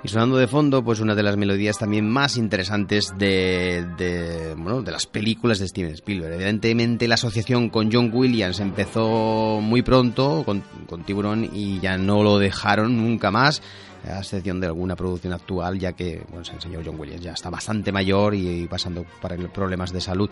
Y 0.01 0.07
sonando 0.07 0.37
de 0.37 0.47
fondo, 0.47 0.81
pues 0.81 1.01
una 1.01 1.13
de 1.13 1.23
las 1.23 1.35
melodías 1.35 1.77
también 1.77 2.09
más 2.09 2.37
interesantes 2.37 3.13
de, 3.17 3.85
de, 3.97 4.55
bueno, 4.55 4.81
de 4.81 4.91
las 4.93 5.05
películas 5.05 5.59
de 5.59 5.67
Steven 5.67 5.91
Spielberg. 5.91 6.35
Evidentemente 6.35 7.05
la 7.07 7.15
asociación 7.15 7.69
con 7.69 7.91
John 7.91 8.09
Williams 8.13 8.61
empezó 8.61 9.59
muy 9.61 9.81
pronto 9.81 10.43
con, 10.45 10.63
con 10.87 11.03
Tiburón 11.03 11.49
y 11.53 11.81
ya 11.81 11.97
no 11.97 12.23
lo 12.23 12.39
dejaron 12.39 12.95
nunca 12.95 13.29
más 13.29 13.61
a 14.07 14.19
excepción 14.19 14.59
de 14.59 14.67
alguna 14.67 14.95
producción 14.95 15.33
actual, 15.33 15.79
ya 15.79 15.93
que 15.93 16.23
bueno, 16.29 16.45
el 16.51 16.61
señor 16.61 16.83
John 16.85 16.99
Williams 16.99 17.21
ya 17.21 17.33
está 17.33 17.49
bastante 17.49 17.91
mayor 17.91 18.33
y, 18.35 18.67
pasando 18.67 19.05
por 19.21 19.49
problemas 19.51 19.91
de 19.91 20.01
salud 20.01 20.29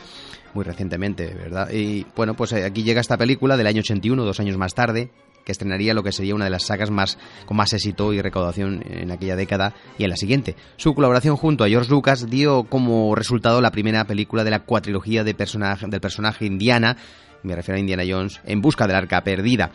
muy 0.53 0.63
recientemente, 0.63 1.33
¿verdad? 1.33 1.69
Y 1.71 2.05
bueno, 2.15 2.33
pues 2.33 2.53
eh, 2.53 2.63
aquí 2.63 2.83
llega 2.83 3.01
esta 3.01 3.17
película 3.17 3.57
del 3.57 3.67
año 3.67 3.81
81, 3.81 4.23
dos 4.23 4.39
años 4.39 4.57
más 4.57 4.73
tarde, 4.73 5.11
que 5.47 5.53
estrenaría 5.53 5.93
lo 5.93 6.03
que 6.03 6.11
sería 6.11 6.35
una 6.35 6.43
de 6.43 6.51
las 6.51 6.65
sagas 6.65 6.91
más 6.91 7.17
con 7.45 7.55
más 7.55 7.71
éxito 7.71 8.11
y 8.11 8.21
recaudación 8.21 8.83
en 8.85 9.11
aquella 9.11 9.37
década 9.37 9.73
y 9.97 10.03
en 10.03 10.09
la 10.09 10.17
siguiente. 10.17 10.57
Su 10.75 10.93
colaboración 10.93 11.37
junto 11.37 11.63
a 11.63 11.69
George 11.69 11.89
Lucas 11.89 12.29
dio 12.29 12.65
como 12.65 13.15
resultado 13.15 13.61
la 13.61 13.71
primera 13.71 14.03
película 14.03 14.43
de 14.43 14.51
la 14.51 14.65
cuatrilogía 14.65 15.23
de 15.23 15.33
del 15.33 16.01
personaje 16.01 16.45
Indiana, 16.45 16.97
me 17.43 17.55
refiero 17.55 17.77
a 17.77 17.79
Indiana 17.79 18.03
Jones, 18.05 18.41
en 18.45 18.59
busca 18.59 18.87
del 18.87 18.97
arca 18.97 19.23
perdida. 19.23 19.71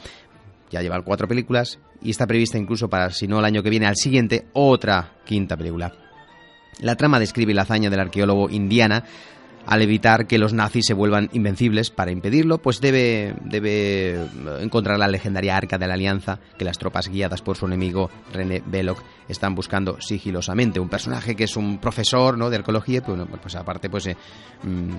Ya 0.71 0.83
lleva 0.83 1.01
cuatro 1.01 1.27
películas 1.27 1.79
y 2.03 2.11
está 2.11 2.27
prevista 2.27 2.59
incluso 2.59 2.91
para, 2.91 3.09
si 3.09 3.27
no 3.27 3.39
el 3.39 3.47
año 3.47 3.63
que 3.63 3.71
viene, 3.71 3.87
al 3.87 3.97
siguiente, 3.97 4.49
otra 4.53 5.15
quinta 5.25 5.57
película. 5.57 5.91
La 6.81 6.97
trama 6.97 7.19
describe 7.19 7.55
la 7.55 7.63
hazaña 7.63 7.89
del 7.89 8.01
arqueólogo 8.01 8.51
Indiana 8.51 9.05
al 9.67 9.83
evitar 9.83 10.27
que 10.27 10.39
los 10.39 10.53
nazis 10.53 10.87
se 10.87 10.95
vuelvan 10.95 11.29
invencibles. 11.33 11.91
Para 11.91 12.11
impedirlo, 12.11 12.59
pues 12.59 12.81
debe, 12.81 13.35
debe 13.45 14.19
encontrar 14.61 14.99
la 14.99 15.09
legendaria 15.09 15.57
Arca 15.57 15.79
de 15.79 15.87
la 15.87 15.95
Alianza 15.95 16.39
que 16.59 16.65
las 16.65 16.79
tropas 16.79 17.09
guiadas 17.09 17.43
por 17.43 17.57
su 17.57 17.67
enemigo 17.67 18.11
René 18.33 18.63
Belloc 18.67 19.03
están 19.29 19.55
buscando 19.55 20.01
sigilosamente. 20.01 20.81
Un 20.81 20.89
personaje 20.89 21.37
que 21.37 21.45
es 21.45 21.57
un 21.57 21.79
profesor 21.79 22.37
¿no? 22.39 22.51
de 22.51 22.57
arqueología, 22.57 23.03
pues, 23.03 23.21
pues 23.41 23.55
aparte 23.55 23.89
pues 23.89 24.07
eh, 24.07 24.17
mm, 24.63 24.97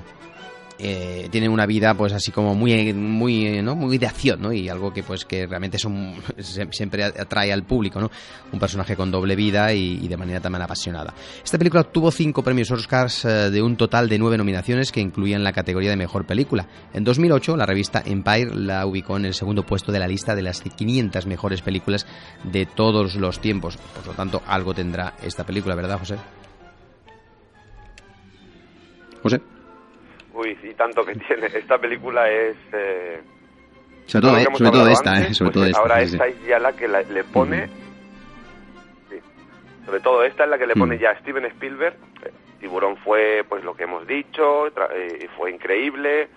eh, 0.79 1.27
tienen 1.31 1.51
una 1.51 1.65
vida 1.65 1.93
pues 1.93 2.13
así 2.13 2.31
como 2.31 2.55
muy 2.55 2.93
muy 2.93 3.61
¿no? 3.61 3.75
muy 3.75 3.97
de 3.97 4.07
acción 4.07 4.41
¿no? 4.41 4.51
y 4.51 4.69
algo 4.69 4.91
que 4.91 5.03
pues 5.03 5.25
que 5.25 5.45
realmente 5.45 5.77
son, 5.77 6.15
siempre 6.71 7.03
atrae 7.03 7.53
al 7.53 7.63
público 7.63 7.99
¿no? 7.99 8.09
un 8.51 8.59
personaje 8.59 8.95
con 8.95 9.11
doble 9.11 9.35
vida 9.35 9.73
y, 9.73 10.07
de 10.07 10.17
manera 10.17 10.39
también 10.39 10.63
apasionada 10.63 11.13
esta 11.43 11.57
película 11.57 11.81
obtuvo 11.81 12.11
cinco 12.11 12.43
premios 12.43 12.71
Oscars 12.71 13.25
eh, 13.25 13.49
de 13.51 13.61
un 13.61 13.75
total 13.75 14.09
de 14.09 14.17
nueve 14.17 14.37
nominaciones 14.37 14.91
que 14.91 14.99
incluían 14.99 15.43
la 15.43 15.53
categoría 15.53 15.91
de 15.91 15.97
mejor 15.97 16.25
película 16.25 16.67
en 16.93 17.03
2008 17.03 17.55
la 17.55 17.65
revista 17.65 18.03
Empire 18.05 18.55
la 18.55 18.85
ubicó 18.85 19.17
en 19.17 19.25
el 19.25 19.33
segundo 19.33 19.65
puesto 19.65 19.91
de 19.91 19.99
la 19.99 20.07
lista 20.07 20.35
de 20.35 20.41
las 20.41 20.61
500 20.61 21.25
mejores 21.27 21.61
películas 21.61 22.05
de 22.43 22.65
todos 22.65 23.15
los 23.15 23.39
tiempos 23.39 23.77
por 23.77 24.07
lo 24.07 24.13
tanto 24.13 24.41
algo 24.47 24.73
tendrá 24.73 25.13
esta 25.23 25.45
película 25.45 25.75
¿verdad 25.75 25.99
José? 25.99 26.15
José 29.21 29.52
Uy, 30.33 30.57
y 30.63 30.73
tanto 30.73 31.05
que 31.05 31.15
tiene. 31.15 31.47
Esta 31.47 31.77
película 31.77 32.29
es... 32.29 32.57
Eh, 32.73 33.21
sobre 34.05 34.27
todo, 34.27 34.37
eh, 34.37 34.47
sobre 34.53 34.71
todo 34.71 34.87
esta, 34.89 35.21
eh, 35.21 35.33
sobre 35.33 35.51
pues 35.51 35.53
todo 35.53 35.65
esta. 35.65 35.79
Ahora 35.79 36.01
esta 36.01 36.27
es 36.27 36.43
ya 36.43 36.59
la 36.59 36.73
que 36.73 36.87
le 36.87 37.23
pone... 37.23 37.67
sí, 39.09 39.19
sobre 39.85 39.99
todo 39.99 40.23
esta 40.23 40.43
es 40.43 40.49
la 40.49 40.57
que 40.57 40.67
le 40.67 40.75
pone 40.75 40.97
ya 40.97 41.11
a 41.11 41.19
Steven 41.19 41.45
Spielberg. 41.45 41.95
Eh, 42.25 42.31
Tiburón 42.59 42.97
fue, 42.97 43.45
pues 43.47 43.63
lo 43.63 43.75
que 43.75 43.83
hemos 43.83 44.07
dicho, 44.07 44.67
y 44.67 45.27
fue 45.35 45.51
increíble, 45.51 46.29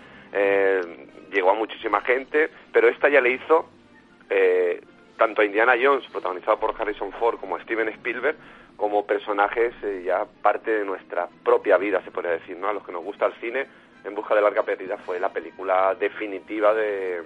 llegó 1.30 1.50
a 1.52 1.54
muchísima 1.54 2.00
gente, 2.00 2.50
pero 2.72 2.88
esta 2.88 3.08
ya 3.08 3.20
le 3.20 3.30
hizo 3.30 3.68
tanto 5.16 5.42
a 5.42 5.44
Indiana 5.44 5.74
Jones, 5.80 6.04
protagonizado 6.10 6.58
por 6.58 6.74
Harrison 6.76 7.12
Ford, 7.12 7.38
como 7.38 7.54
a 7.54 7.62
Steven 7.62 7.88
Spielberg, 7.90 8.36
como 8.76 9.06
personajes 9.06 9.72
ya 10.04 10.26
parte 10.42 10.72
de 10.72 10.84
nuestra 10.84 11.28
propia 11.44 11.76
vida, 11.76 12.02
se 12.02 12.10
podría 12.10 12.32
decir, 12.32 12.56
¿no? 12.56 12.70
A 12.70 12.72
los 12.72 12.84
que 12.84 12.90
nos 12.90 13.04
gusta 13.04 13.26
el 13.26 13.34
cine, 13.34 13.68
en 14.06 14.14
busca 14.14 14.34
de 14.34 14.40
la 14.40 14.48
arca 14.48 14.62
perdida 14.62 14.96
fue 14.98 15.18
la 15.18 15.32
película 15.32 15.94
definitiva 15.98 16.72
de, 16.72 17.22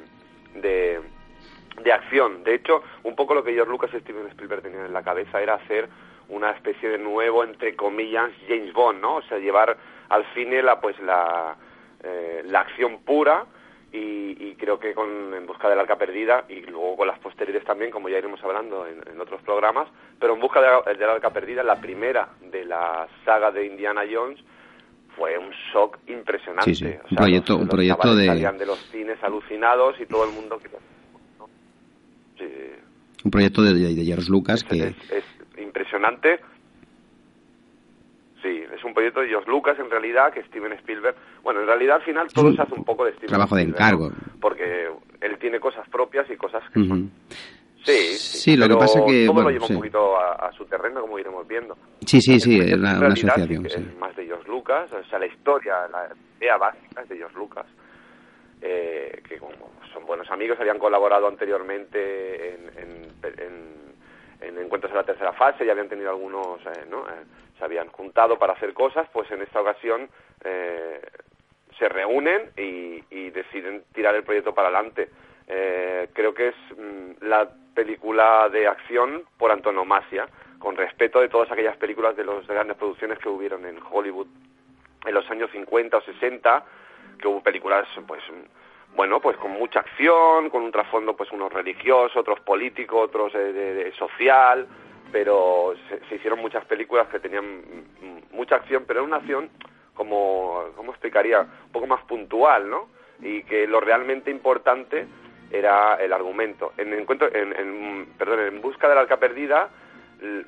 de, 0.55 1.93
acción. 1.93 2.43
De 2.43 2.55
hecho, 2.55 2.83
un 3.03 3.15
poco 3.15 3.35
lo 3.35 3.45
que 3.45 3.53
George 3.53 3.71
Lucas 3.71 3.91
y 3.93 4.01
Steven 4.01 4.27
Spielberg 4.29 4.63
tenían 4.63 4.87
en 4.87 4.93
la 4.93 5.03
cabeza 5.03 5.41
era 5.41 5.55
hacer 5.55 5.89
una 6.29 6.51
especie 6.53 6.89
de 6.89 6.99
nuevo, 6.99 7.45
entre 7.45 7.77
comillas, 7.77 8.31
James 8.49 8.73
Bond, 8.73 9.01
¿no? 9.01 9.17
O 9.17 9.23
sea, 9.23 9.39
llevar 9.39 9.77
al 10.09 10.25
cine 10.35 10.63
la, 10.63 10.81
pues, 10.81 10.99
la, 11.01 11.57
eh, 12.03 12.43
la 12.47 12.61
acción 12.61 13.01
pura 13.03 13.45
y, 13.93 14.55
creo 14.55 14.79
que 14.79 14.95
con 14.95 15.35
En 15.35 15.47
busca 15.47 15.69
de 15.69 15.75
la 15.75 15.83
arca 15.83 15.97
perdida 15.97 16.45
y 16.49 16.61
luego 16.61 16.97
con 16.97 17.07
las 17.09 17.19
posteriores 17.19 17.65
también, 17.65 17.91
como 17.91 18.09
ya 18.09 18.19
iremos 18.19 18.43
hablando 18.45 18.87
en, 18.87 19.21
otros 19.21 19.43
programas, 19.43 19.89
pero 20.19 20.35
En 20.35 20.41
busca 20.41 20.61
de 20.61 20.67
la, 20.67 20.95
de 20.95 21.05
arca 21.05 21.31
perdida, 21.31 21.63
la 21.63 21.81
primera 21.81 22.29
de 22.41 22.65
la 22.65 23.09
saga 23.25 23.51
de 23.51 23.67
Indiana 23.67 24.03
Jones, 24.11 24.39
fue 25.17 25.37
un 25.39 25.51
shock 25.73 25.99
impresionante. 26.09 26.75
Sí, 26.75 26.87
sí. 26.87 26.95
un 27.11 27.17
proyecto, 27.17 27.57
un 27.57 27.69
proyecto 27.69 28.15
de... 28.15 28.27
Salían 28.27 28.59
de 28.59 28.67
los 28.67 28.79
cines 28.91 29.23
alucinados 29.23 30.01
y 30.01 30.07
todo 30.07 30.25
el 30.25 30.33
mundo... 30.33 30.59
Sí. 32.39 32.47
Un 33.25 33.31
proyecto 33.31 33.63
de, 33.63 33.75
de 33.75 34.05
George 34.05 34.31
Lucas 34.31 34.65
que... 34.65 34.95
Es, 35.11 35.25
impresionante. 35.59 36.41
Sí, 38.43 38.63
es 38.75 38.83
un 38.83 38.95
proyecto 38.95 39.21
de 39.21 39.29
George 39.29 39.51
Lucas 39.51 39.79
en 39.79 39.91
realidad, 39.91 40.33
que 40.33 40.43
Steven 40.45 40.73
Spielberg... 40.73 41.15
Bueno, 41.43 41.61
en 41.61 41.67
realidad 41.67 41.97
al 41.97 42.03
final 42.03 42.29
todo 42.33 42.53
se 42.55 42.63
hace 42.63 42.75
un 42.75 42.85
poco 42.85 43.05
de 43.05 43.13
Steven 43.13 43.29
Trabajo 43.29 43.57
de 43.57 43.63
encargo. 43.63 44.11
Porque 44.41 44.89
él 45.21 45.39
tiene 45.39 45.61
cosas 45.61 45.87
propias 45.91 46.31
y 46.31 46.37
cosas 46.37 46.63
que 46.71 46.85
son 46.87 47.11
Sí, 47.85 48.19
sí, 48.19 48.57
lo 48.57 48.69
que 48.69 48.77
pasa 48.77 49.01
que 49.07 49.25
todo 49.25 49.35
bueno, 49.35 49.49
lo 49.49 49.55
lleva 49.55 49.67
un 49.67 49.77
poquito 49.77 50.19
a, 50.19 50.53
su 50.53 50.65
terreno, 50.67 51.01
como 51.01 51.19
iremos 51.19 51.47
viendo. 51.49 51.77
Sí, 52.05 52.21
sí, 52.21 52.39
sí, 52.39 52.59
es 52.59 52.75
una, 52.75 53.07
asociación. 53.07 53.69
Sí 53.69 53.79
Es 53.79 53.97
más 53.97 54.15
de 54.17 54.27
George 54.27 54.49
Lucas, 54.49 54.93
o 54.93 55.03
sea, 55.05 55.19
la 55.19 55.27
historia, 55.27 55.89
la 55.89 56.11
idea 56.39 56.57
básica 56.59 57.03
es 57.03 57.09
de 57.09 57.17
George 57.17 57.37
Lucas, 57.37 57.67
eh, 58.61 59.23
que 59.27 59.39
como 59.39 59.73
son 59.93 60.05
buenos 60.05 60.31
amigos, 60.31 60.59
habían 60.61 60.79
colaborado 60.79 61.27
anteriormente 61.27 62.55
en, 62.55 62.71
en, 63.23 63.91
Encuentros 64.59 64.93
en 64.93 64.99
la 64.99 65.05
tercera 65.05 65.33
fase, 65.33 65.67
ya 65.67 65.73
habían 65.73 65.89
tenido 65.89 66.11
algunos, 66.11 66.61
eh, 66.67 66.85
¿no? 66.89 67.01
Eh, 67.09 67.25
se 67.59 67.65
habían 67.65 67.89
juntado 67.89 68.39
para 68.39 68.53
hacer 68.53 68.73
cosas, 68.73 69.09
pues 69.13 69.31
en 69.31 69.43
esta 69.43 69.61
ocasión 69.61 70.09
se 71.79 71.89
reúnen 71.89 72.51
y, 72.57 73.03
y 73.11 73.31
deciden 73.31 73.83
tirar 73.93 74.15
el 74.15 74.23
proyecto 74.23 74.55
para 74.55 74.69
adelante. 74.69 75.09
creo 76.13 76.35
que 76.35 76.49
es 76.49 76.55
mm, 76.77 77.25
la 77.27 77.51
película 77.75 78.49
de 78.49 78.67
acción 78.67 79.25
por 79.39 79.51
antonomasia, 79.51 80.27
con 80.59 80.77
respeto 80.77 81.21
de 81.21 81.29
todas 81.29 81.51
aquellas 81.51 81.77
películas 81.77 82.17
de 82.17 82.25
las 82.25 82.47
grandes 82.47 82.77
producciones 82.77 83.19
que 83.19 83.29
hubieron 83.29 83.65
en 83.67 83.79
Hollywood 83.91 84.27
en 85.07 85.15
los 85.15 85.29
años 85.31 85.51
50 85.51 85.97
o 85.97 86.01
60, 86.03 86.65
que 87.19 87.29
hubo 87.29 87.43
películas, 87.43 87.89
pues, 88.07 88.23
bueno, 88.95 89.21
pues 89.21 89.37
con 89.39 89.53
mucha 89.53 89.81
acción, 89.81 90.51
con 90.51 90.63
un 90.63 90.73
trasfondo, 90.73 91.17
pues, 91.17 91.33
unos 91.33 91.53
religiosos, 91.53 92.17
otros 92.17 92.41
políticos, 92.41 93.09
otros 93.09 93.33
de, 93.33 93.93
social, 93.99 94.67
pero 95.11 95.75
se, 95.89 96.15
hicieron 96.15 96.41
muchas 96.41 96.65
películas 96.67 97.09
que 97.09 97.19
tenían 97.19 97.63
mucha 98.33 98.57
acción, 98.57 98.85
pero 98.87 99.01
era 99.01 99.07
una 99.07 99.17
acción, 99.17 99.49
como, 99.95 100.65
¿cómo 100.77 100.93
explicaría? 100.93 101.41
Un 101.41 101.73
poco 101.73 101.87
más 101.87 102.03
puntual, 102.03 102.69
¿no? 102.69 102.89
Y 103.21 103.43
que 103.45 103.67
lo 103.67 103.81
realmente 103.81 104.31
importante 104.31 105.07
era 105.51 105.97
el 105.97 106.13
argumento. 106.13 106.73
En, 106.77 106.93
encuentro, 106.93 107.29
en, 107.33 108.07
perdón, 108.19 108.41
en 108.41 108.61
Busca 108.61 108.89
de 108.89 108.95
la 108.95 109.03
Arca 109.03 109.19
Perdida, 109.19 109.69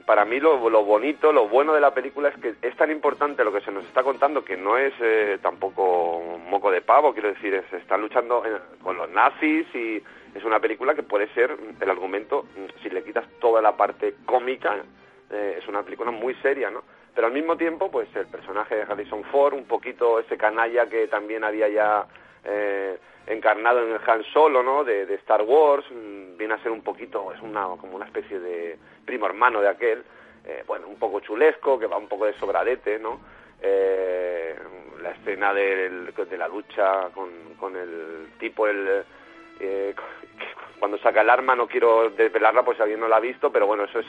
para 0.05 0.25
mí 0.25 0.39
lo, 0.39 0.59
bonito, 0.59 1.33
lo 1.33 1.49
bueno 1.49 1.73
de 1.73 1.81
la 1.81 1.95
película 1.95 2.29
es 2.29 2.37
que 2.37 2.55
es 2.61 2.77
tan 2.77 2.91
importante 2.91 3.43
lo 3.43 3.53
que 3.53 3.63
se 3.63 3.73
nos 3.73 3.85
está 3.87 4.03
contando 4.03 4.45
que 4.45 4.57
no 4.57 4.77
es 4.77 4.93
eh, 5.01 5.39
tampoco 5.41 6.19
un 6.19 6.51
moco 6.51 6.71
de 6.71 6.83
pavo, 6.83 7.15
quiero 7.15 7.29
decir, 7.29 7.63
se 7.71 7.79
están 7.79 8.03
luchando 8.03 8.43
con 8.83 8.99
los 8.99 9.09
nazis 9.11 9.67
y 9.75 10.03
es 10.35 10.45
una 10.45 10.61
película 10.61 10.95
que 10.95 11.03
puede 11.03 11.29
ser 11.29 11.57
el 11.81 11.91
argumento, 11.91 12.47
si 12.83 12.91
le 12.91 13.03
quitas 13.03 13.25
toda 13.41 13.63
la 13.63 13.77
parte 13.77 14.15
cómica, 14.27 14.77
eh, 15.31 15.57
es 15.59 15.67
una 15.69 15.83
película 15.83 16.11
muy 16.11 16.35
seria, 16.37 16.71
¿no? 16.71 16.83
Pero 17.15 17.27
al 17.27 17.33
mismo 17.33 17.57
tiempo, 17.57 17.91
pues 17.91 18.09
el 18.17 18.27
personaje 18.27 18.75
de 18.75 18.83
Harrison 18.83 19.25
Ford, 19.25 19.55
un 19.55 19.65
poquito 19.65 20.19
ese 20.19 20.37
canalla 20.37 20.87
que 20.87 21.09
también 21.09 21.45
había 21.45 21.69
ya... 21.69 22.07
Eh, 22.45 22.99
encarnado 23.26 23.82
en 23.82 23.93
el 23.93 24.01
Han 24.07 24.24
Solo, 24.32 24.62
¿no? 24.62 24.84
De, 24.84 25.03
Star 25.14 25.43
Wars, 25.43 25.84
mm, 25.90 26.36
viene 26.36 26.55
a 26.55 26.62
ser 26.62 26.72
un 26.72 26.82
poquito, 26.82 27.32
es 27.32 27.40
una, 27.40 27.64
como 27.80 27.97
una 27.97 28.07
especie 28.07 28.40
de 28.40 28.78
primo 29.05 29.26
hermano 29.26 29.61
de 29.61 29.68
aquel, 29.68 30.03
eh, 30.45 30.64
bueno, 30.66 30.88
un 30.88 30.97
poco 30.97 31.20
chulesco, 31.20 31.78
que 31.78 31.86
va 31.86 31.97
un 31.97 32.09
poco 32.09 32.26
de 32.26 32.34
sobradete, 32.34 32.99
¿no? 32.99 33.20
Eh, 33.61 34.57
la 35.03 35.11
escena 35.11 35.55
de, 35.55 35.88
de 35.88 36.36
la 36.36 36.49
lucha 36.49 37.11
con, 37.14 37.30
con 37.59 37.76
el 37.76 38.32
tipo, 38.38 38.66
el, 38.66 39.05
eh, 39.61 39.95
cuando 40.80 40.99
saca 40.99 41.20
el 41.20 41.30
arma, 41.30 41.55
no 41.55 41.68
quiero 41.68 42.11
desvelarla 42.11 42.64
pues 42.64 42.76
si 42.76 42.82
alguien 42.82 43.01
no 43.01 43.09
la 43.09 43.16
ha 43.16 43.20
visto, 43.20 43.53
pero 43.53 43.66
bueno, 43.68 43.84
eso 43.84 44.01
es 44.01 44.07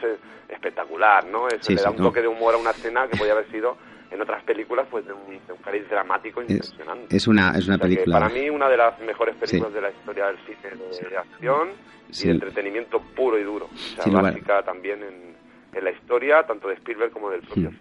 espectacular, 0.50 1.26
¿no? 1.26 1.48
Eso 1.48 1.72
le 1.72 1.82
da 1.82 1.92
un 1.92 1.98
toque 1.98 2.22
de 2.22 2.28
humor 2.28 2.56
a 2.56 2.58
una 2.58 2.72
escena 2.72 3.08
que 3.08 3.18
podía 3.18 3.34
haber 3.34 3.50
sido 3.52 3.78
en 4.14 4.22
otras 4.22 4.44
películas 4.44 4.88
pues 4.90 5.06
de 5.06 5.14
un, 5.14 5.32
de 5.32 5.56
cariz 5.64 5.90
dramático 5.90 6.42
impresionante. 6.42 7.16
Es, 7.16 7.28
una, 7.28 7.52
es 7.58 7.68
una 7.68 7.78
película. 7.78 8.20
para 8.20 8.30
mí 8.34 8.50
una 8.50 8.70
de 8.70 8.78
las 8.78 9.00
mejores 9.00 9.36
películas 9.36 9.74
de 9.74 9.82
la 9.82 9.90
historia 9.90 10.28
del 10.28 10.38
cine 10.46 11.10
de, 11.10 11.18
acción 11.18 11.70
y 12.10 12.26
de 12.28 12.32
entretenimiento 12.32 13.00
puro 13.00 13.40
y 13.40 13.44
duro. 13.44 13.66
O 13.66 14.02
sea, 14.02 14.22
básica 14.22 14.62
también 14.64 15.02
en, 15.04 15.34
en, 15.76 15.84
la 15.84 15.92
historia, 15.92 16.44
tanto 16.44 16.68
de 16.68 16.76
Spielberg 16.76 17.12
como 17.12 17.30
del 17.30 17.42
propio 17.42 17.72
sí 17.72 17.78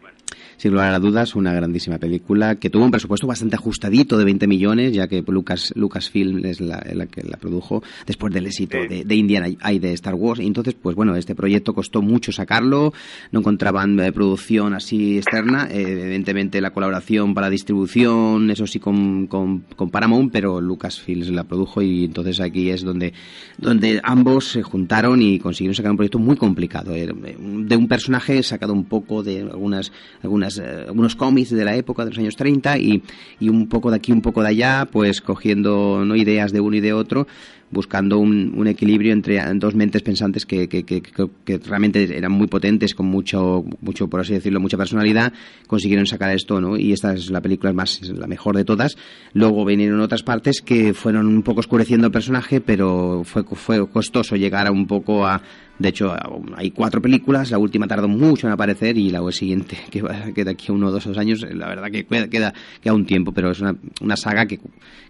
sin 0.62 0.70
lugar 0.70 0.94
a 0.94 1.00
dudas, 1.00 1.34
una 1.34 1.52
grandísima 1.52 1.98
película 1.98 2.54
que 2.54 2.70
tuvo 2.70 2.84
un 2.84 2.92
presupuesto 2.92 3.26
bastante 3.26 3.56
ajustadito 3.56 4.16
de 4.16 4.24
20 4.24 4.46
millones, 4.46 4.92
ya 4.92 5.08
que 5.08 5.24
Lucas, 5.26 5.72
Lucasfilm 5.74 6.44
es 6.44 6.60
la, 6.60 6.80
que 7.10 7.24
la 7.24 7.36
produjo 7.36 7.82
después 8.06 8.32
del 8.32 8.46
éxito 8.46 8.78
de, 8.78 9.14
Indiana 9.14 9.48
y 9.48 9.78
de 9.80 9.92
Star 9.92 10.14
Wars. 10.14 10.38
Y 10.38 10.46
entonces, 10.46 10.74
pues 10.74 10.94
bueno, 10.94 11.16
este 11.16 11.34
proyecto 11.34 11.74
costó 11.74 12.00
mucho 12.00 12.30
sacarlo, 12.30 12.92
no 13.32 13.40
encontraban 13.40 13.98
eh, 13.98 14.12
producción 14.12 14.74
así 14.74 15.18
externa, 15.18 15.66
eh, 15.68 15.82
evidentemente 15.82 16.60
la 16.60 16.70
colaboración 16.70 17.34
para 17.34 17.50
distribución, 17.50 18.48
eso 18.50 18.68
sí, 18.68 18.78
con, 18.78 19.26
con, 19.26 19.64
Paramount, 19.90 20.32
pero 20.32 20.60
Lucasfilm 20.60 21.34
la 21.34 21.42
produjo 21.42 21.82
y 21.82 22.04
entonces 22.04 22.40
aquí 22.40 22.70
es 22.70 22.82
donde, 22.82 23.12
donde 23.58 24.00
ambos 24.04 24.46
se 24.46 24.62
juntaron 24.62 25.20
y 25.20 25.40
consiguieron 25.40 25.74
sacar 25.74 25.90
un 25.90 25.96
proyecto 25.96 26.20
muy 26.20 26.36
complicado, 26.36 26.94
eh, 26.94 27.12
de 27.12 27.74
un 27.82 27.88
personaje 27.88 28.42
sacado 28.42 28.72
un 28.72 28.84
poco 28.84 29.22
de 29.22 29.40
algunas 29.40 29.92
algunas, 30.22 30.58
eh, 30.58 30.84
algunos 30.86 31.16
cómics 31.16 31.50
de 31.50 31.64
la 31.64 31.76
época 31.76 32.04
de 32.04 32.10
los 32.10 32.18
años 32.18 32.36
30 32.36 32.78
y, 32.78 33.02
y 33.40 33.48
un 33.48 33.68
poco 33.68 33.90
de 33.90 33.96
aquí, 33.96 34.12
un 34.12 34.22
poco 34.22 34.42
de 34.42 34.48
allá, 34.48 34.88
pues 34.90 35.20
cogiendo 35.20 36.04
no 36.04 36.16
ideas 36.16 36.52
de 36.52 36.60
uno 36.60 36.76
y 36.76 36.80
de 36.80 36.92
otro, 36.92 37.26
buscando 37.72 38.18
un, 38.18 38.52
un 38.56 38.66
equilibrio 38.66 39.12
entre 39.12 39.42
dos 39.54 39.74
mentes 39.74 40.02
pensantes 40.02 40.46
que, 40.46 40.68
que, 40.68 40.84
que, 40.84 41.02
que, 41.02 41.58
realmente 41.58 42.16
eran 42.16 42.30
muy 42.30 42.46
potentes, 42.46 42.94
con 42.94 43.06
mucho, 43.06 43.64
mucho, 43.80 44.08
por 44.08 44.20
así 44.20 44.34
decirlo, 44.34 44.60
mucha 44.60 44.76
personalidad, 44.76 45.32
consiguieron 45.66 46.06
sacar 46.06 46.32
esto, 46.34 46.60
¿no? 46.60 46.76
Y 46.76 46.92
esta 46.92 47.14
es 47.14 47.30
la 47.30 47.40
película 47.40 47.72
más, 47.72 48.00
la 48.08 48.26
mejor 48.26 48.56
de 48.56 48.64
todas. 48.64 48.96
Luego 49.32 49.64
vinieron 49.64 50.00
otras 50.00 50.22
partes 50.22 50.60
que 50.60 50.94
fueron 50.94 51.26
un 51.26 51.42
poco 51.42 51.60
oscureciendo 51.60 52.06
el 52.06 52.12
personaje, 52.12 52.60
pero 52.60 53.22
fue, 53.24 53.42
fue 53.44 53.88
costoso 53.88 54.36
llegar 54.36 54.66
a 54.66 54.70
un 54.70 54.86
poco 54.86 55.26
a, 55.26 55.42
de 55.78 55.88
hecho, 55.88 56.14
hay 56.54 56.70
cuatro 56.70 57.02
películas, 57.02 57.50
la 57.50 57.58
última 57.58 57.88
tardó 57.88 58.06
mucho 58.06 58.46
en 58.46 58.52
aparecer 58.52 58.96
y 58.98 59.10
la 59.10 59.20
siguiente, 59.32 59.76
que, 59.90 60.02
va, 60.02 60.32
que 60.32 60.44
de 60.44 60.50
aquí 60.50 60.66
a 60.68 60.72
uno 60.74 60.88
o 60.88 60.90
dos 60.90 61.06
años, 61.18 61.44
la 61.50 61.66
verdad 61.66 61.90
que 61.90 62.04
queda, 62.04 62.28
queda, 62.28 62.54
queda 62.80 62.94
un 62.94 63.06
tiempo, 63.06 63.32
pero 63.32 63.50
es 63.50 63.60
una, 63.60 63.74
una 64.00 64.16
saga 64.16 64.46
que, 64.46 64.60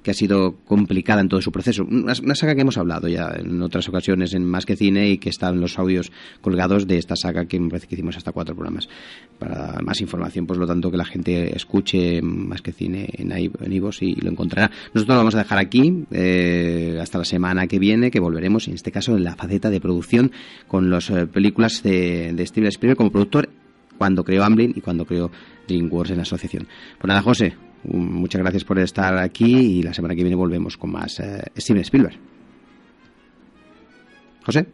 que, 0.03 0.11
ha 0.11 0.15
sido 0.15 0.57
complicada 0.65 1.21
en 1.21 1.29
todo 1.29 1.43
su 1.43 1.53
proceso. 1.53 1.85
Una, 1.85 2.15
una, 2.23 2.35
saga 2.35 2.52
que 2.55 2.63
hemos 2.63 2.79
hablado 2.79 3.09
ya 3.09 3.33
en 3.37 3.61
otras 3.63 3.89
ocasiones 3.89 4.35
en 4.35 4.45
Más 4.45 4.67
que 4.67 4.77
Cine 4.77 5.11
y 5.11 5.19
que 5.19 5.31
están 5.31 5.61
los 5.61 5.79
audios 5.79 6.13
colgados 6.41 6.87
de 6.87 6.99
esta 6.99 7.17
saga 7.17 7.47
que 7.47 7.59
me 7.59 7.69
parece 7.69 7.87
que 7.87 7.95
hicimos 7.95 8.17
hasta 8.17 8.33
cuatro 8.33 8.55
programas. 8.55 8.89
Para 9.39 9.81
más 9.83 10.01
información, 10.01 10.47
pues 10.47 10.59
lo 10.59 10.67
tanto 10.67 10.91
que 10.91 10.97
la 10.97 11.05
gente 11.05 11.55
escuche 11.57 12.23
Más 12.23 12.63
que 12.63 12.73
Cine 12.73 13.09
en, 13.13 13.33
en 13.33 13.73
Ivos 13.73 14.03
y 14.03 14.15
lo 14.17 14.31
encontrará. 14.31 14.71
Nosotros 14.95 15.09
lo 15.09 15.17
vamos 15.17 15.35
a 15.35 15.39
dejar 15.39 15.59
aquí 15.59 16.05
eh, 16.11 16.99
hasta 17.01 17.19
la 17.19 17.25
semana 17.25 17.67
que 17.67 17.79
viene, 17.79 18.11
que 18.11 18.21
volveremos, 18.21 18.69
en 18.69 18.75
este 18.75 18.93
caso, 18.93 19.17
en 19.17 19.25
la 19.25 19.37
faceta 19.37 19.71
de 19.71 19.81
producción 19.81 20.33
con 20.69 20.91
las 20.91 21.11
eh, 21.11 21.27
películas 21.27 21.83
de, 21.83 22.35
Steven 22.47 22.69
Spielberg 22.69 22.97
como 22.97 23.11
productor 23.11 23.49
cuando 23.99 24.25
creó 24.25 24.45
Amblin 24.45 24.73
y 24.75 24.81
cuando 24.81 25.05
creó 25.05 25.31
DreamWorks 25.69 26.11
en 26.11 26.17
la 26.17 26.23
asociación. 26.23 26.67
Pues 26.99 27.09
nada, 27.09 27.23
José, 27.23 27.55
muchas 27.85 28.41
gracias 28.41 28.65
por 28.65 28.79
estar 28.79 29.17
aquí 29.19 29.55
y 29.79 29.83
la 29.83 29.95
semana 29.95 30.15
que 30.15 30.23
viene 30.23 30.37
volvemos 30.37 30.77
con 30.77 30.93
más 30.93 31.21
eh, 31.21 31.43
Steven 31.57 31.83
Spielberg. 31.83 32.32
José. 34.45 34.67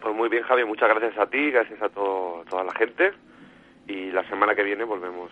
Pues 0.00 0.14
muy 0.16 0.28
bien, 0.28 0.42
Javi, 0.42 0.64
muchas 0.64 0.88
gracias 0.88 1.16
a 1.18 1.26
ti, 1.26 1.50
gracias 1.50 1.80
a 1.80 1.88
todo, 1.88 2.44
toda 2.50 2.64
la 2.64 2.72
gente 2.74 3.12
y 3.86 4.10
la 4.10 4.28
semana 4.28 4.54
que 4.54 4.62
viene 4.62 4.84
volvemos, 4.84 5.30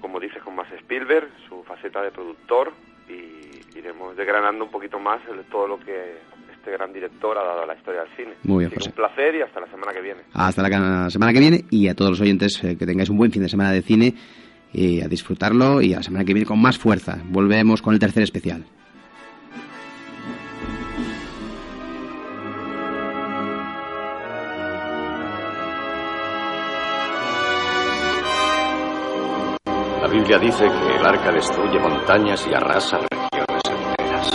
como 0.00 0.18
dices, 0.20 0.42
con 0.42 0.56
más 0.56 0.70
Spielberg, 0.72 1.28
su 1.48 1.62
faceta 1.64 2.02
de 2.02 2.10
productor 2.10 2.72
y 3.08 3.78
iremos 3.78 4.16
desgranando 4.16 4.64
un 4.64 4.70
poquito 4.70 4.98
más 4.98 5.20
el, 5.30 5.44
todo 5.44 5.68
lo 5.68 5.78
que 5.78 6.18
este 6.52 6.72
gran 6.72 6.92
director 6.92 7.38
ha 7.38 7.44
dado 7.44 7.62
a 7.62 7.66
la 7.66 7.74
historia 7.74 8.02
del 8.02 8.16
cine. 8.16 8.32
Muy 8.42 8.64
bien, 8.64 8.74
José. 8.74 8.90
Un 8.90 8.96
placer 8.96 9.34
y 9.36 9.42
hasta 9.42 9.60
la 9.60 9.70
semana 9.70 9.92
que 9.92 10.00
viene. 10.00 10.20
Hasta 10.34 10.68
la 10.68 11.10
semana 11.10 11.32
que 11.32 11.40
viene 11.40 11.64
y 11.70 11.88
a 11.88 11.94
todos 11.94 12.10
los 12.10 12.20
oyentes 12.20 12.62
eh, 12.64 12.76
que 12.76 12.86
tengáis 12.86 13.10
un 13.10 13.16
buen 13.16 13.30
fin 13.30 13.42
de 13.42 13.48
semana 13.48 13.72
de 13.72 13.82
cine 13.82 14.14
y 14.72 15.00
a 15.00 15.08
disfrutarlo 15.08 15.80
y 15.80 15.94
a 15.94 15.98
la 15.98 16.02
semana 16.02 16.24
que 16.24 16.34
viene 16.34 16.46
con 16.46 16.60
más 16.60 16.78
fuerza. 16.78 17.18
Volvemos 17.24 17.82
con 17.82 17.94
el 17.94 18.00
tercer 18.00 18.22
especial. 18.22 18.64
La 30.08 30.14
Biblia 30.14 30.38
dice 30.38 30.64
que 30.64 30.96
el 30.96 31.04
arca 31.04 31.30
destruye 31.30 31.78
montañas 31.78 32.46
y 32.50 32.54
arrasa 32.54 32.96
regiones 32.96 33.60
enteras. 33.68 34.30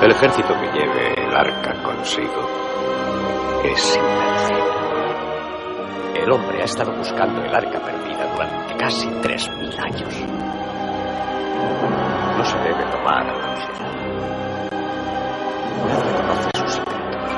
El 0.00 0.12
ejército 0.12 0.54
que 0.54 0.78
lleve 0.78 1.26
el 1.26 1.34
arca 1.34 1.82
consigo 1.82 2.48
es 3.64 3.96
invencible. 3.96 4.62
El 6.22 6.30
hombre 6.30 6.62
ha 6.62 6.64
estado 6.66 6.92
buscando 6.92 7.42
el 7.42 7.52
arca 7.52 7.80
perdida 7.80 8.32
durante 8.32 8.76
casi 8.76 9.08
3.000 9.08 9.76
años. 9.84 10.14
No 12.38 12.44
se 12.44 12.58
debe 12.58 12.84
tomar 12.84 13.28
a 13.28 13.36
la 13.36 13.54
ligera. 13.56 13.90
Nadie 15.88 16.12
conoce 16.14 16.50
sus 16.60 16.72
secretos. 16.74 17.36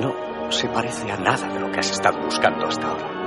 No 0.00 0.50
se 0.50 0.68
parece 0.68 1.12
a 1.12 1.16
nada 1.16 1.46
de 1.46 1.60
lo 1.60 1.70
que 1.70 1.78
has 1.78 1.92
estado 1.92 2.18
buscando 2.24 2.66
hasta 2.66 2.88
ahora. 2.88 3.25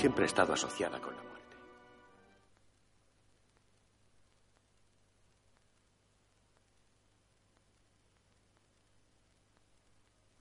Siempre 0.00 0.24
he 0.24 0.28
estado 0.28 0.54
asociada 0.54 0.98
con 0.98 1.14
la 1.14 1.29